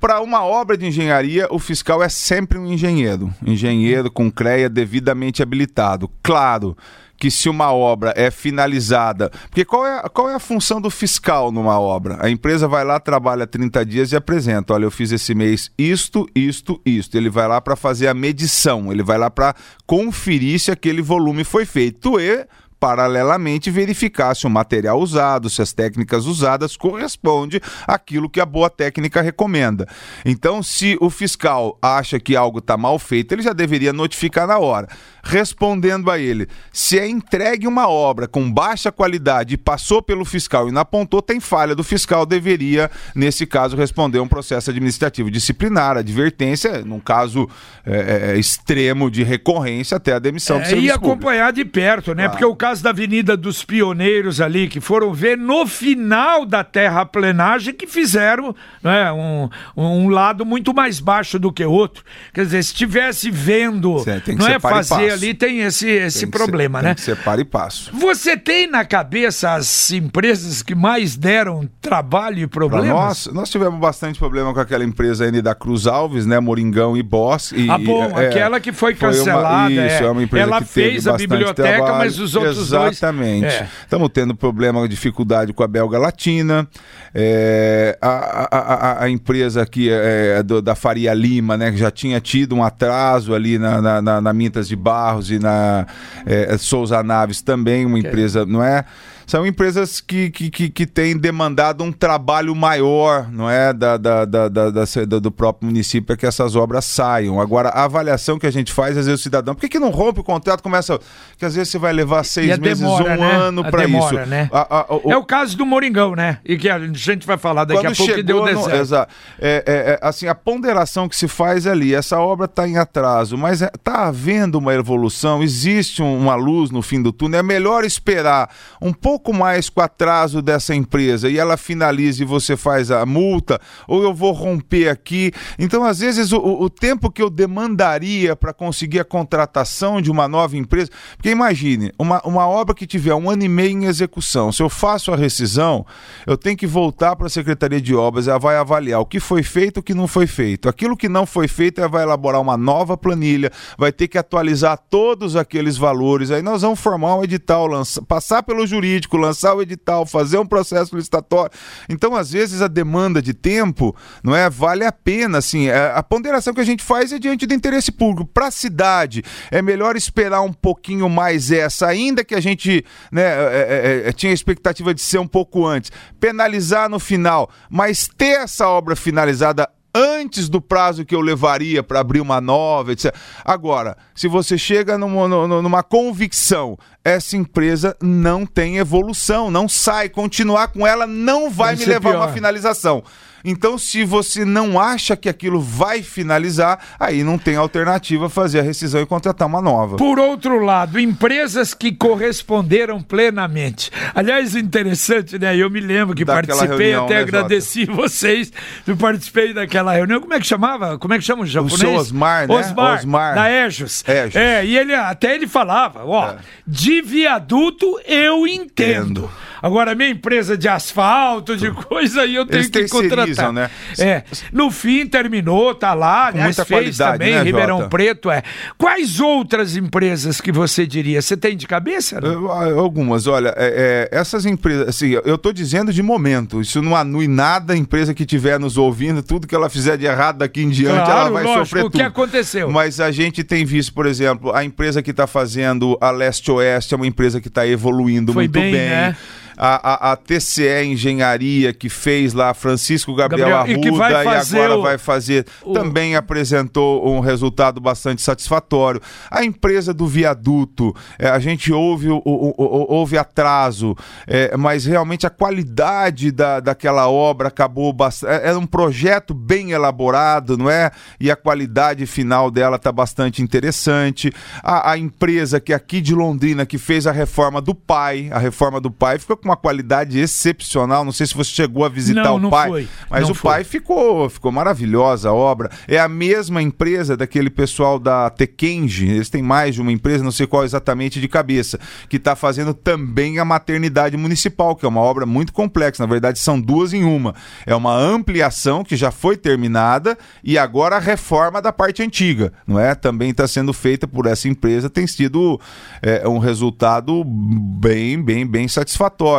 Para 0.00 0.20
uma 0.20 0.44
obra 0.44 0.76
de 0.76 0.86
engenharia, 0.86 1.46
o 1.50 1.58
fiscal 1.58 2.02
é 2.02 2.08
sempre 2.08 2.58
um 2.58 2.66
engenheiro. 2.66 3.32
Engenheiro 3.44 4.10
com 4.10 4.30
CREA 4.30 4.68
devidamente 4.68 5.42
habilitado. 5.42 6.10
Claro 6.22 6.76
que 7.18 7.30
se 7.30 7.48
uma 7.48 7.72
obra 7.72 8.12
é 8.16 8.30
finalizada. 8.30 9.30
Porque 9.48 9.64
qual 9.64 9.86
é, 9.86 10.02
qual 10.08 10.30
é 10.30 10.34
a 10.34 10.38
função 10.38 10.80
do 10.80 10.90
fiscal 10.90 11.50
numa 11.50 11.78
obra? 11.80 12.18
A 12.20 12.30
empresa 12.30 12.68
vai 12.68 12.84
lá, 12.84 13.00
trabalha 13.00 13.46
30 13.46 13.84
dias 13.84 14.12
e 14.12 14.16
apresenta: 14.16 14.74
olha, 14.74 14.84
eu 14.84 14.90
fiz 14.90 15.12
esse 15.12 15.34
mês 15.34 15.70
isto, 15.78 16.28
isto, 16.34 16.80
isto. 16.84 17.16
Ele 17.16 17.30
vai 17.30 17.48
lá 17.48 17.60
para 17.60 17.76
fazer 17.76 18.08
a 18.08 18.14
medição, 18.14 18.92
ele 18.92 19.02
vai 19.02 19.18
lá 19.18 19.30
para 19.30 19.54
conferir 19.86 20.58
se 20.60 20.70
aquele 20.70 21.02
volume 21.02 21.44
foi 21.44 21.64
feito. 21.64 22.20
E 22.20 22.46
paralelamente 22.78 23.70
verificar 23.70 24.34
se 24.34 24.46
o 24.46 24.50
material 24.50 25.00
usado, 25.00 25.48
se 25.48 25.62
as 25.62 25.72
técnicas 25.72 26.26
usadas 26.26 26.76
correspondem 26.76 27.60
àquilo 27.86 28.28
que 28.28 28.40
a 28.40 28.46
boa 28.46 28.68
técnica 28.68 29.22
recomenda. 29.22 29.88
Então, 30.24 30.62
se 30.62 30.96
o 31.00 31.08
fiscal 31.08 31.78
acha 31.80 32.20
que 32.20 32.36
algo 32.36 32.58
está 32.58 32.76
mal 32.76 32.98
feito, 32.98 33.32
ele 33.32 33.42
já 33.42 33.52
deveria 33.52 33.92
notificar 33.92 34.46
na 34.46 34.58
hora. 34.58 34.88
Respondendo 35.28 36.08
a 36.08 36.20
ele, 36.20 36.46
se 36.72 36.96
é 36.96 37.08
entregue 37.08 37.66
uma 37.66 37.88
obra 37.88 38.28
com 38.28 38.50
baixa 38.50 38.92
qualidade 38.92 39.54
e 39.54 39.56
passou 39.56 40.00
pelo 40.00 40.24
fiscal 40.24 40.68
e 40.68 40.72
não 40.72 40.82
apontou, 40.82 41.20
tem 41.20 41.40
falha 41.40 41.74
do 41.74 41.82
fiscal, 41.82 42.24
deveria, 42.24 42.88
nesse 43.12 43.44
caso, 43.44 43.76
responder 43.76 44.20
um 44.20 44.28
processo 44.28 44.70
administrativo 44.70 45.28
disciplinar, 45.28 45.96
advertência, 45.96 46.84
num 46.84 47.00
caso 47.00 47.50
é, 47.84 48.34
é, 48.34 48.38
extremo 48.38 49.10
de 49.10 49.24
recorrência, 49.24 49.96
até 49.96 50.12
a 50.12 50.20
demissão 50.20 50.58
é, 50.58 50.60
do 50.60 50.66
serviço 50.66 50.86
E 50.86 50.90
acompanhar 50.92 51.52
de 51.52 51.64
perto, 51.64 52.14
né? 52.14 52.22
Claro. 52.24 52.30
Porque 52.30 52.44
o 52.44 52.54
caso 52.54 52.84
da 52.84 52.90
Avenida 52.90 53.36
dos 53.36 53.64
Pioneiros 53.64 54.40
ali, 54.40 54.68
que 54.68 54.80
foram 54.80 55.12
ver 55.12 55.36
no 55.36 55.66
final 55.66 56.46
da 56.46 56.62
terraplenagem 56.62 57.74
que 57.74 57.88
fizeram 57.88 58.54
né, 58.80 59.10
um, 59.10 59.48
um 59.76 60.08
lado 60.08 60.46
muito 60.46 60.72
mais 60.72 61.00
baixo 61.00 61.36
do 61.36 61.52
que 61.52 61.64
o 61.64 61.72
outro. 61.72 62.04
Quer 62.32 62.44
dizer, 62.44 62.62
se 62.62 62.70
estivesse 62.70 63.28
vendo, 63.28 64.04
não 64.38 64.46
é 64.46 64.60
fazer 64.60 65.15
ali, 65.16 65.34
tem 65.34 65.60
esse, 65.60 65.88
esse 65.88 66.20
tem 66.20 66.30
problema, 66.30 66.80
ser, 66.80 66.84
né? 66.84 66.94
Ser 66.96 67.16
para 67.16 67.40
e 67.40 67.44
passo. 67.44 67.90
Você 67.94 68.36
tem 68.36 68.66
na 68.66 68.84
cabeça 68.84 69.54
as 69.54 69.90
empresas 69.90 70.62
que 70.62 70.74
mais 70.74 71.16
deram 71.16 71.68
trabalho 71.80 72.40
e 72.40 72.46
problemas? 72.46 72.88
Pra 72.88 73.04
nós, 73.04 73.26
nós 73.26 73.50
tivemos 73.50 73.78
bastante 73.78 74.18
problema 74.18 74.52
com 74.52 74.60
aquela 74.60 74.84
empresa 74.84 75.30
da 75.42 75.54
Cruz 75.54 75.86
Alves, 75.86 76.26
né? 76.26 76.38
Moringão 76.40 76.96
e 76.96 77.02
Boss. 77.02 77.52
E, 77.52 77.68
ah, 77.68 77.78
bom, 77.78 78.04
é, 78.18 78.28
aquela 78.28 78.60
que 78.60 78.72
foi 78.72 78.94
cancelada. 78.94 79.66
Foi 79.66 79.78
uma, 79.78 79.86
isso, 79.86 80.02
é, 80.02 80.06
é 80.06 80.10
uma 80.10 80.22
empresa 80.22 80.46
ela 80.46 80.60
que 80.60 80.68
fez 80.68 81.06
a 81.06 81.16
biblioteca, 81.16 81.76
trabalho. 81.76 81.98
mas 81.98 82.18
os 82.18 82.34
outros 82.34 82.58
Exatamente. 82.58 83.40
dois... 83.40 83.54
Exatamente. 83.54 83.70
Estamos 83.82 84.06
é. 84.06 84.10
tendo 84.12 84.34
problema, 84.34 84.88
dificuldade 84.88 85.52
com 85.52 85.62
a 85.62 85.68
Belga 85.68 85.98
Latina. 85.98 86.68
É, 87.14 87.98
a, 88.00 88.08
a, 88.08 88.58
a, 88.58 89.04
a, 89.04 89.10
empresa 89.10 89.62
aqui 89.62 89.88
é, 89.90 90.42
do, 90.42 90.60
da 90.60 90.74
Faria 90.74 91.14
Lima, 91.14 91.56
né? 91.56 91.70
Que 91.70 91.78
já 91.78 91.90
tinha 91.90 92.20
tido 92.20 92.54
um 92.54 92.62
atraso 92.62 93.34
ali 93.34 93.58
na, 93.58 93.80
na, 93.80 94.02
na, 94.02 94.20
na 94.20 94.32
Mintas 94.32 94.68
de 94.68 94.76
Barros 95.06 95.30
e 95.30 95.38
na 95.38 95.86
é, 96.24 96.56
Souza 96.58 97.02
Naves 97.02 97.40
também, 97.40 97.86
uma 97.86 97.98
empresa, 97.98 98.44
não 98.44 98.62
é? 98.62 98.84
São 99.26 99.44
empresas 99.44 100.00
que, 100.00 100.30
que, 100.30 100.50
que, 100.50 100.70
que 100.70 100.86
têm 100.86 101.16
demandado 101.16 101.82
um 101.82 101.90
trabalho 101.90 102.54
maior, 102.54 103.28
não 103.30 103.50
é, 103.50 103.72
da, 103.72 103.96
da, 103.96 104.24
da, 104.24 104.48
da, 104.48 104.70
da 104.70 105.18
do 105.18 105.30
próprio 105.32 105.66
município 105.66 106.06
para 106.06 106.16
que 106.16 106.24
essas 106.24 106.54
obras 106.54 106.84
saiam. 106.84 107.40
Agora, 107.40 107.70
a 107.70 107.84
avaliação 107.84 108.38
que 108.38 108.46
a 108.46 108.50
gente 108.52 108.72
faz, 108.72 108.96
às 108.96 109.06
vezes 109.06 109.20
o 109.20 109.22
cidadão, 109.22 109.54
por 109.54 109.60
que, 109.60 109.68
que 109.68 109.80
não 109.80 109.90
rompe 109.90 110.20
o 110.20 110.24
contrato, 110.24 110.62
começa, 110.62 110.98
que 111.36 111.44
às 111.44 111.56
vezes 111.56 111.70
você 111.70 111.78
vai 111.78 111.92
levar 111.92 112.22
seis 112.24 112.56
meses, 112.58 112.78
demora, 112.78 113.14
um 113.14 113.20
né? 113.20 113.32
ano 113.32 113.64
para 113.64 113.84
isso. 113.84 114.14
Né? 114.26 114.48
A, 114.52 114.78
a, 114.78 114.94
o... 114.94 115.12
É 115.12 115.16
o 115.16 115.24
caso 115.24 115.56
do 115.56 115.66
Moringão, 115.66 116.14
né? 116.14 116.38
E 116.44 116.56
que 116.56 116.68
a 116.68 116.78
gente 116.92 117.26
vai 117.26 117.36
falar 117.36 117.64
daqui 117.64 117.80
Quando 117.80 117.92
a 117.92 117.96
pouco 117.96 118.14
que 118.14 118.22
deu 118.22 118.44
no... 118.44 118.70
Exato. 118.70 119.12
É, 119.40 119.64
é, 119.66 119.92
é, 119.92 119.98
assim, 120.02 120.28
a 120.28 120.34
ponderação 120.34 121.08
que 121.08 121.16
se 121.16 121.26
faz 121.26 121.66
ali, 121.66 121.94
essa 121.94 122.20
obra 122.20 122.44
está 122.44 122.68
em 122.68 122.78
atraso, 122.78 123.36
mas 123.36 123.60
está 123.60 124.04
é, 124.04 124.06
havendo 124.06 124.58
uma 124.58 124.72
evolução, 124.72 125.42
existe 125.42 126.00
um, 126.00 126.16
uma 126.16 126.36
luz 126.36 126.70
no 126.70 126.80
fim 126.80 127.02
do 127.02 127.10
túnel, 127.10 127.40
é 127.40 127.42
melhor 127.42 127.84
esperar 127.84 128.50
um 128.80 128.92
pouco 128.92 129.15
pouco 129.16 129.32
mais 129.32 129.70
com 129.70 129.80
o 129.80 129.82
atraso 129.82 130.42
dessa 130.42 130.74
empresa 130.74 131.30
e 131.30 131.38
ela 131.38 131.56
finaliza 131.56 132.22
e 132.22 132.26
você 132.26 132.54
faz 132.54 132.90
a 132.90 133.06
multa, 133.06 133.58
ou 133.88 134.02
eu 134.02 134.12
vou 134.12 134.32
romper 134.32 134.90
aqui. 134.90 135.32
Então, 135.58 135.84
às 135.84 136.00
vezes, 136.00 136.32
o, 136.32 136.38
o 136.38 136.68
tempo 136.68 137.10
que 137.10 137.22
eu 137.22 137.30
demandaria 137.30 138.36
para 138.36 138.52
conseguir 138.52 139.00
a 139.00 139.04
contratação 139.04 140.02
de 140.02 140.10
uma 140.10 140.28
nova 140.28 140.54
empresa. 140.54 140.90
Porque 141.16 141.30
imagine, 141.30 141.90
uma, 141.98 142.20
uma 142.26 142.46
obra 142.46 142.74
que 142.74 142.86
tiver 142.86 143.14
um 143.14 143.30
ano 143.30 143.42
e 143.42 143.48
meio 143.48 143.70
em 143.70 143.84
execução, 143.86 144.52
se 144.52 144.62
eu 144.62 144.68
faço 144.68 145.10
a 145.10 145.16
rescisão, 145.16 145.86
eu 146.26 146.36
tenho 146.36 146.56
que 146.56 146.66
voltar 146.66 147.16
para 147.16 147.26
a 147.26 147.30
Secretaria 147.30 147.80
de 147.80 147.94
Obras, 147.94 148.28
ela 148.28 148.38
vai 148.38 148.58
avaliar 148.58 149.00
o 149.00 149.06
que 149.06 149.18
foi 149.18 149.42
feito 149.42 149.78
e 149.78 149.80
o 149.80 149.82
que 149.82 149.94
não 149.94 150.06
foi 150.06 150.26
feito. 150.26 150.68
Aquilo 150.68 150.94
que 150.94 151.08
não 151.08 151.24
foi 151.24 151.48
feito, 151.48 151.80
ela 151.80 151.88
vai 151.88 152.02
elaborar 152.02 152.40
uma 152.42 152.58
nova 152.58 152.98
planilha, 152.98 153.50
vai 153.78 153.92
ter 153.92 154.08
que 154.08 154.18
atualizar 154.18 154.78
todos 154.90 155.36
aqueles 155.36 155.78
valores. 155.78 156.30
Aí 156.30 156.42
nós 156.42 156.60
vamos 156.60 156.80
formar 156.80 157.16
um 157.16 157.24
edital, 157.24 157.66
lança, 157.66 158.02
passar 158.02 158.42
pelo 158.42 158.66
jurídico 158.66 159.05
jurídico, 159.06 159.16
lançar 159.16 159.54
o 159.54 159.62
edital, 159.62 160.04
fazer 160.04 160.38
um 160.38 160.46
processo 160.46 160.94
licitatório. 160.94 161.52
Então, 161.88 162.14
às 162.14 162.30
vezes, 162.30 162.60
a 162.60 162.68
demanda 162.68 163.22
de 163.22 163.32
tempo 163.32 163.94
não 164.22 164.34
é 164.34 164.50
vale 164.50 164.84
a 164.84 164.92
pena. 164.92 165.38
Assim, 165.38 165.68
é, 165.68 165.92
a 165.94 166.02
ponderação 166.02 166.52
que 166.52 166.60
a 166.60 166.64
gente 166.64 166.82
faz 166.82 167.12
é 167.12 167.18
diante 167.18 167.46
do 167.46 167.54
interesse 167.54 167.90
público. 167.92 168.28
Para 168.32 168.48
a 168.48 168.50
cidade, 168.50 169.22
é 169.50 169.62
melhor 169.62 169.96
esperar 169.96 170.42
um 170.42 170.52
pouquinho 170.52 171.08
mais 171.08 171.50
essa, 171.50 171.86
ainda 171.86 172.24
que 172.24 172.34
a 172.34 172.40
gente 172.40 172.84
né, 173.10 173.22
é, 173.22 174.02
é, 174.04 174.08
é, 174.08 174.12
tinha 174.12 174.32
a 174.32 174.34
expectativa 174.34 174.92
de 174.92 175.00
ser 175.00 175.18
um 175.18 175.28
pouco 175.28 175.64
antes. 175.64 175.90
Penalizar 176.20 176.88
no 176.88 176.98
final, 176.98 177.48
mas 177.70 178.08
ter 178.16 178.40
essa 178.40 178.68
obra 178.68 178.96
finalizada 178.96 179.68
antes 179.96 180.48
do 180.48 180.60
prazo 180.60 181.06
que 181.06 181.14
eu 181.14 181.20
levaria 181.22 181.82
para 181.82 182.00
abrir 182.00 182.20
uma 182.20 182.38
nova, 182.38 182.92
etc. 182.92 183.14
Agora, 183.42 183.96
se 184.14 184.28
você 184.28 184.58
chega 184.58 184.98
numa, 184.98 185.26
numa 185.46 185.82
convicção, 185.82 186.78
essa 187.02 187.36
empresa 187.36 187.96
não 188.02 188.44
tem 188.44 188.76
evolução, 188.76 189.50
não 189.50 189.66
sai, 189.66 190.10
continuar 190.10 190.68
com 190.68 190.86
ela 190.86 191.06
não 191.06 191.50
vai, 191.50 191.74
vai 191.74 191.76
me 191.76 191.84
levar 191.86 192.14
a 192.14 192.18
uma 192.18 192.32
finalização. 192.32 193.02
Então, 193.48 193.78
se 193.78 194.02
você 194.02 194.44
não 194.44 194.78
acha 194.78 195.16
que 195.16 195.28
aquilo 195.28 195.60
vai 195.60 196.02
finalizar, 196.02 196.80
aí 196.98 197.22
não 197.22 197.38
tem 197.38 197.54
alternativa 197.54 198.28
fazer 198.28 198.58
a 198.58 198.62
rescisão 198.62 199.00
e 199.00 199.06
contratar 199.06 199.46
uma 199.46 199.62
nova. 199.62 199.96
Por 199.96 200.18
outro 200.18 200.58
lado, 200.58 200.98
empresas 200.98 201.72
que 201.72 201.92
corresponderam 201.92 203.00
plenamente. 203.00 203.92
Aliás, 204.12 204.56
interessante, 204.56 205.38
né? 205.38 205.56
Eu 205.56 205.70
me 205.70 205.78
lembro 205.78 206.12
que 206.12 206.24
daquela 206.24 206.58
participei, 206.58 206.90
reunião, 206.90 207.04
até 207.04 207.14
né, 207.14 207.20
agradeci 207.20 207.84
Jota? 207.84 207.92
vocês. 208.02 208.52
Eu 208.84 208.96
participei 208.96 209.54
daquela 209.54 209.92
reunião. 209.92 210.20
Como 210.20 210.34
é 210.34 210.40
que 210.40 210.46
chamava? 210.46 210.98
Como 210.98 211.14
é 211.14 211.18
que 211.18 211.24
chama 211.24 211.42
o 211.42 211.46
japonês? 211.46 211.82
O 211.84 211.94
Osmar, 211.94 212.48
né? 212.48 212.54
Osmar, 212.54 212.98
Osmar. 212.98 213.34
Da 213.36 213.48
Ejos. 213.48 214.02
Ejos. 214.08 214.34
É, 214.34 214.64
e 214.64 214.76
ele 214.76 214.92
até 214.92 215.36
ele 215.36 215.46
falava, 215.46 216.04
ó, 216.04 216.30
é. 216.30 216.36
de 216.66 217.00
viaduto 217.00 218.00
eu 218.04 218.44
entendo. 218.44 219.06
entendo. 219.20 219.30
Agora, 219.66 219.96
minha 219.96 220.10
empresa 220.10 220.56
de 220.56 220.68
asfalto, 220.68 221.56
de 221.56 221.72
coisa, 221.72 222.22
aí 222.22 222.36
eu 222.36 222.46
tenho 222.46 222.60
Eles 222.60 222.70
que 222.70 222.88
contratar. 222.88 223.52
Né? 223.52 223.68
É. 223.98 224.22
No 224.52 224.70
fim, 224.70 225.06
terminou, 225.06 225.74
tá 225.74 225.92
lá, 225.92 226.30
Com 226.30 226.38
aliás, 226.38 226.56
fez 226.60 226.98
também, 226.98 227.34
né, 227.34 227.42
Ribeirão 227.42 227.78
Jota? 227.78 227.88
Preto, 227.88 228.30
é. 228.30 228.42
Quais 228.78 229.18
outras 229.18 229.76
empresas 229.76 230.40
que 230.40 230.52
você 230.52 230.86
diria? 230.86 231.20
Você 231.20 231.36
tem 231.36 231.56
de 231.56 231.66
cabeça? 231.66 232.20
Ah, 232.22 232.78
algumas, 232.78 233.26
olha, 233.26 233.52
é, 233.56 234.08
é, 234.12 234.16
essas 234.16 234.46
empresas, 234.46 234.88
assim, 234.88 235.18
eu 235.24 235.36
tô 235.36 235.52
dizendo 235.52 235.92
de 235.92 236.02
momento, 236.02 236.60
isso 236.60 236.80
não 236.80 236.94
anui 236.94 237.26
nada 237.26 237.72
a 237.72 237.76
empresa 237.76 238.14
que 238.14 238.22
estiver 238.22 238.60
nos 238.60 238.78
ouvindo, 238.78 239.20
tudo 239.20 239.48
que 239.48 239.54
ela 239.54 239.68
fizer 239.68 239.96
de 239.96 240.06
errado 240.06 240.38
daqui 240.38 240.62
em 240.62 240.68
diante, 240.68 241.04
claro, 241.04 241.20
ela 241.20 241.30
vai 241.30 241.42
lógico, 241.42 241.64
sofrer 241.66 241.82
tudo. 241.82 241.94
o 241.94 241.98
que 241.98 242.02
aconteceu? 242.02 242.70
Mas 242.70 243.00
a 243.00 243.10
gente 243.10 243.42
tem 243.42 243.64
visto, 243.64 243.92
por 243.92 244.06
exemplo, 244.06 244.54
a 244.54 244.64
empresa 244.64 245.02
que 245.02 245.10
está 245.10 245.26
fazendo 245.26 245.98
a 246.00 246.12
Leste-Oeste 246.12 246.94
é 246.94 246.96
uma 246.96 247.06
empresa 247.06 247.40
que 247.40 247.48
está 247.48 247.66
evoluindo 247.66 248.32
Foi 248.32 248.44
muito 248.44 248.52
bem. 248.52 248.72
bem. 248.72 248.88
Né? 248.88 249.16
A, 249.56 250.10
a, 250.10 250.12
a, 250.12 250.16
TCE 250.16 250.84
Engenharia 250.84 251.72
que 251.72 251.88
fez 251.88 252.32
lá, 252.32 252.52
Francisco 252.52 253.14
Gabriel, 253.14 253.48
Gabriel 253.48 253.76
Arruda, 253.76 254.22
e, 254.22 254.26
e 254.26 254.56
agora 254.56 254.78
o... 254.78 254.82
vai 254.82 254.98
fazer, 254.98 255.46
o... 255.62 255.72
também 255.72 256.14
apresentou 256.14 257.08
um 257.08 257.20
resultado 257.20 257.80
bastante 257.80 258.22
satisfatório. 258.22 259.00
A 259.30 259.44
empresa 259.44 259.94
do 259.94 260.06
viaduto, 260.06 260.94
é, 261.18 261.28
a 261.28 261.38
gente 261.38 261.72
houve, 261.72 262.08
o, 262.10 262.22
houve 262.24 263.16
atraso, 263.16 263.96
é, 264.26 264.56
mas 264.56 264.84
realmente 264.84 265.26
a 265.26 265.30
qualidade 265.30 266.30
da, 266.30 266.60
daquela 266.60 267.08
obra 267.08 267.48
acabou 267.48 267.92
bastante. 267.92 268.32
É, 268.32 268.48
era 268.48 268.58
um 268.58 268.66
projeto 268.66 269.32
bem 269.34 269.72
elaborado, 269.72 270.56
não 270.56 270.70
é? 270.70 270.90
E 271.18 271.30
a 271.30 271.36
qualidade 271.36 272.06
final 272.06 272.50
dela 272.50 272.76
está 272.76 272.92
bastante 272.92 273.42
interessante. 273.42 274.32
A, 274.62 274.92
a 274.92 274.98
empresa 274.98 275.60
que 275.60 275.72
é 275.72 275.76
aqui 275.76 276.00
de 276.00 276.14
Londrina, 276.14 276.66
que 276.66 276.78
fez 276.78 277.06
a 277.06 277.12
reforma 277.12 277.60
do 277.60 277.74
pai, 277.74 278.28
a 278.32 278.38
reforma 278.38 278.80
do 278.80 278.90
pai 278.90 279.18
ficou 279.18 279.36
com 279.36 279.45
uma 279.46 279.56
qualidade 279.56 280.18
excepcional. 280.18 281.04
Não 281.04 281.12
sei 281.12 281.26
se 281.26 281.34
você 281.34 281.50
chegou 281.50 281.84
a 281.84 281.88
visitar 281.88 282.24
não, 282.24 282.36
o 282.36 282.38
não 282.38 282.50
pai, 282.50 282.68
foi. 282.68 282.88
mas 283.08 283.22
não 283.22 283.30
o 283.30 283.34
foi. 283.34 283.50
pai 283.50 283.64
ficou, 283.64 284.28
ficou 284.28 284.52
maravilhosa 284.52 285.30
a 285.30 285.32
obra. 285.32 285.70
É 285.88 285.98
a 285.98 286.08
mesma 286.08 286.60
empresa 286.60 287.16
daquele 287.16 287.48
pessoal 287.48 287.98
da 287.98 288.28
Tekenji, 288.28 289.08
eles 289.08 289.30
têm 289.30 289.42
mais 289.42 289.74
de 289.76 289.80
uma 289.80 289.92
empresa, 289.92 290.24
não 290.24 290.32
sei 290.32 290.46
qual 290.46 290.64
exatamente 290.64 291.20
de 291.20 291.28
cabeça, 291.28 291.78
que 292.08 292.16
está 292.16 292.34
fazendo 292.34 292.74
também 292.74 293.38
a 293.38 293.44
maternidade 293.44 294.16
municipal, 294.16 294.74
que 294.74 294.84
é 294.84 294.88
uma 294.88 295.00
obra 295.00 295.24
muito 295.24 295.52
complexa. 295.52 296.02
Na 296.02 296.08
verdade, 296.08 296.38
são 296.38 296.60
duas 296.60 296.92
em 296.92 297.04
uma. 297.04 297.34
É 297.64 297.74
uma 297.74 297.96
ampliação 297.96 298.82
que 298.82 298.96
já 298.96 299.10
foi 299.10 299.36
terminada 299.36 300.18
e 300.42 300.58
agora 300.58 300.96
a 300.96 301.00
reforma 301.00 301.62
da 301.62 301.72
parte 301.72 302.02
antiga, 302.02 302.52
não 302.66 302.78
é? 302.78 302.94
Também 302.94 303.30
está 303.30 303.46
sendo 303.46 303.72
feita 303.72 304.08
por 304.08 304.26
essa 304.26 304.48
empresa, 304.48 304.90
tem 304.90 305.06
sido 305.06 305.60
é, 306.02 306.26
um 306.26 306.38
resultado 306.38 307.22
bem, 307.24 308.20
bem, 308.20 308.46
bem 308.46 308.66
satisfatório 308.66 309.35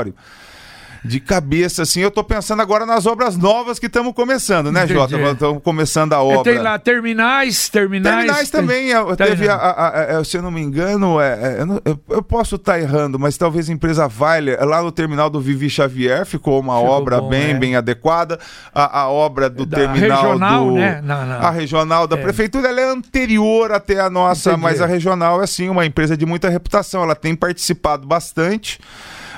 de 1.07 1.19
cabeça, 1.19 1.83
assim, 1.83 2.01
eu 2.01 2.11
tô 2.11 2.23
pensando 2.23 2.61
agora 2.61 2.85
nas 2.85 3.05
obras 3.05 3.37
novas 3.37 3.79
que 3.79 3.85
estamos 3.85 4.13
começando, 4.13 4.71
né, 4.71 4.83
Entendi. 4.83 4.93
Jota? 4.93 5.31
Estamos 5.31 5.63
começando 5.63 6.13
a 6.13 6.21
obra. 6.21 6.51
É, 6.51 6.55
tem 6.55 6.61
lá 6.61 6.77
terminais, 6.77 7.69
terminais. 7.69 8.15
Terminais 8.15 8.49
também. 8.49 8.91
Tem... 8.91 9.15
Teve, 9.15 9.47
a, 9.47 9.55
a, 9.55 9.89
a, 9.89 10.19
é, 10.19 10.23
se 10.23 10.37
eu 10.37 10.41
não 10.41 10.51
me 10.51 10.61
engano, 10.61 11.19
é, 11.19 11.33
é, 11.33 11.65
eu, 11.85 11.99
eu, 12.09 12.21
posso 12.21 12.55
estar 12.55 12.73
tá 12.73 12.79
errando, 12.79 13.17
mas 13.17 13.37
talvez 13.37 13.69
a 13.69 13.73
empresa 13.73 14.07
Weiler, 14.07 14.63
lá 14.65 14.81
no 14.81 14.91
terminal 14.91 15.29
do 15.29 15.39
Vivi 15.39 15.69
Xavier, 15.69 16.25
ficou 16.25 16.59
uma 16.59 16.77
ficou 16.77 16.91
obra 16.91 17.21
bom, 17.21 17.29
bem, 17.29 17.51
é. 17.51 17.53
bem 17.53 17.75
adequada. 17.75 18.39
A, 18.73 19.07
obra 19.07 19.49
do 19.49 19.65
da 19.65 19.77
terminal 19.77 20.21
regional, 20.21 20.65
do. 20.65 20.73
Né? 20.73 21.01
Não, 21.03 21.25
não. 21.25 21.39
A 21.39 21.49
regional 21.49 22.07
da 22.07 22.17
é. 22.17 22.21
prefeitura, 22.21 22.67
ela 22.67 22.81
é 22.81 22.89
anterior 22.89 23.71
até 23.71 23.99
a 23.99 24.09
nossa, 24.09 24.51
Entendi. 24.51 24.63
mas 24.63 24.81
a 24.81 24.85
regional 24.85 25.41
é 25.41 25.47
sim 25.47 25.69
uma 25.69 25.85
empresa 25.85 26.17
de 26.17 26.25
muita 26.25 26.49
reputação. 26.49 27.03
Ela 27.03 27.15
tem 27.15 27.35
participado 27.35 28.05
bastante. 28.05 28.79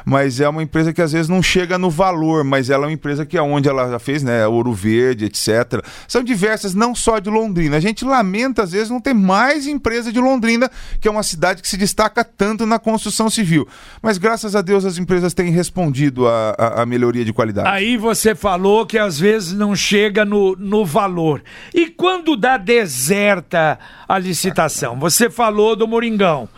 Mas 0.10 0.40
é 0.40 0.50
uma 0.50 0.64
empresa 0.64 0.92
que 0.92 1.02
às 1.02 1.12
vezes 1.12 1.30
não 1.30 1.42
chega 1.42 1.78
no 1.78 1.90
valor, 1.90 2.44
mas 2.44 2.70
ela 2.70 2.86
é 2.86 2.88
uma 2.88 2.94
empresa 2.94 3.26
que 3.26 3.38
é 3.38 3.42
onde 3.42 3.70
ela 3.70 3.92
já 3.92 4.00
fez, 4.00 4.24
né, 4.24 4.48
Ouro 4.48 4.74
Verde, 4.74 5.26
etc. 5.26 5.84
São 6.08 6.24
diversas, 6.24 6.74
não 6.74 6.96
só 6.96 7.20
de 7.20 7.30
Londrina. 7.30 7.78
A 7.78 7.80
gente 7.80 8.04
lamenta 8.04 8.64
às 8.64 8.72
vezes 8.72 8.90
não 8.90 9.00
ter 9.00 9.14
mais 9.14 9.68
empresa 9.68 10.12
de 10.12 10.20
Londrina, 10.20 10.70
que 11.00 11.08
é 11.08 11.12
uma 11.12 11.22
cidade 11.22 11.62
que 11.62 11.68
se 11.68 11.78
destaca 11.78 12.24
tanto 12.24 12.66
na 12.66 12.80
construção 12.80 13.30
civil. 13.30 13.68
Mas 14.02 14.18
graças 14.18 14.56
a 14.56 14.62
Deus 14.62 14.84
as 14.84 14.98
empresas 14.98 15.34
têm 15.34 15.52
respondido 15.52 16.28
à 16.28 16.84
melhoria 16.88 17.24
de 17.24 17.32
qualidade. 17.32 17.70
Aí 17.70 17.96
você 17.96 18.34
falou 18.34 18.88
que 18.88 18.98
às 18.98 19.20
vezes 19.20 19.54
não 19.54 19.76
chega 19.76 20.26
no, 20.26 20.56
no 20.56 20.84
valor. 20.84 21.44
E 21.72 21.88
quando 21.88 22.36
dá 22.36 22.58
deserta 22.58 23.78
a 24.08 24.18
licitação? 24.18 25.00
Você 25.00 25.30
falou 25.30 25.76
do 25.76 25.88
Moringão 25.88 26.50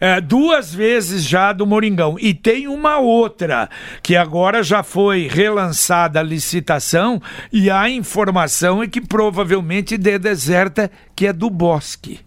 é, 0.00 0.20
duas 0.20 0.74
vezes 0.74 1.24
já 1.24 1.52
do 1.52 1.66
Moringão. 1.66 2.16
E 2.18 2.34
tem 2.34 2.68
uma 2.68 2.98
outra, 2.98 3.68
que 4.02 4.16
agora 4.16 4.62
já 4.62 4.82
foi 4.82 5.28
relançada 5.28 6.20
a 6.20 6.22
licitação 6.22 7.20
e 7.52 7.70
a 7.70 7.88
informação 7.88 8.82
é 8.82 8.88
que 8.88 9.00
provavelmente 9.00 9.96
dê 9.96 10.18
deserta, 10.18 10.90
que 11.14 11.26
é 11.26 11.32
do 11.32 11.48
Bosque. 11.50 12.20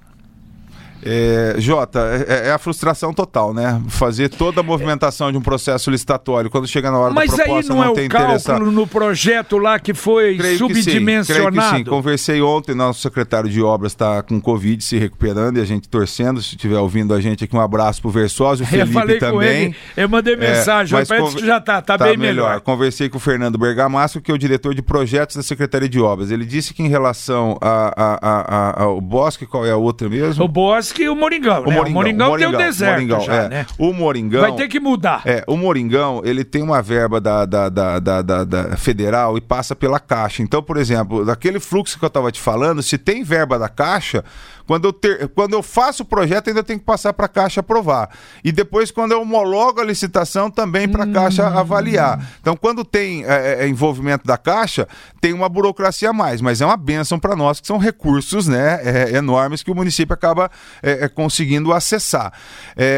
É, 1.04 1.56
Jota, 1.58 2.26
é, 2.28 2.48
é, 2.48 2.52
a 2.52 2.58
frustração 2.58 3.14
total, 3.14 3.54
né? 3.54 3.82
Fazer 3.88 4.30
toda 4.30 4.62
a 4.62 4.64
movimentação 4.64 5.32
de 5.32 5.38
um 5.38 5.42
processo 5.42 5.90
licitatório 5.92 6.50
quando 6.50 6.68
chega 6.68 6.90
na 6.90 6.98
hora 6.98 7.14
Mas 7.14 7.32
da 7.32 7.38
proposta 7.38 7.74
não, 7.74 7.82
não 7.82 7.86
é 7.86 8.06
o 8.06 8.10
cálculo 8.10 8.72
no 8.72 8.88
projeto 8.88 9.58
lá 9.58 9.80
que 9.80 9.94
foi 9.94 10.38
creio 10.38 10.58
subdimensionado? 10.58 11.56
Que 11.56 11.62
sim, 11.62 11.70
que 11.70 11.78
sim. 11.78 11.84
Conversei 11.84 12.42
ontem, 12.42 12.76
nosso 12.76 13.02
secretário 13.02 13.50
de 13.50 13.62
obras 13.62 13.92
está 13.92 14.22
com 14.24 14.40
Covid, 14.42 14.84
se 14.84 14.98
recuperando 14.98 15.58
e 15.58 15.62
a 15.62 15.66
gente 15.66 15.88
torcendo. 15.88 16.42
Se 16.42 16.56
estiver 16.56 16.80
ouvindo 16.80 17.14
a 17.14 17.22
gente 17.22 17.44
aqui, 17.44 17.56
um 17.56 17.62
abraço 17.62 18.02
pro 18.02 18.10
Versósio, 18.10 18.66
o 18.66 18.68
Felipe 18.70 18.90
eu 18.90 18.94
falei 18.94 19.20
também. 19.20 19.34
Com 19.38 19.44
ele, 19.44 19.76
eu 19.96 20.10
mandei 20.10 20.34
é, 20.34 20.38
mensagem, 20.38 20.98
é, 20.98 21.06
mas 21.08 21.34
que 21.36 21.46
já 21.46 21.60
tá, 21.60 21.82
tá, 21.82 21.98
tá 21.98 22.06
bem 22.06 22.18
melhor. 22.18 22.48
melhor. 22.48 22.62
Conversei 22.62 23.10
com 23.10 23.18
o 23.18 23.20
Fernando 23.20 23.58
Bergamasco, 23.58 24.20
que 24.22 24.32
é 24.32 24.34
o 24.34 24.38
diretor 24.38 24.74
de 24.74 24.82
projetos 24.82 25.36
da 25.36 25.44
Secretaria 25.44 25.88
de 25.90 26.00
Obras. 26.00 26.32
Ele 26.32 26.46
disse 26.46 26.74
que 26.74 26.84
em 26.84 26.88
relação 26.88 27.58
a, 27.62 27.94
a, 27.96 28.20
a, 28.22 28.84
ao 28.84 29.00
Bosque, 29.00 29.46
qual 29.46 29.66
é 29.66 29.72
a 29.72 29.78
outra 29.78 30.10
mesmo? 30.10 30.44
O 30.44 30.48
Bosque 30.48 30.97
e 31.04 31.10
o 31.10 31.16
Moringão. 31.16 31.62
O 31.62 31.72
Moringão, 31.72 31.84
o 31.84 31.94
Moringão, 31.94 32.28
Moringão 32.30 32.52
deu 32.52 32.60
deserto 32.60 32.94
Moringão, 32.94 33.22
já, 33.22 33.36
é. 33.44 33.50
né? 33.50 33.66
O 33.78 33.94
Moringão... 33.94 34.42
Vai 34.42 34.56
ter 34.56 34.68
que 34.68 34.80
mudar. 34.80 35.22
É, 35.26 35.44
o 35.48 35.56
Moringão, 35.58 36.22
ele 36.24 36.44
tem 36.44 36.62
uma 36.62 36.82
verba 36.82 37.20
da, 37.20 37.46
da, 37.46 37.70
da, 37.70 38.00
da, 38.00 38.22
da, 38.22 38.44
da 38.44 38.78
federal 38.78 39.38
e 39.38 39.42
passa 39.42 39.76
pela 39.76 40.00
Caixa. 40.00 40.42
Então, 40.42 40.62
por 40.62 40.78
exemplo, 40.78 41.26
daquele 41.26 41.60
fluxo 41.60 41.98
que 41.98 42.06
eu 42.06 42.08
estava 42.08 42.32
te 42.32 42.42
falando, 42.42 42.82
se 42.82 42.98
tem 42.98 43.24
verba 43.24 43.58
da 43.58 43.70
Caixa, 43.70 44.24
quando 44.68 44.86
eu, 44.90 44.94
ter, 44.94 45.30
quando 45.30 45.54
eu 45.54 45.64
faço 45.64 46.04
o 46.04 46.06
projeto, 46.06 46.50
ainda 46.50 46.62
tenho 46.62 46.78
que 46.78 46.86
passar 46.86 47.14
para 47.14 47.26
a 47.26 47.30
Caixa 47.30 47.62
aprovar. 47.62 48.10
E 48.44 48.52
depois, 48.52 48.92
quando 48.92 49.14
eu 49.14 49.22
homologo 49.22 49.80
a 49.80 49.84
licitação, 49.84 50.52
também 50.52 50.90
para 50.90 51.06
a 51.06 51.08
hum. 51.08 51.14
Caixa 51.14 51.48
avaliar. 51.48 52.20
Então, 52.42 52.56
quando 52.56 52.84
tem 52.84 53.24
é, 53.24 53.28
é, 53.28 53.64
é, 53.64 53.68
envolvimento 53.68 54.28
da 54.28 54.38
Caixa, 54.38 54.86
tem 55.22 55.32
uma 55.32 55.48
burocracia 55.48 56.10
a 56.10 56.14
mais, 56.14 56.42
mas 56.42 56.60
é 56.60 56.66
uma 56.66 56.76
benção 56.76 57.18
para 57.18 57.34
nós, 57.34 57.62
que 57.62 57.68
são 57.68 57.78
recursos 57.78 58.48
né, 58.48 58.82
é, 58.84 59.16
enormes 59.16 59.64
que 59.64 59.72
o 59.72 59.76
município 59.76 60.14
acaba 60.14 60.52
é, 60.84 61.08
conseguindo 61.08 61.72
acessar. 61.72 62.34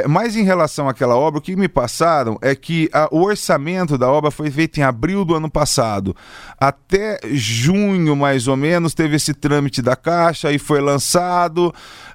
mas 0.08 0.36
em 0.36 0.44
relação 0.44 0.90
àquela 0.90 1.16
obra, 1.16 1.38
o 1.38 1.42
que 1.42 1.56
me 1.56 1.68
passaram 1.68 2.40
é 2.42 2.56
que 2.56 2.90
a, 2.92 3.08
o 3.12 3.22
orçamento 3.22 3.96
da 3.96 4.10
obra 4.10 4.32
foi 4.32 4.50
feito 4.50 4.80
em 4.80 4.84
abril 4.84 5.24
do 5.24 5.36
ano 5.36 5.52
passado. 5.52 6.16
Até 6.60 7.20
junho, 7.32 8.16
mais 8.16 8.48
ou 8.48 8.58
menos, 8.58 8.96
teve 8.96 9.18
esse 9.18 9.36
trâmite 9.36 9.84
da 9.84 9.96
Caixa 9.96 10.52
e 10.52 10.58
foi 10.58 10.82
lançado 10.82 11.59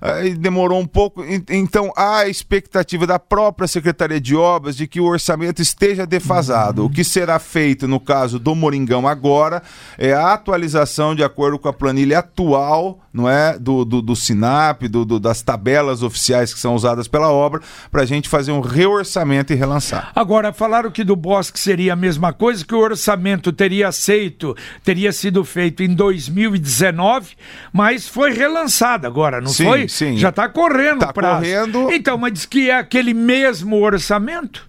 aí 0.01 0.34
demorou 0.34 0.78
um 0.78 0.86
pouco. 0.86 1.24
Então 1.49 1.92
há 1.97 2.18
a 2.18 2.28
expectativa 2.28 3.07
da 3.07 3.18
própria 3.18 3.66
Secretaria 3.66 4.20
de 4.20 4.36
Obras 4.36 4.76
de 4.76 4.86
que 4.86 5.01
o 5.01 5.05
orçamento 5.05 5.62
esteja 5.62 6.07
defasado. 6.07 6.82
Uhum. 6.82 6.88
O 6.88 6.90
que 6.90 7.03
será 7.03 7.38
feito 7.38 7.88
no 7.88 7.99
caso 7.99 8.38
do 8.38 8.55
Moringão 8.55 9.09
agora 9.09 9.62
é 9.97 10.12
a 10.12 10.34
atualização 10.34 11.14
de 11.14 11.24
acordo 11.24 11.59
com 11.59 11.68
a 11.68 11.72
planilha 11.72 12.18
atual, 12.18 13.01
não 13.12 13.28
é, 13.28 13.59
do, 13.59 13.84
do, 13.84 14.03
do 14.03 14.14
Sinap, 14.14 14.82
do, 14.82 15.05
do 15.05 15.20
das 15.20 15.40
tabelas 15.40 16.03
oficiais 16.03 16.53
que 16.53 16.61
são 16.61 16.74
usadas 16.74 17.09
pela 17.09 17.30
obra, 17.30 17.61
para 17.90 18.03
a 18.03 18.07
gente 18.07 18.28
fazer 18.28 18.53
um 18.53 18.61
reorçamento 18.61 19.53
e 19.53 19.57
relançar. 19.57 20.11
Agora, 20.14 20.53
falaram 20.53 20.90
que 20.90 21.05
do 21.05 21.16
Bosque 21.16 21.59
seria 21.59 21.92
a 21.95 21.97
mesma 21.97 22.32
coisa, 22.32 22.64
que 22.64 22.74
o 22.74 22.80
orçamento 22.80 23.53
teria 23.53 23.88
aceito, 23.88 24.55
teria 24.82 25.12
sido 25.12 25.45
feito 25.45 25.82
em 25.82 25.95
2019, 25.95 27.34
mas 27.72 28.09
foi 28.09 28.32
relançado 28.32 29.07
agora 29.07 29.34
agora, 29.35 29.41
não 29.41 29.51
sim, 29.51 29.64
foi? 29.64 29.89
Sim. 29.89 30.16
Já 30.16 30.28
está 30.28 30.49
correndo 30.49 31.01
tá 31.01 31.12
correndo. 31.12 31.91
Então, 31.93 32.16
mas 32.16 32.32
diz 32.32 32.47
que 32.47 32.70
é 32.70 32.78
aquele 32.78 33.14
mesmo 33.14 33.80
orçamento? 33.80 34.68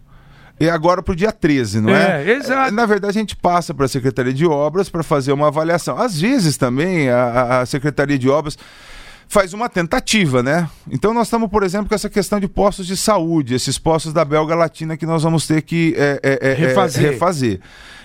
É 0.60 0.70
agora 0.70 1.04
para 1.04 1.12
o 1.12 1.16
dia 1.16 1.34
13, 1.34 1.82
não 1.82 1.94
é? 1.94 2.24
É, 2.24 2.32
exato. 2.32 2.74
Na 2.74 2.86
verdade, 2.86 3.18
a 3.18 3.22
gente 3.22 3.36
passa 3.36 3.74
para 3.74 3.86
a 3.86 3.90
Secretaria 3.90 4.34
de 4.34 4.46
Obras 4.46 4.88
para 4.88 5.04
fazer 5.04 5.34
uma 5.34 5.48
avaliação. 5.48 5.98
Às 5.98 6.20
vezes 6.20 6.56
também 6.56 7.10
a, 7.10 7.60
a 7.62 7.66
Secretaria 7.66 8.18
de 8.18 8.30
Obras 8.30 8.58
faz 9.28 9.54
uma 9.54 9.68
tentativa, 9.68 10.42
né? 10.42 10.70
Então 10.90 11.14
nós 11.14 11.28
estamos, 11.28 11.50
por 11.50 11.64
exemplo, 11.64 11.90
com 11.90 11.96
essa 11.96 12.10
questão 12.10 12.40
de 12.40 12.48
postos 12.48 12.88
de 12.88 12.96
saúde, 12.96 13.54
esses 13.54 13.78
postos 13.78 14.14
da 14.14 14.24
Belga 14.24 14.56
Latina 14.56 14.96
que 14.96 15.06
nós 15.06 15.24
vamos 15.24 15.46
ter 15.46 15.62
que 15.62 15.94
é, 15.98 16.20
é, 16.24 16.50
é, 16.50 16.52
é 16.52 16.54
refazer. 16.54 17.12
refazer. 17.12 17.60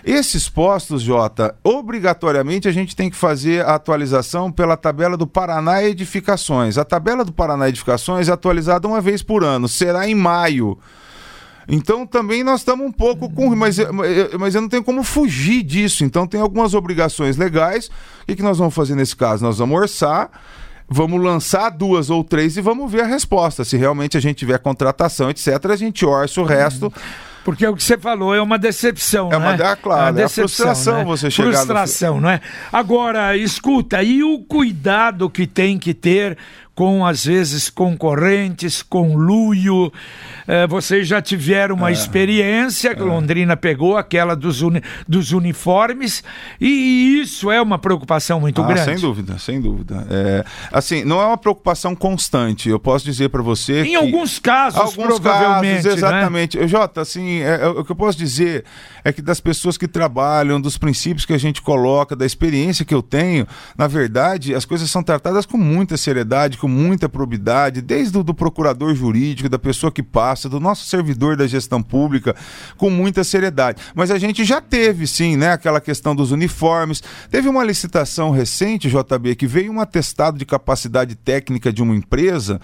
Esses 0.04 0.48
postos, 0.48 1.02
Jota, 1.02 1.54
obrigatoriamente 1.62 2.68
a 2.68 2.72
gente 2.72 2.96
tem 2.96 3.10
que 3.10 3.16
fazer 3.16 3.64
a 3.64 3.74
atualização 3.74 4.50
pela 4.50 4.76
tabela 4.76 5.16
do 5.16 5.26
Paraná 5.26 5.82
Edificações. 5.82 6.78
A 6.78 6.84
tabela 6.84 7.24
do 7.24 7.32
Paraná 7.32 7.68
Edificações 7.68 8.28
é 8.28 8.32
atualizada 8.32 8.88
uma 8.88 9.00
vez 9.00 9.22
por 9.22 9.44
ano, 9.44 9.68
será 9.68 10.08
em 10.08 10.14
maio. 10.14 10.78
Então 11.68 12.06
também 12.06 12.42
nós 12.42 12.60
estamos 12.60 12.84
um 12.86 12.92
pouco 12.92 13.30
com. 13.30 13.54
Mas, 13.54 13.76
mas 14.38 14.54
eu 14.54 14.60
não 14.60 14.68
tenho 14.68 14.82
como 14.82 15.04
fugir 15.04 15.62
disso. 15.62 16.04
Então 16.04 16.26
tem 16.26 16.40
algumas 16.40 16.74
obrigações 16.74 17.36
legais. 17.36 17.86
O 18.22 18.26
que, 18.26 18.36
que 18.36 18.42
nós 18.42 18.58
vamos 18.58 18.74
fazer 18.74 18.94
nesse 18.94 19.14
caso? 19.14 19.44
Nós 19.44 19.58
vamos 19.58 19.78
orçar 19.78 20.30
vamos 20.92 21.22
lançar 21.22 21.70
duas 21.70 22.10
ou 22.10 22.24
três 22.24 22.56
e 22.56 22.60
vamos 22.60 22.90
ver 22.90 23.02
a 23.02 23.06
resposta. 23.06 23.64
Se 23.64 23.76
realmente 23.76 24.16
a 24.16 24.20
gente 24.20 24.38
tiver 24.38 24.58
contratação, 24.58 25.30
etc., 25.30 25.66
a 25.70 25.76
gente 25.76 26.04
orça 26.04 26.40
o 26.40 26.44
resto. 26.44 26.92
Porque 27.44 27.66
o 27.66 27.74
que 27.74 27.82
você 27.82 27.96
falou 27.96 28.34
é 28.34 28.40
uma 28.40 28.58
decepção, 28.58 29.30
é 29.32 29.36
uma, 29.36 29.56
né? 29.56 29.72
É, 29.72 29.76
claro, 29.76 30.00
é 30.00 30.04
uma 30.04 30.12
decepção, 30.12 30.44
é 30.44 30.48
frustração 30.48 30.98
né? 30.98 31.04
você 31.04 31.30
chegar 31.30 31.52
Frustração, 31.52 32.14
no... 32.16 32.20
não 32.22 32.30
é? 32.30 32.40
Agora, 32.72 33.36
escuta, 33.36 34.02
e 34.02 34.22
o 34.22 34.40
cuidado 34.40 35.30
que 35.30 35.46
tem 35.46 35.78
que 35.78 35.94
ter 35.94 36.36
com, 36.80 37.04
às 37.04 37.26
vezes, 37.26 37.68
concorrentes, 37.68 38.82
conluio. 38.82 39.92
É, 40.48 40.66
vocês 40.66 41.06
já 41.06 41.20
tiveram 41.20 41.76
uma 41.76 41.90
é, 41.90 41.92
experiência, 41.92 42.94
que 42.94 43.02
é. 43.02 43.04
Londrina 43.04 43.54
pegou 43.54 43.98
aquela 43.98 44.34
dos, 44.34 44.62
uni, 44.62 44.82
dos 45.06 45.30
uniformes, 45.32 46.24
e 46.58 47.20
isso 47.20 47.50
é 47.50 47.60
uma 47.60 47.78
preocupação 47.78 48.40
muito 48.40 48.62
ah, 48.62 48.66
grande. 48.66 48.84
Sem 48.84 48.96
dúvida, 48.98 49.38
sem 49.38 49.60
dúvida. 49.60 50.06
É, 50.10 50.44
assim, 50.72 51.04
não 51.04 51.20
é 51.20 51.26
uma 51.26 51.36
preocupação 51.36 51.94
constante, 51.94 52.70
eu 52.70 52.80
posso 52.80 53.04
dizer 53.04 53.28
para 53.28 53.42
você. 53.42 53.82
Em 53.82 53.94
alguns 53.94 54.38
casos, 54.38 54.80
alguns 54.80 55.20
provavelmente. 55.20 55.82
Casos, 55.82 56.00
né? 56.00 56.08
exatamente. 56.08 56.58
Né? 56.58 56.66
Jota, 56.66 57.02
assim, 57.02 57.42
é, 57.42 57.60
é, 57.60 57.68
o 57.68 57.84
que 57.84 57.92
eu 57.92 57.96
posso 57.96 58.16
dizer 58.16 58.64
é 59.04 59.12
que 59.12 59.20
das 59.20 59.38
pessoas 59.38 59.76
que 59.76 59.86
trabalham, 59.86 60.58
dos 60.58 60.78
princípios 60.78 61.26
que 61.26 61.34
a 61.34 61.38
gente 61.38 61.60
coloca, 61.60 62.16
da 62.16 62.24
experiência 62.24 62.86
que 62.86 62.94
eu 62.94 63.02
tenho, 63.02 63.46
na 63.76 63.86
verdade, 63.86 64.54
as 64.54 64.64
coisas 64.64 64.90
são 64.90 65.02
tratadas 65.02 65.44
com 65.44 65.58
muita 65.58 65.98
seriedade, 65.98 66.56
com 66.56 66.69
muita 66.70 67.08
probidade, 67.08 67.82
desde 67.82 68.16
o 68.16 68.22
do 68.22 68.32
procurador 68.32 68.94
jurídico, 68.94 69.48
da 69.48 69.58
pessoa 69.58 69.92
que 69.92 70.02
passa, 70.02 70.48
do 70.48 70.60
nosso 70.60 70.86
servidor 70.86 71.36
da 71.36 71.46
gestão 71.46 71.82
pública, 71.82 72.34
com 72.76 72.88
muita 72.88 73.24
seriedade. 73.24 73.82
Mas 73.94 74.10
a 74.10 74.18
gente 74.18 74.44
já 74.44 74.60
teve, 74.60 75.06
sim, 75.06 75.36
né, 75.36 75.52
aquela 75.52 75.80
questão 75.80 76.14
dos 76.14 76.30
uniformes. 76.30 77.02
Teve 77.30 77.48
uma 77.48 77.64
licitação 77.64 78.30
recente, 78.30 78.88
JB, 78.88 79.34
que 79.34 79.46
veio 79.46 79.72
um 79.72 79.80
atestado 79.80 80.38
de 80.38 80.46
capacidade 80.46 81.14
técnica 81.14 81.72
de 81.72 81.82
uma 81.82 81.94
empresa, 81.94 82.60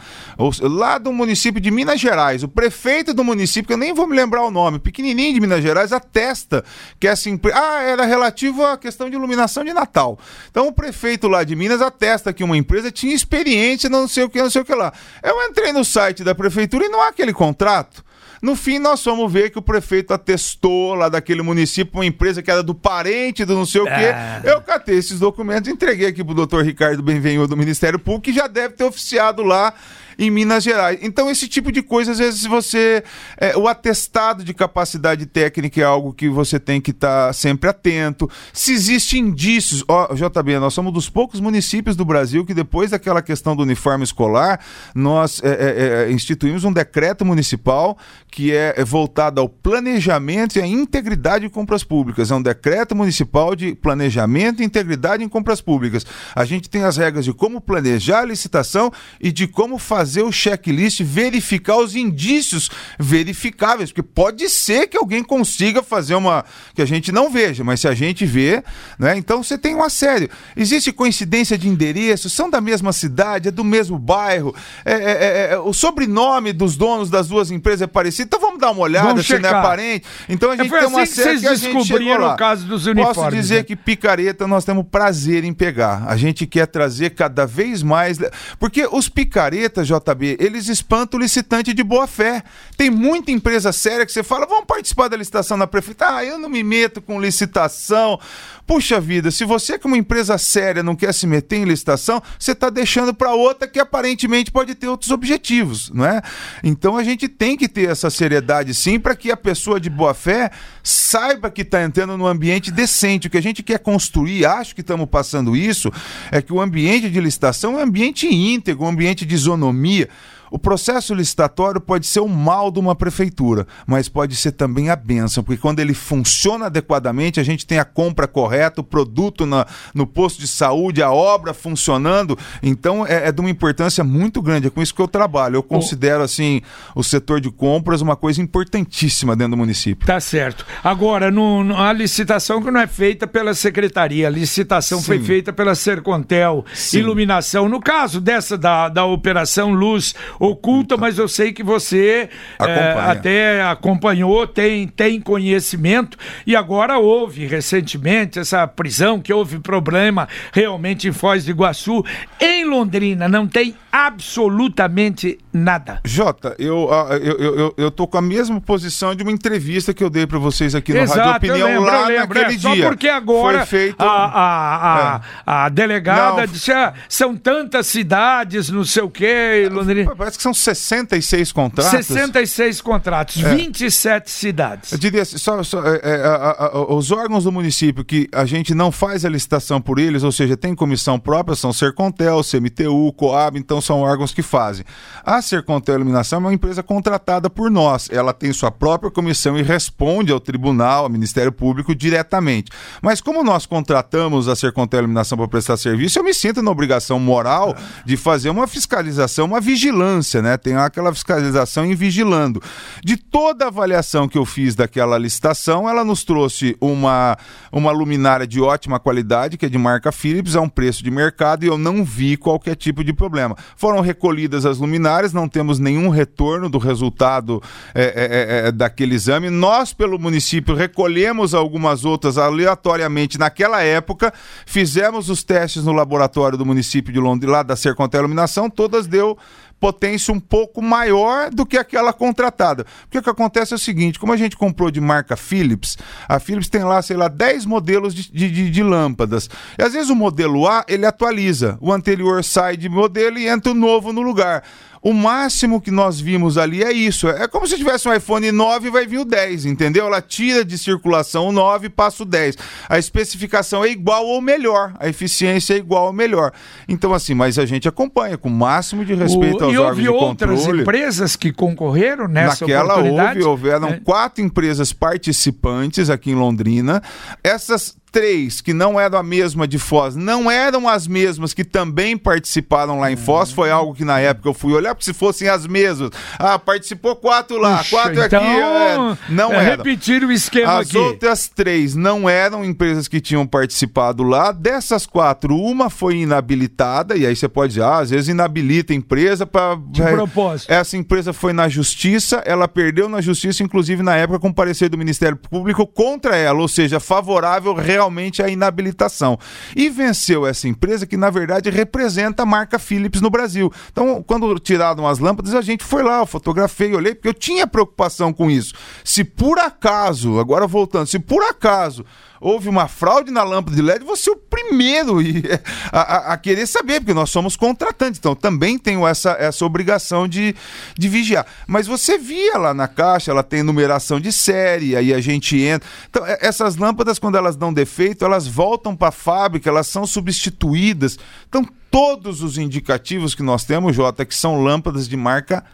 lá 0.63 0.99
do 0.99 1.13
município 1.13 1.61
de 1.61 1.71
Minas 1.71 2.01
Gerais. 2.01 2.43
O 2.43 2.49
prefeito 2.49 3.13
do 3.13 3.25
município, 3.25 3.67
que 3.67 3.73
eu 3.73 3.79
nem 3.79 3.93
vou 3.93 4.07
me 4.07 4.17
lembrar 4.17 4.45
o 4.45 4.51
nome, 4.51 4.79
pequenininho 4.79 5.35
de 5.35 5.41
Minas 5.41 5.63
Gerais, 5.63 5.93
atesta 5.93 6.65
que 7.01 7.09
essa 7.09 7.29
empresa. 7.29 7.59
Ah, 7.59 7.83
era 7.83 8.05
relativo 8.05 8.65
à 8.65 8.77
questão 8.77 9.09
de 9.09 9.17
iluminação 9.17 9.65
de 9.65 9.73
Natal. 9.73 10.19
Então 10.51 10.69
o 10.69 10.73
prefeito 10.73 11.29
lá 11.29 11.43
de 11.43 11.57
Minas 11.57 11.81
atesta 11.81 12.33
que 12.33 12.45
uma 12.45 12.57
empresa 12.57 12.91
tinha 12.91 13.15
experiência 13.15 13.89
não 14.01 14.09
sei 14.09 14.25
o 14.25 14.29
que, 14.29 14.41
não 14.41 14.51
sei 14.51 14.63
o 14.63 14.65
que 14.65 14.75
lá. 14.75 14.93
Eu 15.23 15.43
entrei 15.49 15.73
no 15.73 15.85
site 15.85 16.25
da 16.25 16.35
prefeitura 16.35 16.85
e 16.85 16.89
não 16.89 17.03
há 17.03 17.09
aquele 17.09 17.33
contrato. 17.33 18.05
No 18.43 18.55
fim, 18.55 18.79
nós 18.79 19.03
fomos 19.03 19.33
ver 19.33 19.51
que 19.51 19.59
o 19.59 19.63
prefeito 19.63 20.13
atestou 20.13 20.95
lá 20.95 21.09
daquele 21.09 21.43
município 21.43 21.95
uma 21.95 22.07
empresa 22.07 22.43
que 22.43 22.51
era 22.51 22.63
do 22.63 22.75
parente 22.75 23.45
do 23.45 23.55
não 23.55 23.65
sei 23.65 23.81
o 23.81 23.85
quê. 23.85 23.91
É. 23.91 24.43
Eu 24.45 24.61
catei 24.61 24.97
esses 24.97 25.19
documentos, 25.19 25.71
entreguei 25.71 26.09
aqui 26.09 26.23
pro 26.23 26.35
doutor 26.35 26.65
Ricardo 26.65 27.03
Benvenho 27.03 27.47
do 27.47 27.57
Ministério 27.57 27.99
Público, 27.99 28.25
que 28.25 28.33
já 28.33 28.47
deve 28.47 28.75
ter 28.75 28.85
oficiado 28.85 29.43
lá 29.43 29.73
em 30.19 30.31
Minas 30.31 30.65
Gerais. 30.65 30.99
Então, 31.03 31.31
esse 31.31 31.47
tipo 31.47 31.71
de 31.71 31.83
coisa, 31.83 32.13
às 32.13 32.19
vezes, 32.19 32.45
você. 32.45 33.03
É, 33.37 33.57
o 33.57 33.69
atestado 33.69 34.43
de 34.43 34.55
capacidade 34.55 35.27
técnica 35.27 35.81
é 35.81 35.85
algo 35.85 36.13
que 36.13 36.29
você 36.29 36.59
tem 36.59 36.81
que 36.81 36.91
estar 36.91 37.29
tá 37.29 37.33
sempre 37.33 37.69
atento. 37.69 38.31
Se 38.53 38.73
existem 38.73 39.21
indícios. 39.21 39.85
Ó, 39.89 40.15
JB, 40.15 40.59
nós 40.59 40.75
somos 40.75 40.93
dos 40.93 41.09
poucos 41.09 41.41
municípios 41.41 41.97
do 41.97 42.05
Brasil 42.05 42.45
que, 42.45 42.55
depois 42.55 42.91
daquela 42.91 43.21
questão 43.21 43.55
do 43.55 43.63
uniforme 43.63 44.05
escolar, 44.05 44.61
nós 44.95 45.41
é, 45.43 45.49
é, 45.49 46.09
é 46.09 46.13
instituímos 46.13 46.65
um 46.65 46.73
decreto 46.73 47.25
municipal 47.25 47.97
que 48.31 48.53
é 48.53 48.85
voltado 48.85 49.41
ao 49.41 49.49
planejamento 49.49 50.57
e 50.57 50.63
à 50.63 50.67
integridade 50.67 51.47
de 51.47 51.51
compras 51.51 51.85
públicas. 51.85 52.31
É 52.31 52.35
um 52.35 52.43
decreto 52.43 52.95
municipal 52.95 53.55
de 53.55 53.75
planejamento 53.75 54.63
e 54.63 54.65
integridade 54.65 55.23
em 55.23 55.29
compras 55.29 55.61
públicas. 55.61 56.05
A 56.35 56.45
gente 56.45 56.69
tem 56.69 56.83
as 56.85 56.97
regras 56.97 57.25
de 57.25 57.33
como 57.33 57.61
planejar 57.61 58.21
a 58.21 58.25
licitação 58.25 58.93
e 59.21 59.31
de 59.31 59.47
como 59.47 59.79
fazer 59.79 60.06
o 60.23 60.33
checklist, 60.33 61.03
verificar 61.03 61.77
os 61.77 61.97
indícios 61.97 62.71
verificáveis, 62.99 63.91
porque 63.91 64.03
pode 64.03 64.49
ser 64.49 64.87
que 64.87 64.97
alguém 64.97 65.23
consiga 65.23 65.83
fazer 65.83 66.15
uma 66.15 66.45
que 66.75 66.83
a 66.83 66.87
gente 66.87 67.11
não 67.11 67.31
veja, 67.31 67.65
mas 67.65 67.81
se 67.81 67.89
a 67.89 67.95
gente 67.95 68.25
vê, 68.25 68.63
né? 68.99 69.17
Então 69.17 69.43
você 69.43 69.59
tem 69.59 69.75
uma 69.75 69.91
série. 69.91 70.31
Existe 70.57 70.93
coincidência 70.93 71.59
de 71.59 71.69
endereço, 71.69 72.31
são 72.31 72.49
da 72.49 72.61
mesma 72.61 72.93
cidade, 72.93 73.49
é 73.49 73.51
do 73.51 73.65
mesmo 73.65 73.99
bairro, 73.99 74.55
é, 74.85 74.93
é, 74.93 74.97
é, 74.97 75.53
é 75.53 75.59
o 75.59 75.73
sobrenome 75.73 76.53
dos 76.53 76.77
donos 76.77 77.11
das 77.11 77.29
duas 77.29 77.51
empresas 77.51 77.83
é 77.83 77.87
parecido. 77.87 78.27
Então 78.27 78.41
vamos 78.41 78.61
dar 78.61 78.71
uma 78.71 78.83
olhada 78.83 79.09
vamos 79.09 79.23
se 79.23 79.29
checar. 79.29 79.53
não 79.53 79.59
é 79.59 79.63
parente. 79.63 80.07
Então 80.29 80.51
a 80.51 80.55
é, 80.55 80.59
gente 80.59 80.71
tem 80.71 80.87
uma 80.87 81.03
assim 81.03 81.13
série 81.13 81.35
que, 81.37 81.41
que 81.41 81.49
a 81.49 81.55
gente 81.55 81.85
chegou 81.85 82.19
lá. 82.19 82.35
o 82.35 82.37
caso 82.37 82.67
dos 82.67 82.87
uniformes. 82.87 83.17
Posso 83.17 83.31
dizer 83.31 83.57
né? 83.57 83.63
que 83.63 83.77
picareta 83.77 84.47
nós 84.47 84.65
temos 84.65 84.85
prazer 84.91 85.45
em 85.45 85.53
pegar. 85.53 86.05
A 86.07 86.17
gente 86.17 86.47
quer 86.47 86.67
trazer 86.67 87.11
cada 87.11 87.47
vez 87.47 87.83
mais, 87.83 88.19
porque 88.59 88.87
os 88.91 89.09
picaretas, 89.09 89.87
JB, 89.99 90.37
eles 90.41 90.69
espantam 90.69 91.19
o 91.19 91.23
licitante 91.23 91.73
de 91.73 91.83
boa 91.83 92.07
fé. 92.07 92.43
Tem 92.77 92.91
muita 92.91 93.31
empresa 93.31 93.73
séria 93.73 94.05
que 94.05 94.13
você 94.13 94.23
fala, 94.23 94.47
vamos 94.47 94.67
participar 94.67 95.09
da 95.09 95.17
licitação 95.17 95.57
na 95.57 95.67
prefeitura. 95.67 96.17
Ah, 96.17 96.25
eu 96.25 96.39
não 96.39 96.49
me 96.49 96.63
meto 96.63 97.01
com 97.01 97.21
licitação. 97.21 98.19
Puxa 98.67 99.01
vida, 99.01 99.31
se 99.31 99.45
você 99.45 99.79
como 99.79 99.95
empresa 99.95 100.37
séria 100.37 100.83
não 100.83 100.97
quer 100.97 101.15
se 101.15 101.25
meter 101.25 101.57
em 101.57 101.65
licitação, 101.65 102.21
você 102.37 102.51
está 102.51 102.69
deixando 102.69 103.15
para 103.15 103.33
outra 103.33 103.69
que 103.69 103.79
aparentemente 103.79 104.51
pode 104.51 104.75
ter 104.75 104.89
outros 104.89 105.13
objetivos, 105.13 105.89
não 105.95 106.05
é? 106.05 106.21
Então 106.65 106.97
a 106.97 107.05
gente 107.05 107.29
tem 107.29 107.57
que 107.57 107.69
ter 107.69 107.89
essa 107.89 108.11
seriedade 108.11 108.75
sim 108.75 108.99
para 108.99 109.15
que 109.15 109.31
a 109.31 109.37
pessoa 109.37 109.79
de 109.79 109.89
boa 109.89 110.15
fé 110.15 110.51
saiba 110.83 111.49
que 111.49 111.63
está 111.63 111.85
entrando 111.85 112.19
num 112.19 112.27
ambiente 112.27 112.73
decente. 112.73 113.29
O 113.29 113.31
que 113.31 113.39
a 113.39 113.43
gente 113.43 113.63
quer 113.63 113.79
construir, 113.79 114.45
acho 114.45 114.75
que 114.75 114.81
estamos 114.81 115.09
passando 115.09 115.57
isso, 115.57 115.93
é 116.33 116.43
que 116.43 116.53
o 116.53 116.61
ambiente 116.61 117.09
de 117.09 117.21
licitação 117.21 117.75
é 117.75 117.77
um 117.77 117.87
ambiente 117.87 118.27
íntegro, 118.27 118.85
um 118.85 118.89
ambiente 118.89 119.25
de 119.25 119.35
isonomia. 119.35 120.09
O 120.51 120.59
processo 120.59 121.15
licitatório 121.15 121.81
pode 121.81 122.07
ser 122.07 122.21
o 122.21 122.29
mal 122.29 122.71
de 122.71 122.79
uma 122.79 122.95
prefeitura, 122.95 123.67
mas 123.87 124.09
pode 124.09 124.37
ser 124.37 124.53
também 124.53 124.91
a 124.91 124.97
benção, 124.97 125.43
porque 125.43 125.61
quando 125.61 125.81
ele 125.81 125.95
funciona 125.95 126.67
adequadamente, 126.67 127.41
a 127.41 127.43
gente 127.43 127.67
tem 127.67 127.79
a 127.79 127.85
compra 127.85 128.27
correta, 128.27 128.81
o 128.81 128.85
produto 128.85 129.47
na, 129.47 129.67
no 129.95 130.07
posto 130.07 130.41
de 130.41 130.49
saúde, 130.49 131.03
a 131.03 131.11
obra 131.11 131.53
funcionando, 131.53 132.39
então 132.63 133.07
é, 133.07 133.29
é, 133.29 133.33
de 133.33 133.41
uma 133.41 133.51
importância 133.51 134.03
muito 134.05 134.41
grande. 134.41 134.67
É 134.69 134.71
com 134.71 134.83
isso 134.83 134.95
que 134.95 135.01
eu 135.01 135.09
trabalho. 135.09 135.57
Eu 135.57 135.63
considero, 135.63 136.23
assim, 136.23 136.61
o 136.95 137.03
setor 137.03 137.41
de 137.41 137.51
compras 137.51 138.01
uma 138.01 138.17
coisa 138.17 138.41
importantíssima 138.41 139.35
dentro 139.35 139.53
do 139.53 139.57
município. 139.57 140.07
Tá 140.07 140.21
certo. 140.21 140.65
Agora, 140.83 141.31
no, 141.31 141.65
no 141.65 141.77
a 141.77 141.93
licitação 141.93 142.63
que 142.63 142.71
não 142.71 142.81
é 142.81 142.87
feita 142.87 143.27
pela 143.27 143.55
secretaria, 143.55 144.27
a 144.27 144.31
licitação 144.31 144.99
Sim. 144.99 145.05
foi 145.05 145.19
feita 145.21 145.53
pela 145.53 145.75
Sercontel, 145.75 146.65
Sim. 146.75 146.99
iluminação. 146.99 147.69
No 147.69 147.81
caso 147.81 148.21
dessa 148.21 148.57
da, 148.57 148.89
da 148.89 149.05
Operação 149.05 149.73
Luz, 149.73 150.15
oculta, 150.39 150.97
mas 150.97 151.19
eu 151.19 151.29
sei 151.29 151.53
que 151.53 151.63
você 151.63 152.29
é, 152.61 152.93
até 152.93 153.63
acompanhou, 153.63 154.47
tem, 154.47 154.87
tem 154.87 155.21
conhecimento 155.21 156.17
e 156.47 156.55
agora 156.55 156.99
houve 156.99 157.47
recentemente 157.47 158.39
essa 158.39 158.67
prisão, 158.67 159.21
que 159.21 159.33
houve 159.33 159.59
problema 159.59 160.29
realmente 160.53 161.09
em 161.09 161.13
Foz 161.13 161.45
do 161.45 161.51
Iguaçu. 161.51 162.05
Em 162.41 162.65
Londrina 162.65 163.29
não 163.29 163.47
tem 163.47 163.75
absolutamente 163.91 165.39
nada. 165.53 166.01
Jota, 166.05 166.55
eu, 166.59 166.89
eu, 167.23 167.55
eu, 167.55 167.75
eu, 167.77 167.91
tô 167.91 168.07
com 168.07 168.19
a 168.19 168.23
mesma 168.23 168.61
posição 168.61 169.15
de 169.15 169.23
uma 169.23 169.33
entrevista 169.33 169.95
que 169.95 170.05
eu 170.05 170.11
dei 170.11 170.27
para 170.27 170.39
vocês 170.39 170.75
aqui 170.75 170.93
no 170.93 170.99
Exato, 170.99 171.21
Rádio 171.21 171.37
Opinião 171.37 171.69
lembro, 171.69 171.85
lá 171.85 172.07
lembro, 172.07 172.35
naquele 172.35 172.55
é, 172.55 172.59
dia. 172.59 172.83
Só 172.83 172.89
porque 172.89 173.09
agora 173.09 173.59
Foi 173.65 173.79
feito... 173.79 174.03
a, 174.03 174.05
a, 174.05 175.15
a, 175.15 175.17
é. 175.17 175.21
a 175.47 175.69
delegada 175.71 176.47
não. 176.47 176.53
disse, 176.53 176.73
ah, 176.73 176.93
são 177.09 177.35
tantas 177.35 177.87
cidades, 177.87 178.69
não 178.69 178.85
sei 178.85 179.03
o 179.03 179.11
quê, 179.11 179.69
Londrina 179.71 180.15
parece 180.27 180.39
que 180.39 180.43
são 180.43 180.53
66 180.53 181.53
contratos. 181.53 182.07
66 182.07 182.81
contratos, 182.81 183.43
é. 183.43 183.55
27 183.55 184.31
cidades. 184.31 184.93
Eu 184.93 184.99
diria 184.99 185.23
assim, 185.23 185.39
só, 185.39 185.63
só 185.63 185.87
é, 185.87 186.01
é, 186.03 186.25
a, 186.25 186.57
a, 186.73 186.95
os 186.95 187.13
órgãos 187.13 187.45
do 187.45 187.53
município 187.53 188.05
que 188.05 188.29
a 188.33 188.45
gente 188.45 188.75
não 188.75 188.91
faz 188.91 189.25
a 189.25 189.29
licitação 189.29 189.81
por 189.81 190.01
eles, 190.01 190.25
ou 190.25 190.33
seja, 190.33 190.57
tem 190.57 190.75
comissão 190.75 191.19
própria, 191.19 191.55
são 191.55 191.73
Sercontel, 191.73 192.41
CMTU, 192.43 193.13
Coab, 193.13 193.57
então 193.57 193.81
são 193.81 194.01
órgãos 194.01 194.35
que 194.35 194.43
fazem. 194.43 194.85
A 195.25 195.41
Sercontel 195.41 195.95
Iluminação 195.95 196.39
é 196.39 196.41
uma 196.41 196.55
empresa 196.55 196.83
contratada 196.83 197.49
por 197.49 197.71
nós. 197.71 198.09
Ela 198.11 198.33
tem 198.33 198.53
sua 198.53 198.73
própria 198.73 199.11
comissão 199.11 199.57
e 199.57 199.63
responde 199.63 200.33
ao 200.33 200.41
tribunal, 200.41 201.05
ao 201.05 201.11
Ministério 201.11 201.53
Público 201.53 201.95
diretamente. 201.95 202.73
Mas 203.01 203.21
como 203.21 203.45
nós 203.45 203.65
contratamos 203.65 204.49
a 204.49 204.57
Sercontel 204.57 205.01
Iluminação 205.01 205.39
para 205.39 205.47
prestar 205.47 205.77
serviço, 205.77 206.19
eu 206.19 206.25
me 206.25 206.35
sinto 206.35 206.63
na 206.63 206.71
obrigação 206.71 207.21
moral 207.21 207.77
de 208.05 208.17
fazer 208.17 208.51
uma 208.51 208.67
fiscalização, 208.67 209.47
uma 209.47 209.61
vigilância 209.61 210.16
vigilância, 210.17 210.43
né? 210.43 210.57
Tem 210.57 210.77
aquela 210.77 211.13
fiscalização 211.13 211.85
e 211.87 211.95
vigilando. 211.95 212.63
De 213.05 213.17
toda 213.17 213.65
a 213.65 213.69
avaliação 213.69 214.29
que 214.29 214.39
eu 214.39 214.45
fiz 214.45 214.75
daquela 214.75 215.19
licitação, 215.19 215.89
ela 215.89 216.05
nos 216.05 216.25
trouxe 216.25 216.77
uma, 216.81 217.37
uma 217.71 217.91
luminária 217.91 218.47
de 218.47 218.61
ótima 218.61 218.99
qualidade, 218.99 219.57
que 219.57 219.67
é 219.67 219.69
de 219.69 219.79
marca 219.79 220.13
Philips, 220.13 220.57
a 220.57 220.61
um 220.61 220.69
preço 220.69 221.03
de 221.03 221.11
mercado 221.11 221.65
e 221.65 221.69
eu 221.69 221.79
não 221.79 222.05
vi 222.05 222.37
qualquer 222.37 222.77
tipo 222.77 223.05
de 223.05 223.13
problema. 223.13 223.57
Foram 223.77 224.01
recolhidas 224.01 224.65
as 224.65 224.79
luminárias, 224.79 225.33
não 225.33 225.49
temos 225.49 225.79
nenhum 225.79 226.09
retorno 226.09 226.69
do 226.69 226.79
resultado 226.79 227.63
é, 227.95 228.03
é, 228.03 228.07
é, 228.07 228.69
é 228.69 228.73
daquele 228.73 229.15
exame. 229.15 229.51
Nós, 229.51 229.93
pelo 229.93 230.19
município, 230.19 230.75
recolhemos 230.75 231.55
algumas 231.55 232.05
outras 232.05 232.39
aleatoriamente 232.39 233.39
naquela 233.39 233.83
época, 233.83 234.33
fizemos 234.65 235.29
os 235.29 235.43
testes 235.43 235.85
no 235.85 235.93
laboratório 235.93 236.59
do 236.59 236.67
município 236.67 237.13
de 237.13 237.21
Londres, 237.21 237.51
lá 237.51 237.63
da 237.63 237.77
Sercontel 237.77 238.21
Iluminação, 238.21 238.69
todas 238.71 239.07
deu 239.07 239.37
potência 239.81 240.33
um 240.33 240.41
pouco 240.41 240.83
maior 240.83 241.51
do 241.51 241.67
que 241.67 241.77
aquela 241.77 242.13
contratada. 242.13 242.87
Porque 243.03 243.19
o 243.19 243.23
que 243.23 243.31
acontece 243.31 243.73
é 243.73 243.77
o 243.77 243.79
seguinte: 243.79 244.19
como 244.19 244.33
a 244.33 244.37
gente 244.37 244.57
comprou 244.57 244.91
de 244.91 245.01
marca 245.01 245.37
Philips, 245.37 245.97
a 246.29 246.39
Philips 246.39 246.69
tem 246.69 246.83
lá, 246.83 247.01
sei 247.03 247.17
lá, 247.17 247.29
10 247.29 247.67
modelos 247.67 248.15
de, 248.15 248.31
de, 248.31 248.71
de, 248.71 248.83
lâmpadas. 248.83 249.49
E 249.79 249.83
às 249.83 249.93
vezes 249.93 250.11
o 250.11 250.17
modelo 250.17 250.67
A 250.67 250.85
ele 250.89 251.07
atualiza, 251.07 251.77
o 251.81 251.93
anterior 251.93 252.43
sai 252.43 252.77
de 252.77 252.89
modelo 252.89 253.39
e 253.39 253.49
entra 253.49 253.73
o 253.73 253.75
novo 253.75 254.13
no 254.13 254.23
lugar. 254.23 254.63
O 255.07 255.13
máximo 255.13 255.81
que 255.81 255.93
nós 255.93 256.21
vimos 256.21 256.59
ali 256.59 256.83
é 256.83 256.91
isso. 256.91 257.29
É 257.29 257.47
como 257.47 257.65
se 257.65 257.77
tivesse 257.77 258.09
um 258.09 258.13
iPhone 258.13 258.51
9 258.51 258.89
e 258.89 258.91
vai 258.91 259.07
vir 259.07 259.21
o 259.21 259.25
10, 259.25 259.65
entendeu? 259.65 260.05
Ela 260.05 260.21
tira 260.21 260.65
de 260.65 260.77
circulação 260.77 261.47
o 261.47 261.53
9 261.53 261.87
e 261.87 261.89
passa 261.89 262.25
o 262.25 262.27
10. 262.27 262.57
A 262.89 262.99
especificação 262.99 263.85
é 263.85 263.89
igual 263.89 264.27
ou 264.27 264.41
melhor. 264.41 264.95
A 264.99 265.09
eficiência 265.09 265.75
é 265.75 265.77
igual 265.77 266.07
ou 266.07 266.13
melhor. 266.13 266.51
Então, 266.89 267.15
assim, 267.15 267.35
mas 267.35 267.57
a 267.57 267.65
gente 267.65 267.87
acompanha 267.87 268.37
com 268.37 268.49
o 268.49 268.51
máximo 268.51 269.05
de 269.05 269.15
respeito 269.15 269.61
o... 269.61 269.65
aos 269.67 269.77
órgãos 269.77 270.03
de 270.03 270.09
controle. 270.09 270.09
E 270.09 270.09
houve 270.09 270.25
outras 270.27 270.67
empresas 270.67 271.37
que 271.37 271.53
concorreram 271.53 272.27
nessa 272.27 272.67
Naquela 272.67 272.99
houve, 272.99 273.45
houveram 273.45 273.89
é. 273.91 274.01
quatro 274.01 274.43
empresas 274.43 274.93
participantes 274.93 276.11
aqui 276.11 276.33
em 276.33 276.35
Londrina. 276.35 277.01
Essas 277.45 277.97
três 278.17 278.63
que 278.63 278.73
não 278.73 278.99
eram 278.99 279.19
a 279.19 279.23
mesma 279.23 279.69
de 279.69 279.79
Foz, 279.79 280.17
não 280.17 280.51
eram 280.51 280.89
as 280.89 281.07
mesmas 281.07 281.53
que 281.53 281.63
também 281.63 282.17
participaram 282.17 282.99
lá 282.99 283.13
em 283.13 283.17
Foz, 283.17 283.53
foi 283.53 283.71
algo 283.71 283.95
que 283.95 284.07
na 284.07 284.19
época 284.19 284.49
eu 284.49 284.55
fui 284.55 284.73
olhar, 284.73 284.95
porque 284.95 285.05
se 285.05 285.13
fossem 285.13 285.51
as 285.51 285.67
mesmas, 285.67 286.09
ah, 286.39 286.59
participou 286.59 287.15
quatro 287.15 287.59
lá, 287.59 287.77
Puxa, 287.77 287.91
quatro 287.91 288.25
então, 288.25 288.41
aqui, 288.43 288.57
é, 288.59 289.19
não 289.29 289.53
é, 289.53 289.67
eram. 289.67 289.85
Repetir 289.85 290.25
o 290.25 290.33
esquema 290.33 290.79
as 290.79 290.89
aqui. 290.89 290.97
As 290.97 291.05
outras 291.05 291.49
três 291.49 291.95
não 291.95 292.27
eram 292.27 292.65
empresas 292.65 293.07
que 293.07 293.21
tinham 293.21 293.47
participado 293.47 294.23
lá, 294.23 294.51
dessas 294.51 295.05
quatro, 295.05 295.55
uma 295.55 295.91
foi 295.91 296.17
inabilitada, 296.17 297.19
e 297.19 297.27
aí 297.27 297.37
você 297.37 297.51
pode 297.51 297.75
dizer, 297.75 297.83
ah, 297.83 297.99
às 297.99 298.09
vezes 298.09 298.31
inabilita 298.31 298.95
a 298.95 298.97
empresa 298.97 299.45
para... 299.45 299.77
De 299.91 300.01
propósito. 300.01 300.73
Essa 300.73 300.97
empresa 300.97 301.35
foi 301.35 301.53
na 301.53 301.69
justiça, 301.69 302.43
ela 302.47 302.67
perdeu 302.67 303.11
na 303.11 303.21
justiça, 303.21 303.63
inclusive 303.63 304.03
na 304.03 304.17
época 304.17 304.39
com 304.39 304.51
parecer 304.51 304.89
do 304.89 304.97
Ministério 304.97 305.37
Público 305.37 305.87
contra 305.87 306.35
ela, 306.35 306.61
ou 306.61 306.69
seja, 306.69 306.99
favorável 306.99 307.75
realmente 307.75 308.06
realmente 308.07 308.43
a 308.43 308.49
inabilitação. 308.49 309.39
E 309.75 309.91
venceu 309.91 310.47
essa 310.47 310.69
empresa 310.69 311.07
que, 311.07 311.17
na 311.17 311.29
verdade, 311.29 311.71
representa 311.71 312.45
a 312.45 312.47
marca 312.47 312.79
Philips 312.79 313.21
no 313.21 313.31
Brasil. 313.31 313.73
Então, 313.91 314.23
quando 314.23 314.59
tiraram 314.59 315.07
as 315.07 315.19
lâmpadas, 315.19 315.55
a 315.55 315.61
gente 315.61 315.85
foi 315.85 316.03
lá, 316.03 316.21
eu 316.21 316.27
fotografei, 316.27 316.95
olhei, 316.95 317.15
porque 317.15 317.29
eu 317.29 317.35
tinha 317.35 317.67
preocupação 317.67 318.33
com 318.33 318.51
isso. 318.51 318.75
Se 319.05 319.25
por 319.25 319.59
acaso, 319.59 320.39
agora 320.39 320.67
voltando, 320.67 321.07
se 321.07 321.19
por 321.19 321.43
acaso 321.43 322.05
houve 322.41 322.69
uma 322.69 322.89
fraude 322.89 323.31
na 323.31 323.43
lâmpada 323.43 323.77
de 323.77 323.83
LED, 323.83 324.05
você 324.05 324.31
é 324.31 324.33
o 324.33 324.37
primeiro 324.37 325.19
a, 325.93 326.01
a, 326.01 326.33
a, 326.33 326.37
querer 326.37 326.67
saber, 326.67 327.01
porque 327.01 327.15
nós 327.15 327.31
somos 327.31 327.57
contratantes, 327.57 328.19
então 328.19 328.35
também 328.35 328.79
tenho 328.79 329.07
essa, 329.07 329.33
essa 329.39 329.65
obrigação 329.65 330.29
de, 330.29 330.55
de 330.97 331.09
vigiar. 331.09 331.47
Mas 331.67 331.87
você 331.87 332.19
via 332.19 332.59
lá 332.59 332.75
na 332.75 332.89
caixa, 332.89 333.31
ela 333.31 333.43
tem 333.43 333.63
numeração 333.63 334.21
de 334.21 334.33
série, 334.33 334.97
aí 334.97 335.13
a 335.13 335.21
gente 335.21 335.61
entra. 335.61 335.89
Então, 336.09 336.25
essas 336.41 336.77
lâmpadas, 336.77 337.19
quando 337.19 337.37
elas 337.37 337.57
dão 337.57 337.73
defeito, 337.97 338.27
elas 338.27 338.47
voltam 338.47 338.95
para 338.95 339.09
a 339.09 339.13
fábrica, 339.13 339.71
elas 339.71 339.87
são 339.87 340.07
substituídas. 340.07 341.19
Então, 341.49 341.67
todos 341.91 342.43
os 342.43 342.59
indicativos 342.59 343.35
que 343.35 343.43
nós 343.43 343.65
temos, 343.65 343.97
Jota, 343.97 344.27
que 344.27 344.35
são 344.35 344.63
lâmpadas 344.63 345.09
de 345.09 345.17
marca 345.17 345.65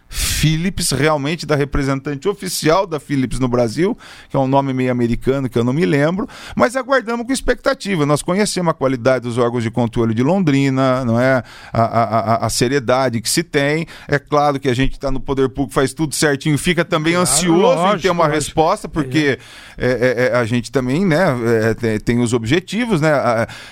Philips, 0.43 0.91
realmente 0.91 1.47
da 1.47 1.55
representante 1.55 2.29
oficial 2.29 2.85
da 2.85 2.99
Philips 2.99 3.39
no 3.39 3.47
Brasil, 3.47 3.97
que 4.29 4.37
é 4.37 4.41
um 4.41 4.49
nome 4.49 4.75
meio 4.75 4.91
americano 4.91 5.49
que 5.49 5.57
eu 5.57 5.63
não 5.63 5.73
me 5.73 5.87
lembro, 5.87 6.29
mas 6.57 6.75
aguardamos 6.75 7.25
com 7.25 7.33
expectativa. 7.33 8.05
Nós 8.05 8.23
conhecemos 8.23 8.73
a 8.73 8.75
qualidade 8.75 9.23
dos 9.23 9.39
órgãos 9.39 9.63
de 9.63 9.71
controle 9.71 10.13
de 10.13 10.23
Londrina, 10.25 11.05
não 11.05 11.21
é? 11.21 11.45
A, 11.73 11.83
a, 11.83 12.47
a 12.47 12.51
seriedade 12.51 13.21
que 13.21 13.31
se 13.31 13.45
tem. 13.45 13.87
É 14.09 14.19
claro 14.19 14.59
que 14.59 14.69
a 14.69 14.75
gente 14.75 14.95
está 14.95 15.13
no 15.13 15.21
poder 15.21 15.49
público, 15.49 15.73
faz 15.73 15.95
tudo 15.95 16.13
certinho, 16.13 16.59
fica 16.59 16.85
também 16.85 17.13
claro, 17.13 17.31
ansioso 17.31 17.61
lógico, 17.61 17.97
em 17.99 18.01
ter 18.01 18.11
uma 18.11 18.25
lógico. 18.25 18.35
resposta, 18.35 18.89
porque 18.89 19.39
é. 19.79 19.87
É, 19.87 20.31
é, 20.33 20.37
a 20.37 20.45
gente 20.45 20.73
também 20.73 21.07
né, 21.07 21.23
é, 21.85 21.99
tem, 22.01 22.19
os 22.19 22.33
objetivos, 22.33 23.01
né? 23.01 23.13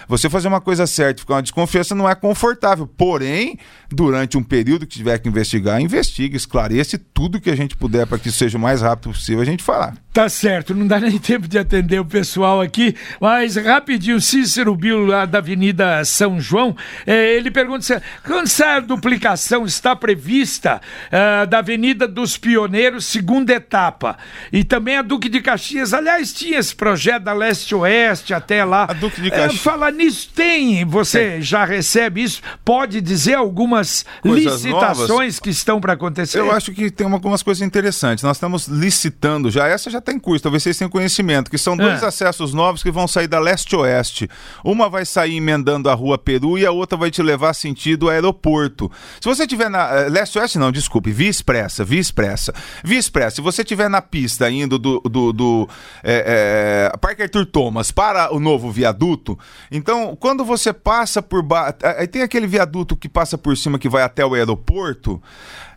Você 0.07 0.31
fazer 0.31 0.47
uma 0.47 0.61
coisa 0.61 0.87
certa, 0.87 1.19
ficar 1.19 1.35
uma 1.35 1.43
desconfiança 1.43 1.97
não 1.97 2.09
é 2.09 2.15
confortável. 2.15 2.87
Porém, 2.87 3.59
durante 3.91 4.39
um 4.39 4.43
período 4.45 4.87
que 4.87 4.99
tiver 4.99 5.19
que 5.19 5.29
investigar, 5.29 5.81
investigue, 5.81 6.37
esclareça 6.61 6.97
tudo 6.99 7.41
que 7.41 7.51
a 7.51 7.57
gente 7.57 7.77
puder 7.77 8.07
para 8.07 8.19
que 8.19 8.31
seja 8.31 8.59
o 8.59 8.61
mais 8.61 8.83
rápido 8.83 9.13
possível 9.13 9.41
a 9.41 9.45
gente 9.45 9.63
falar. 9.63 9.97
Tá 10.13 10.29
certo, 10.29 10.75
não 10.75 10.89
dá 10.89 10.99
nem 10.99 11.19
tempo 11.21 11.47
de 11.47 11.57
atender 11.57 12.01
o 12.01 12.05
pessoal 12.05 12.61
aqui, 12.61 12.97
mas 13.21 13.55
rapidinho, 13.55 14.21
Cícero 14.21 14.75
Bilo, 14.75 15.07
lá 15.07 15.25
da 15.25 15.39
Avenida 15.39 16.05
São 16.05 16.41
João, 16.41 16.77
é, 17.07 17.37
ele 17.37 17.49
pergunta 17.49 17.83
se 17.83 18.03
quando 18.25 18.47
essa 18.47 18.81
duplicação 18.81 19.65
está 19.65 19.95
prevista 19.95 20.81
é, 21.13 21.47
da 21.47 21.59
Avenida 21.59 22.09
dos 22.09 22.37
Pioneiros, 22.37 23.07
segunda 23.07 23.53
etapa, 23.53 24.19
e 24.53 24.65
também 24.65 24.97
a 24.97 25.03
Duque 25.03 25.29
de 25.29 25.41
Caxias, 25.41 25.95
aliás, 25.95 26.33
tinha 26.33 26.59
esse 26.59 26.75
projeto 26.75 27.23
da 27.23 27.33
Leste-Oeste 27.33 28.35
até 28.35 28.65
lá. 28.65 28.87
A 28.91 28.93
Duque 28.93 29.21
de 29.21 29.29
é, 29.29 29.31
Caxias. 29.31 29.63
Falar 29.63 29.93
nisso, 29.93 30.29
tem, 30.35 30.85
você 30.85 31.31
tem. 31.31 31.43
já 31.43 31.65
recebe 31.65 32.25
isso, 32.25 32.43
pode 32.65 33.01
dizer 33.01 33.35
algumas 33.35 34.05
Coisas 34.23 34.65
licitações 34.65 35.09
novas. 35.09 35.39
que 35.39 35.51
estão 35.51 35.81
para 35.81 35.93
acontecer? 35.93 36.41
Eu 36.41 36.51
acho 36.51 36.73
que 36.73 36.91
tem 36.91 37.07
algumas 37.07 37.45
coisas 37.45 37.63
interessantes, 37.63 38.25
nós 38.25 38.39
estamos 38.39 38.67
licitando 38.67 39.53
já, 39.53 39.69
essa 39.69 39.89
já 39.89 40.00
está 40.01 40.13
em 40.13 40.19
curso, 40.19 40.43
talvez 40.43 40.63
vocês 40.63 40.77
tenham 40.77 40.91
conhecimento, 40.91 41.51
que 41.51 41.59
são 41.59 41.77
dois 41.77 42.03
é. 42.03 42.07
acessos 42.07 42.53
novos 42.53 42.83
que 42.83 42.91
vão 42.91 43.07
sair 43.07 43.29
da 43.29 43.39
leste-oeste. 43.39 44.29
Uma 44.65 44.89
vai 44.89 45.05
sair 45.05 45.37
emendando 45.37 45.89
a 45.89 45.95
rua 45.95 46.19
Peru 46.19 46.59
e 46.59 46.67
a 46.67 46.73
outra 46.73 46.99
vai 46.99 47.11
te 47.11 47.23
levar 47.23 47.55
sentido 47.55 48.09
aeroporto. 48.09 48.91
Se 49.21 49.29
você 49.29 49.47
tiver 49.47 49.71
na. 49.71 49.87
Uh, 49.87 50.11
leste-oeste, 50.11 50.59
não, 50.59 50.73
desculpe, 50.73 51.11
via 51.11 51.31
expressa, 51.31 51.85
via 51.85 52.01
expressa. 52.01 52.53
Via 52.83 52.99
expressa, 52.99 53.37
se 53.37 53.43
você 53.43 53.63
tiver 53.63 53.89
na 53.89 54.03
pista 54.03 54.51
indo 54.51 54.79
do, 54.79 55.01
do, 55.01 55.33
do 55.33 55.69
é, 56.03 56.91
é, 56.93 56.99
Parque 56.99 57.23
Arthur 57.23 57.47
Thomas 57.47 57.91
para 57.91 58.35
o 58.35 58.41
novo 58.41 58.71
viaduto, 58.71 59.39
então 59.71 60.17
quando 60.17 60.45
você 60.45 60.73
passa 60.73 61.23
por. 61.23 61.43
Ba... 61.43 61.75
Aí 61.99 62.07
tem 62.07 62.23
aquele 62.23 62.47
viaduto 62.47 62.97
que 62.97 63.09
passa 63.09 63.39
por 63.39 63.57
cima 63.57 63.79
que 63.79 63.89
vai 63.89 64.03
até 64.03 64.25
o 64.25 64.35
aeroporto 64.35 65.21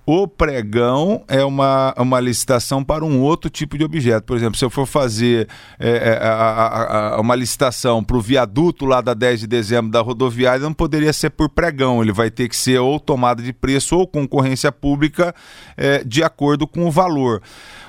O 0.08 0.28
pregão 0.28 1.24
é 1.26 1.44
uma, 1.44 1.92
uma 1.98 2.20
licitação 2.20 2.84
para 2.84 3.04
um 3.04 3.20
outro 3.20 3.50
tipo 3.50 3.76
de 3.76 3.82
objeto. 3.82 4.24
Por 4.24 4.36
exemplo, 4.36 4.56
se 4.56 4.64
eu 4.64 4.70
for 4.70 4.86
fazer 4.86 5.48
é, 5.80 5.88
é 5.88 6.18
a, 6.22 6.32
a, 6.32 7.16
a, 7.16 7.20
uma 7.20 7.34
licitação 7.34 8.04
para 8.04 8.16
o 8.16 8.20
viaduto 8.20 8.86
lá 8.86 9.00
da 9.00 9.14
10 9.14 9.40
de 9.40 9.46
dezembro 9.48 9.90
da 9.90 10.00
rodoviária, 10.00 10.60
não 10.60 10.72
poderia 10.72 11.12
ser 11.12 11.30
por 11.30 11.48
pregão. 11.48 12.00
Ele 12.00 12.12
vai 12.12 12.30
ter 12.30 12.48
que 12.48 12.54
ser 12.54 12.78
ou 12.78 13.00
tomada 13.00 13.42
de 13.42 13.52
preço 13.52 13.96
ou 13.96 14.06
concorrência 14.06 14.70
pública 14.70 15.34
é, 15.76 16.04
de 16.04 16.22
acordo 16.22 16.68
com 16.68 16.86
o 16.86 16.90
valor 16.90 17.42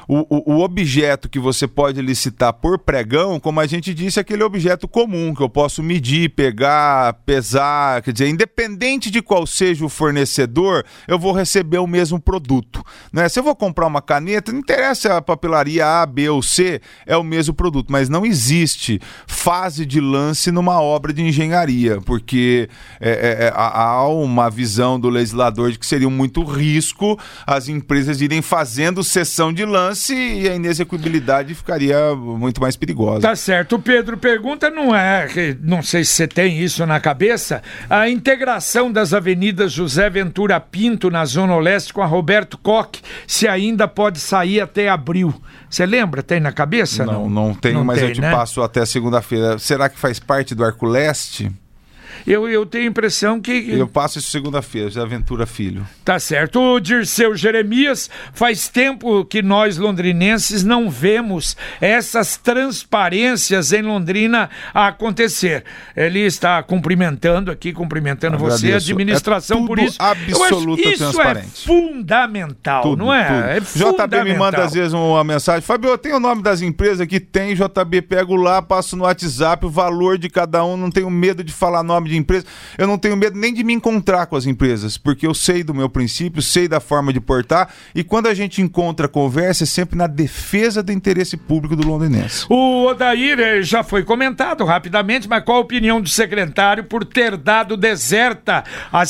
o, 0.08 0.53
o, 0.53 0.64
objeto 0.64 1.28
que 1.28 1.38
você 1.38 1.68
pode 1.68 2.01
licitar 2.01 2.53
por 2.53 2.80
pregão, 2.80 3.41
como 3.41 3.60
a 3.60 3.68
gente 3.68 3.93
disse, 3.93 4.20
é 4.20 4.22
aquele 4.22 4.41
objeto 4.41 4.88
comum 4.88 5.34
que 5.36 5.43
eu 5.43 5.49
posso 5.49 5.84
medir, 5.84 6.30
pegar, 6.30 7.14
pesar, 7.26 8.01
quer 8.01 8.14
dizer, 8.14 8.30
independente 8.30 9.12
de 9.12 9.22
qual 9.22 9.45
seja 9.45 9.84
o 9.84 9.89
fornecedor, 9.89 10.86
eu 11.10 11.20
vou 11.20 11.34
receber 11.34 11.80
o 11.80 11.88
mesmo 11.88 12.22
produto. 12.22 12.82
Né? 13.12 13.28
Se 13.28 13.38
eu 13.38 13.43
vou 13.43 13.53
comprar 13.53 13.86
uma 13.86 14.01
caneta, 14.01 14.53
não 14.53 14.60
interessa 14.60 15.18
a 15.18 15.22
papelaria 15.22 15.86
A, 15.86 16.05
B 16.05 16.30
ou 16.30 16.41
C, 16.41 16.82
é 17.05 17.18
o 17.18 17.24
mesmo 17.24 17.53
produto, 17.53 17.91
mas 17.91 18.08
não 18.08 18.26
existe 18.26 19.01
fase 19.28 19.86
de 19.86 19.99
lance 19.99 20.51
numa 20.51 20.82
obra 20.82 21.12
de 21.12 21.22
engenharia, 21.22 21.99
porque 22.01 22.70
é, 23.01 23.10
é, 23.10 23.45
é 23.47 23.53
há 23.53 24.08
uma 24.08 24.49
visão 24.49 24.97
do 24.97 25.10
legislador 25.10 25.70
de 25.70 25.78
que 25.78 25.86
seria 25.86 26.10
muito 26.10 26.43
risco 26.43 27.20
as 27.45 27.68
empresas 27.68 28.22
irem 28.22 28.41
fazendo 28.41 29.03
sessão 29.03 29.51
de 29.51 29.66
lance 29.66 29.97
chance 29.98 30.14
e 30.14 30.48
a 30.48 30.56
inexequibilidade 30.56 31.54
ficaria 31.56 32.16
muito 32.16 32.62
mais 32.62 32.76
perigosa. 32.76 33.22
Tá 33.22 33.36
certo. 33.36 33.76
O 33.76 33.80
Pedro 33.80 34.18
pergunta, 34.18 34.70
não 34.70 34.95
é, 34.95 35.28
não 35.62 35.82
sei 35.82 36.04
se 36.04 36.14
você 36.14 36.28
tem 36.28 36.60
isso 36.60 36.86
na 36.86 37.00
cabeça, 37.00 37.62
a 37.89 38.08
integração 38.08 38.91
das 38.91 39.14
avenidas 39.14 39.72
José 39.72 40.10
Ventura 40.10 40.60
Pinto 40.60 41.10
na 41.10 41.26
Zona 41.26 41.56
Oeste 41.56 41.93
com 41.93 42.02
a 42.02 42.06
Roberto 42.06 42.58
Koch, 42.58 43.02
se 43.26 43.48
ainda 43.48 43.88
pode 43.88 44.20
sair 44.20 44.62
até 44.62 44.88
abril. 44.89 45.34
Você 45.70 45.86
lembra? 45.86 46.22
Tem 46.22 46.39
na 46.39 46.52
cabeça? 46.52 47.06
Não, 47.06 47.28
não, 47.28 47.48
não 47.48 47.54
tenho, 47.54 47.80
não 47.80 47.86
mas 47.86 48.00
tem, 48.00 48.10
eu 48.10 48.14
te 48.14 48.22
né? 48.22 48.32
passo 48.32 48.62
até 48.62 48.86
segunda-feira. 48.86 49.58
Será 49.58 49.89
que 49.89 50.00
faz 50.00 50.20
parte 50.20 50.54
do 50.54 50.64
Arco 50.64 50.86
Leste? 50.86 51.52
Eu, 52.28 52.46
eu 52.50 52.66
tenho 52.66 52.84
a 52.84 52.88
impressão 52.88 53.40
que. 53.40 53.72
Eu 53.72 53.88
passo 53.88 54.20
isso 54.20 54.30
segunda-feira, 54.30 54.90
de 54.90 55.00
Aventura 55.00 55.46
Filho. 55.46 55.88
Tá 56.04 56.20
certo. 56.20 56.60
O 56.60 56.78
Dirceu 56.78 57.34
Jeremias, 57.38 58.10
faz 58.34 58.68
tempo 58.68 59.24
que 59.24 59.42
nós 59.42 59.78
londrinenses 59.78 60.62
não 60.62 60.90
vemos 60.90 61.56
essas 61.80 62.36
transparências 62.36 63.72
em 63.72 63.82
Londrina 63.82 64.50
acontecer. 64.74 65.64
Ele 65.96 66.20
está 66.20 66.62
cumprimentando 66.62 67.50
aqui, 67.50 67.72
cumprimentando 67.72 68.36
Agradeço. 68.36 68.60
você, 68.60 68.74
a 68.74 68.76
administração 68.76 69.64
é 69.64 69.68
por 69.68 69.80
isso. 69.80 69.98
Absoluta 69.98 70.82
isso 70.82 70.92
é 70.92 70.98
transparente. 70.98 71.64
é 71.64 71.66
fundamental, 71.66 72.82
tudo, 72.82 73.06
não 73.06 73.14
é? 73.14 73.62
Tudo. 73.62 73.86
é 73.86 74.06
JB 74.08 74.24
me 74.26 74.34
manda 74.38 74.66
às 74.66 74.74
vezes 74.74 74.92
uma 74.92 75.24
mensagem. 75.24 75.62
Fabio, 75.62 75.92
eu 75.92 75.98
tenho 75.98 76.18
o 76.18 76.20
nome 76.20 76.44
das 76.44 76.62
empresas 76.62 77.08
que 77.08 77.22
tem, 77.22 77.56
JB, 77.56 78.02
pego 78.02 78.36
lá, 78.36 78.62
passo 78.62 78.98
no 78.98 79.06
WhatsApp 79.06 79.66
o 79.66 79.70
valor 79.70 80.18
de 80.18 80.30
cada 80.30 80.66
um, 80.66 80.76
não 80.76 80.92
tenho 80.92 81.10
medo 81.10 81.42
de 81.42 81.54
falar 81.54 81.84
nome 81.84 82.10
de 82.10 82.16
empresa. 82.18 82.45
Eu 82.78 82.88
não 82.88 82.97
tenho 82.97 83.15
medo 83.15 83.38
nem 83.38 83.53
de 83.53 83.63
me 83.63 83.74
encontrar 83.74 84.26
com 84.26 84.36
as 84.36 84.45
empresas, 84.45 84.97
porque 84.97 85.26
eu 85.26 85.34
sei 85.34 85.63
do 85.63 85.74
meu 85.74 85.89
princípio, 85.89 86.41
sei 86.41 86.68
da 86.68 86.80
forma 86.80 87.13
de 87.13 87.20
portar, 87.20 87.70
e 87.93 88.03
quando 88.03 88.28
a 88.28 88.34
gente 88.34 88.61
encontra 88.61 89.07
conversa, 89.07 89.63
é 89.63 89.68
sempre 89.68 89.97
na 89.97 90.07
defesa 90.07 90.82
do 90.84 90.91
interesse 90.91 91.38
público 91.38 91.76
do 91.76 91.88
londinense. 91.88 92.45
O 92.49 92.86
Odair 92.86 93.39
eh, 93.39 93.61
já 93.61 93.84
foi 93.84 94.03
comentado 94.03 94.65
rapidamente, 94.65 95.28
mas 95.28 95.43
qual 95.43 95.57
a 95.57 95.61
opinião 95.61 96.01
do 96.01 96.09
secretário 96.09 96.84
por 96.84 97.05
ter 97.05 97.38
dado 97.38 97.78
deserta 97.78 98.63
a 98.91 99.03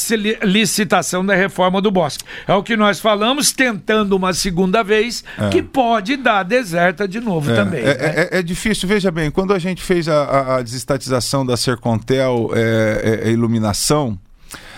licitação 0.44 1.26
da 1.26 1.36
reforma 1.36 1.82
do 1.82 1.92
Bosque? 1.92 2.24
É 2.48 2.54
o 2.54 2.64
que 2.64 2.76
nós 2.76 3.00
falamos, 3.00 3.52
tentando 3.52 4.16
uma 4.16 4.34
segunda 4.34 4.84
vez, 4.84 5.24
é. 5.38 5.50
que 5.50 5.62
pode 5.62 6.18
dar 6.18 6.44
deserta 6.44 7.08
de 7.08 7.20
novo 7.20 7.52
é. 7.52 7.56
também. 7.56 7.82
É, 7.82 7.86
né? 7.86 7.98
É, 8.02 8.40
é, 8.40 8.42
difícil, 8.42 8.88
veja 8.88 9.12
bem, 9.12 9.30
quando 9.30 9.54
a 9.54 9.60
gente 9.60 9.82
fez 9.82 10.08
a, 10.08 10.24
a, 10.24 10.58
a 10.58 10.62
desestatização 10.62 11.46
da 11.46 11.56
Sercontel, 11.58 12.52
é, 12.54 12.97
é, 13.04 13.30
é, 13.30 13.32
iluminação, 13.32 14.20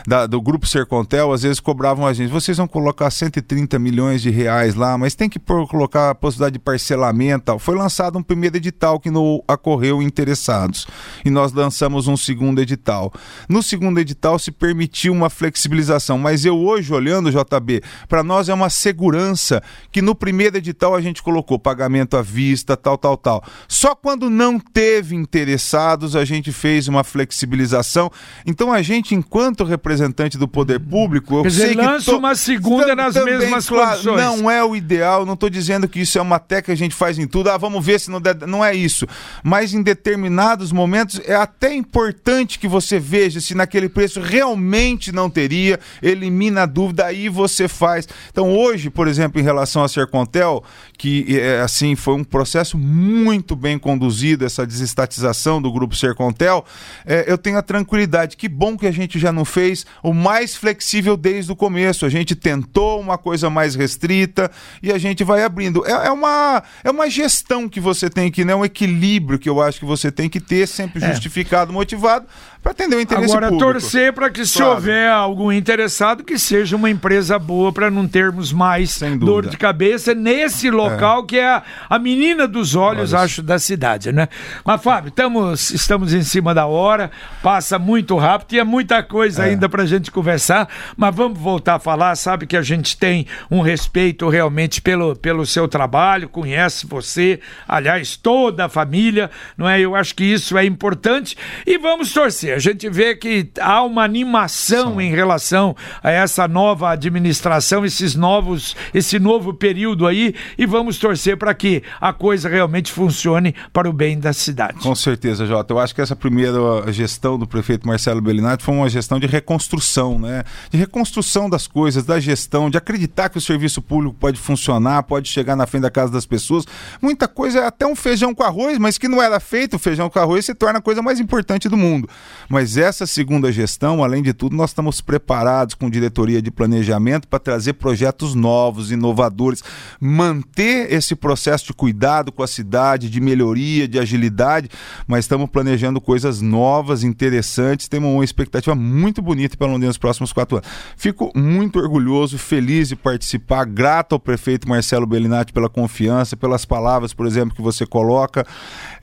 da, 0.10 0.26
do 0.26 0.42
Grupo 0.42 0.66
Sercontel, 0.66 1.32
às 1.32 1.44
vezes 1.44 1.60
cobravam 1.60 2.08
a 2.08 2.12
gente, 2.14 2.32
vocês 2.32 2.58
vão 2.58 2.68
colocar 2.68 3.12
130 3.12 3.78
milhões 3.78 4.24
de 4.24 4.32
reais 4.32 4.74
lá, 4.74 4.98
mas 4.98 5.14
tem 5.14 5.30
que 5.30 5.38
por, 5.38 5.68
colocar 5.68 6.10
a 6.10 6.16
possibilidade 6.16 6.54
de 6.54 6.60
parcelamento 6.60 7.46
tal. 7.46 7.60
Foi 7.60 7.76
lançado 7.76 8.18
um 8.18 8.24
primeiro 8.24 8.58
edital 8.58 9.00
que 9.00 9.12
não 9.12 9.44
ocorreu 9.48 10.02
interessados. 10.02 10.88
E 11.24 11.30
nós 11.30 11.54
lançamos 11.54 12.08
um 12.08 12.18
segundo 12.18 12.60
edital. 12.60 13.14
No 13.48 13.62
segundo 13.62 14.00
edital 14.00 14.40
se 14.40 14.52
permitiu 14.52 15.14
uma 15.14 15.30
flexibilização, 15.30 16.18
mas 16.18 16.44
eu 16.44 16.58
hoje, 16.58 16.92
olhando, 16.92 17.30
JB, 17.30 17.84
para 18.08 18.24
nós 18.24 18.50
é 18.50 18.54
uma 18.54 18.72
segurança 18.72 19.62
que 19.92 20.02
no 20.02 20.16
primeiro 20.16 20.58
edital 20.58 20.96
a 20.96 21.02
gente 21.02 21.22
colocou 21.22 21.60
pagamento 21.60 22.18
à 22.18 22.24
vista, 22.24 22.76
tal, 22.76 22.98
tal, 22.98 23.16
tal. 23.16 23.44
Só 23.68 23.94
quando 23.94 24.28
não 24.28 24.60
teve 24.60 25.16
interessados 25.16 26.16
a 26.16 26.26
gente 26.26 26.52
fez 26.52 26.88
uma 26.88 27.04
flexibilização. 27.04 28.10
Então 28.44 28.74
a 28.74 28.82
gente, 28.82 29.14
enquanto 29.14 29.64
representante 29.64 29.99
representante 30.00 30.38
do 30.38 30.48
poder 30.48 30.80
público, 30.80 31.38
eu 31.38 31.44
Quer 31.44 31.52
sei 31.52 31.70
dizer, 31.70 31.82
lança 31.82 32.12
to... 32.12 32.18
uma 32.18 32.36
segunda 32.36 32.96
nas 32.96 33.16
mesmas 33.16 33.68
claro, 33.68 33.90
condições. 33.92 34.18
Não 34.18 34.50
é 34.50 34.64
o 34.64 34.76
ideal, 34.76 35.26
não 35.26 35.34
estou 35.34 35.50
dizendo 35.50 35.88
que 35.88 36.00
isso 36.00 36.18
é 36.18 36.22
uma 36.22 36.40
técnica 36.40 36.60
que 36.60 36.72
a 36.72 36.76
gente 36.76 36.96
faz 36.96 37.18
em 37.18 37.28
tudo, 37.28 37.50
ah, 37.50 37.58
vamos 37.58 37.86
ver 37.86 38.00
se 38.00 38.10
não 38.10 38.20
der, 38.20 38.36
não 38.48 38.64
é 38.64 38.74
isso. 38.74 39.08
Mas 39.44 39.74
em 39.74 39.82
determinados 39.82 40.72
momentos 40.72 41.22
é 41.26 41.36
até 41.36 41.74
importante 41.74 42.60
que 42.60 42.68
você 42.68 43.00
veja 43.00 43.40
se 43.40 43.56
naquele 43.56 43.88
preço 43.88 44.20
realmente 44.20 45.12
não 45.12 45.30
teria, 45.30 45.80
elimina 46.02 46.64
a 46.64 46.66
dúvida, 46.66 47.06
aí 47.06 47.30
você 47.30 47.68
faz. 47.68 48.08
Então 48.32 48.52
hoje, 48.56 48.90
por 48.90 49.08
exemplo, 49.08 49.40
em 49.40 49.44
relação 49.44 49.84
a 49.84 49.88
Sercontel, 49.88 50.64
que 50.98 51.40
é, 51.40 51.62
assim 51.62 51.96
foi 51.96 52.16
um 52.16 52.24
processo 52.24 52.78
muito 52.78 53.56
bem 53.56 53.80
conduzido, 53.80 54.46
essa 54.46 54.66
desestatização 54.66 55.62
do 55.62 55.72
grupo 55.72 55.96
Sercontel, 55.96 56.66
é, 57.06 57.26
eu 57.28 57.38
tenho 57.38 57.58
a 57.58 57.62
tranquilidade, 57.62 58.36
que 58.36 58.50
bom 58.50 58.78
que 58.78 58.86
a 58.86 58.92
gente 58.92 59.18
já 59.18 59.32
não 59.32 59.46
fez 59.46 59.79
o 60.04 60.14
mais 60.14 60.56
flexível 60.56 61.16
desde 61.16 61.52
o 61.52 61.56
começo. 61.56 62.06
A 62.06 62.10
gente 62.10 62.36
tentou 62.36 63.00
uma 63.00 63.18
coisa 63.18 63.50
mais 63.50 63.76
restrita 63.76 64.50
e 64.82 64.92
a 64.92 64.98
gente 64.98 65.24
vai 65.24 65.44
abrindo. 65.44 65.86
É, 65.86 66.08
é 66.08 66.12
uma, 66.12 66.64
é 66.84 66.90
uma 66.90 67.10
gestão 67.10 67.68
que 67.68 67.80
você 67.80 68.10
tem 68.10 68.32
que, 68.32 68.46
né? 68.46 68.56
Um 68.56 68.66
equilíbrio 68.66 69.40
que 69.40 69.50
eu 69.50 69.62
acho 69.62 69.80
que 69.80 69.86
você 69.86 70.12
tem 70.12 70.30
que 70.30 70.40
ter, 70.40 70.68
sempre 70.68 71.04
é. 71.04 71.10
justificado, 71.10 71.74
motivado, 71.74 72.26
para 72.62 72.74
atender 72.74 72.98
o 72.98 73.02
interesse 73.02 73.32
Agora, 73.32 73.48
público. 73.48 73.64
Agora, 73.64 73.80
torcer 73.80 74.12
para 74.12 74.30
que, 74.30 74.46
se 74.46 74.58
claro. 74.58 74.74
houver 74.74 75.10
algum 75.10 75.52
interessado, 75.52 76.24
que 76.24 76.38
seja 76.38 76.76
uma 76.76 76.90
empresa 76.90 77.40
boa 77.40 77.72
para 77.72 77.90
não 77.90 78.06
termos 78.06 78.52
mais 78.52 79.00
dor 79.18 79.48
de 79.48 79.56
cabeça 79.56 80.14
nesse 80.14 80.70
local 80.70 81.24
é. 81.24 81.26
que 81.26 81.38
é 81.38 81.48
a, 81.48 81.64
a, 81.90 81.98
menina 81.98 82.48
dos 82.48 82.76
olhos, 82.76 83.14
Olha 83.14 83.24
acho, 83.24 83.42
da 83.42 83.58
cidade, 83.58 84.12
né? 84.12 84.28
Mas, 84.66 84.84
Fábio, 84.84 85.08
estamos, 85.08 85.72
estamos 85.72 86.14
em 86.14 86.22
cima 86.22 86.54
da 86.54 86.66
hora, 86.66 87.10
passa 87.42 87.80
muito 87.80 88.18
rápido, 88.18 88.54
e 88.54 88.60
é 88.60 88.64
muita 88.64 89.02
coisa 89.04 89.46
é. 89.46 89.50
ainda 89.52 89.70
para 89.70 89.84
a 89.84 89.86
gente 89.86 90.12
conversar, 90.12 90.68
mas 90.98 91.16
vamos 91.16 91.40
voltar 91.40 91.76
a 91.76 91.80
falar. 91.80 92.14
Sabe 92.16 92.46
que 92.46 92.58
a 92.58 92.62
gente 92.62 92.98
tem 92.98 93.26
um 93.50 93.62
respeito 93.62 94.28
realmente 94.28 94.82
pelo, 94.82 95.16
pelo 95.16 95.46
seu 95.46 95.68
trabalho, 95.68 96.28
conhece 96.28 96.86
você, 96.86 97.40
aliás, 97.66 98.18
toda 98.18 98.66
a 98.66 98.70
família, 98.70 99.32
não 99.58 99.68
é? 99.68 99.80
Eu 99.80 99.96
acho 99.96 100.14
que 100.14 100.26
isso 100.26 100.58
é 100.58 100.66
importante 100.66 101.38
e 101.66 101.78
vamos 101.78 102.12
torcer 102.12 102.49
a 102.52 102.60
gente 102.60 102.90
vê 102.90 103.16
que 103.16 103.50
há 103.60 103.84
uma 103.84 104.04
animação 104.04 104.96
Sim. 104.96 105.04
em 105.04 105.12
relação 105.12 105.76
a 106.04 106.12
essa 106.12 106.48
nova 106.48 106.92
administração, 106.92 107.86
esses 107.86 108.16
novos, 108.16 108.76
esse 108.94 109.20
novo 109.20 109.54
período 109.54 110.08
aí, 110.08 110.34
e 110.58 110.66
vamos 110.66 110.98
torcer 110.98 111.38
para 111.38 111.54
que 111.54 111.84
a 112.00 112.14
coisa 112.14 112.50
realmente 112.50 112.92
funcione 112.92 113.56
para 113.74 113.90
o 113.90 113.94
bem 113.94 114.20
da 114.20 114.34
cidade. 114.34 114.80
Com 114.80 114.96
certeza, 114.96 115.46
Jota. 115.46 115.74
Eu 115.74 115.80
acho 115.80 115.94
que 115.94 116.02
essa 116.02 116.16
primeira 116.16 116.60
gestão 116.92 117.38
do 117.38 117.48
prefeito 117.48 117.88
Marcelo 117.88 118.22
Bellinati 118.22 118.64
foi 118.64 118.74
uma 118.74 118.90
gestão 118.90 119.20
de 119.20 119.28
reconstrução, 119.28 120.20
né? 120.20 120.44
De 120.70 120.78
reconstrução 120.78 121.50
das 121.50 121.68
coisas, 121.68 122.06
da 122.06 122.20
gestão, 122.20 122.70
de 122.70 122.78
acreditar 122.78 123.30
que 123.30 123.38
o 123.38 123.42
serviço 123.42 123.82
público 123.82 124.16
pode 124.20 124.40
funcionar, 124.40 125.04
pode 125.04 125.30
chegar 125.30 125.56
na 125.56 125.66
frente 125.66 125.84
da 125.84 125.92
casa 125.92 126.12
das 126.12 126.26
pessoas. 126.26 126.66
Muita 127.02 127.28
coisa, 127.28 127.68
até 127.68 127.86
um 127.86 127.96
feijão 127.96 128.34
com 128.34 128.44
arroz, 128.44 128.78
mas 128.78 128.98
que 128.98 129.08
não 129.08 129.22
era 129.22 129.40
feito, 129.40 129.76
o 129.76 129.80
feijão 129.80 130.10
com 130.10 130.20
arroz 130.20 130.46
se 130.46 130.54
torna 130.54 130.80
a 130.80 130.82
coisa 130.82 131.02
mais 131.02 131.20
importante 131.20 131.70
do 131.70 131.78
mundo. 131.78 132.10
Mas 132.50 132.78
essa 132.78 133.06
segunda 133.06 133.52
gestão, 133.52 134.04
além 134.04 134.24
de 134.24 134.34
tudo, 134.34 134.56
nós 134.56 134.72
estamos 134.72 135.02
preparados 135.02 135.76
com 135.76 135.88
diretoria 135.88 136.42
de 136.42 136.50
planejamento 136.50 137.28
para 137.28 137.38
trazer 137.38 137.74
projetos 137.74 138.34
novos, 138.34 138.92
inovadores, 138.92 139.64
manter 140.02 140.92
esse 140.92 141.16
processo 141.16 141.68
de 141.68 141.74
cuidado 141.74 142.32
com 142.32 142.42
a 142.42 142.48
cidade, 142.48 143.08
de 143.08 143.22
melhoria, 143.22 143.88
de 143.88 144.00
agilidade, 144.00 144.68
mas 145.08 145.26
estamos 145.26 145.48
planejando 145.50 146.02
coisas 146.02 146.42
novas, 146.42 147.04
interessantes, 147.04 147.88
temos 147.88 148.12
uma 148.12 148.24
expectativa 148.24 148.74
muito 148.74 149.22
bonita 149.22 149.56
para 149.56 149.68
Londrina 149.68 149.90
nos 149.90 149.98
próximos 150.00 150.34
quatro 150.34 150.58
anos. 150.58 150.68
Fico 150.98 151.32
muito 151.36 151.78
orgulhoso, 151.78 152.38
feliz 152.40 152.90
de 152.90 152.96
participar, 152.96 153.64
grato 153.66 154.14
ao 154.14 154.20
prefeito 154.20 154.68
Marcelo 154.68 155.06
Bellinati 155.06 155.54
pela 155.54 155.70
confiança, 155.70 156.36
pelas 156.36 156.66
palavras, 156.66 157.14
por 157.14 157.28
exemplo, 157.28 157.56
que 157.56 157.62
você 157.62 157.86
coloca. 157.86 158.46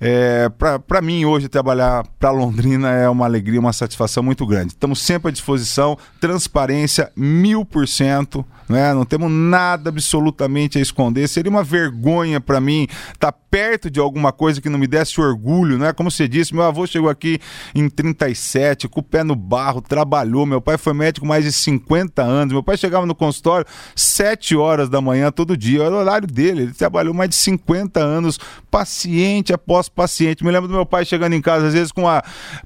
É, 0.01 0.51
para 0.87 1.01
mim, 1.01 1.25
hoje, 1.25 1.49
trabalhar 1.49 2.05
para 2.19 2.31
Londrina 2.31 2.91
é 2.91 3.09
uma 3.09 3.36
alegria, 3.37 3.61
uma 3.61 3.73
satisfação 3.73 4.23
muito 4.23 4.47
grande. 4.47 4.73
Estamos 4.73 5.01
sempre 5.01 5.29
à 5.29 5.33
disposição, 5.33 5.97
transparência 6.21 7.13
mil 7.15 7.65
por 7.65 7.87
cento, 7.87 8.45
né? 8.69 8.93
não 8.95 9.05
temos 9.05 9.31
nada 9.31 9.91
absolutamente 9.91 10.79
a 10.79 10.81
esconder. 10.81 11.29
Seria 11.29 11.51
uma 11.51 11.63
vergonha 11.63 12.41
para 12.41 12.61
mim 12.61 12.89
estar 13.13 13.33
tá 13.33 13.39
perto 13.57 13.91
de 13.91 13.99
alguma 13.99 14.33
coisa 14.33 14.61
que 14.61 14.69
não 14.69 14.79
me 14.79 14.87
desse 14.87 15.19
orgulho, 15.19 15.79
né? 15.79 15.91
Como 15.93 16.11
você 16.11 16.29
disse, 16.29 16.55
meu 16.55 16.65
avô 16.65 16.87
chegou 16.87 17.09
aqui 17.09 17.39
em 17.75 17.89
37, 17.89 18.87
com 18.87 19.01
o 19.01 19.03
pé 19.03 19.25
no 19.25 19.35
barro, 19.35 19.81
trabalhou. 19.81 20.45
Meu 20.45 20.61
pai 20.61 20.77
foi 20.77 20.93
médico 20.93 21.27
mais 21.27 21.45
de 21.45 21.53
50 21.53 22.23
anos. 22.23 22.53
Meu 22.53 22.63
pai 22.63 22.77
chegava 22.77 23.07
no 23.07 23.15
consultório 23.15 23.67
7 23.95 24.57
horas 24.57 24.91
da 24.91 25.01
manhã 25.01 25.31
todo 25.31 25.57
dia, 25.57 25.85
era 25.85 25.95
o 25.95 25.99
horário 25.99 26.29
dele. 26.29 26.65
Ele 26.65 26.73
trabalhou 26.75 27.15
mais 27.15 27.31
de 27.31 27.37
50 27.37 27.99
anos, 27.99 28.39
paciente 28.71 29.55
após 29.55 29.89
paciente. 29.89 30.45
Me 30.45 30.51
lembro 30.51 30.69
do 30.69 30.75
meu 30.75 30.85
pai 30.85 31.07
chegando 31.07 31.33
em 31.33 31.41
casa, 31.41 31.69
às 31.69 31.73
vezes, 31.73 31.93
com 31.93 32.07
a 32.07 32.23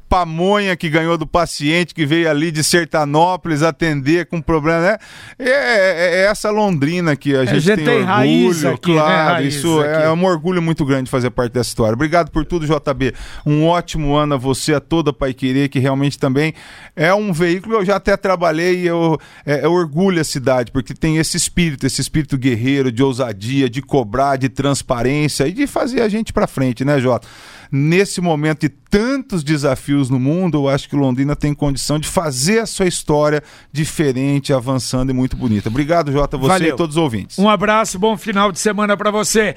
pamonha 0.08 0.59
Que 0.78 0.88
ganhou 0.88 1.16
do 1.16 1.26
paciente, 1.26 1.94
que 1.94 2.04
veio 2.06 2.30
ali 2.30 2.50
de 2.50 2.62
Sertanópolis 2.62 3.62
atender 3.62 4.26
com 4.26 4.40
problema, 4.40 4.80
né? 4.80 4.98
É, 5.38 5.50
é, 5.50 6.14
é 6.16 6.26
essa 6.26 6.50
Londrina 6.50 7.16
que 7.16 7.34
a 7.34 7.44
gente, 7.44 7.56
a 7.56 7.60
gente 7.60 7.84
tem, 7.84 7.84
tem 7.84 8.02
orgulho, 8.02 8.68
aqui, 8.70 8.90
né? 8.92 9.00
claro. 9.00 9.42
Né? 9.42 9.48
isso 9.48 9.82
é, 9.82 10.04
é 10.04 10.10
um 10.10 10.24
orgulho 10.24 10.60
muito 10.60 10.84
grande 10.84 11.10
fazer 11.10 11.30
parte 11.30 11.52
dessa 11.52 11.68
história. 11.68 11.94
Obrigado 11.94 12.30
por 12.30 12.44
tudo, 12.44 12.66
JB. 12.66 13.14
Um 13.44 13.66
ótimo 13.66 14.14
ano 14.16 14.34
a 14.34 14.36
você, 14.36 14.74
a 14.74 14.80
toda 14.80 15.10
a 15.10 15.12
Pai 15.12 15.32
Querer, 15.32 15.68
que 15.68 15.78
realmente 15.78 16.18
também 16.18 16.54
é 16.96 17.12
um 17.14 17.32
veículo. 17.32 17.76
Eu 17.76 17.84
já 17.84 17.96
até 17.96 18.16
trabalhei, 18.16 18.88
eu, 18.88 19.18
é, 19.46 19.64
eu 19.64 19.72
orgulho 19.72 20.20
a 20.20 20.24
cidade, 20.24 20.70
porque 20.72 20.94
tem 20.94 21.16
esse 21.18 21.36
espírito, 21.36 21.86
esse 21.86 22.00
espírito 22.00 22.36
guerreiro, 22.36 22.90
de 22.90 23.02
ousadia, 23.02 23.68
de 23.68 23.82
cobrar, 23.82 24.36
de 24.36 24.48
transparência 24.48 25.46
e 25.46 25.52
de 25.52 25.66
fazer 25.66 26.02
a 26.02 26.08
gente 26.08 26.32
para 26.32 26.46
frente, 26.46 26.84
né, 26.84 27.00
Jota? 27.00 27.26
nesse 27.70 28.20
momento 28.20 28.62
de 28.62 28.68
tantos 28.68 29.44
desafios 29.44 30.10
no 30.10 30.18
mundo, 30.50 30.58
eu 30.58 30.68
acho 30.68 30.88
que 30.88 30.96
Londrina 30.96 31.36
tem 31.36 31.54
condição 31.54 31.98
de 31.98 32.08
fazer 32.08 32.58
a 32.58 32.66
sua 32.66 32.86
história 32.86 33.42
diferente, 33.72 34.52
avançando 34.52 35.10
e 35.10 35.12
muito 35.12 35.36
bonita. 35.36 35.68
Obrigado, 35.68 36.10
Jota, 36.10 36.36
você 36.36 36.48
Valeu. 36.48 36.74
e 36.74 36.76
todos 36.76 36.96
os 36.96 37.02
ouvintes. 37.02 37.38
Um 37.38 37.48
abraço, 37.48 37.98
bom 37.98 38.16
final 38.16 38.50
de 38.50 38.58
semana 38.58 38.96
para 38.96 39.10
você. 39.10 39.54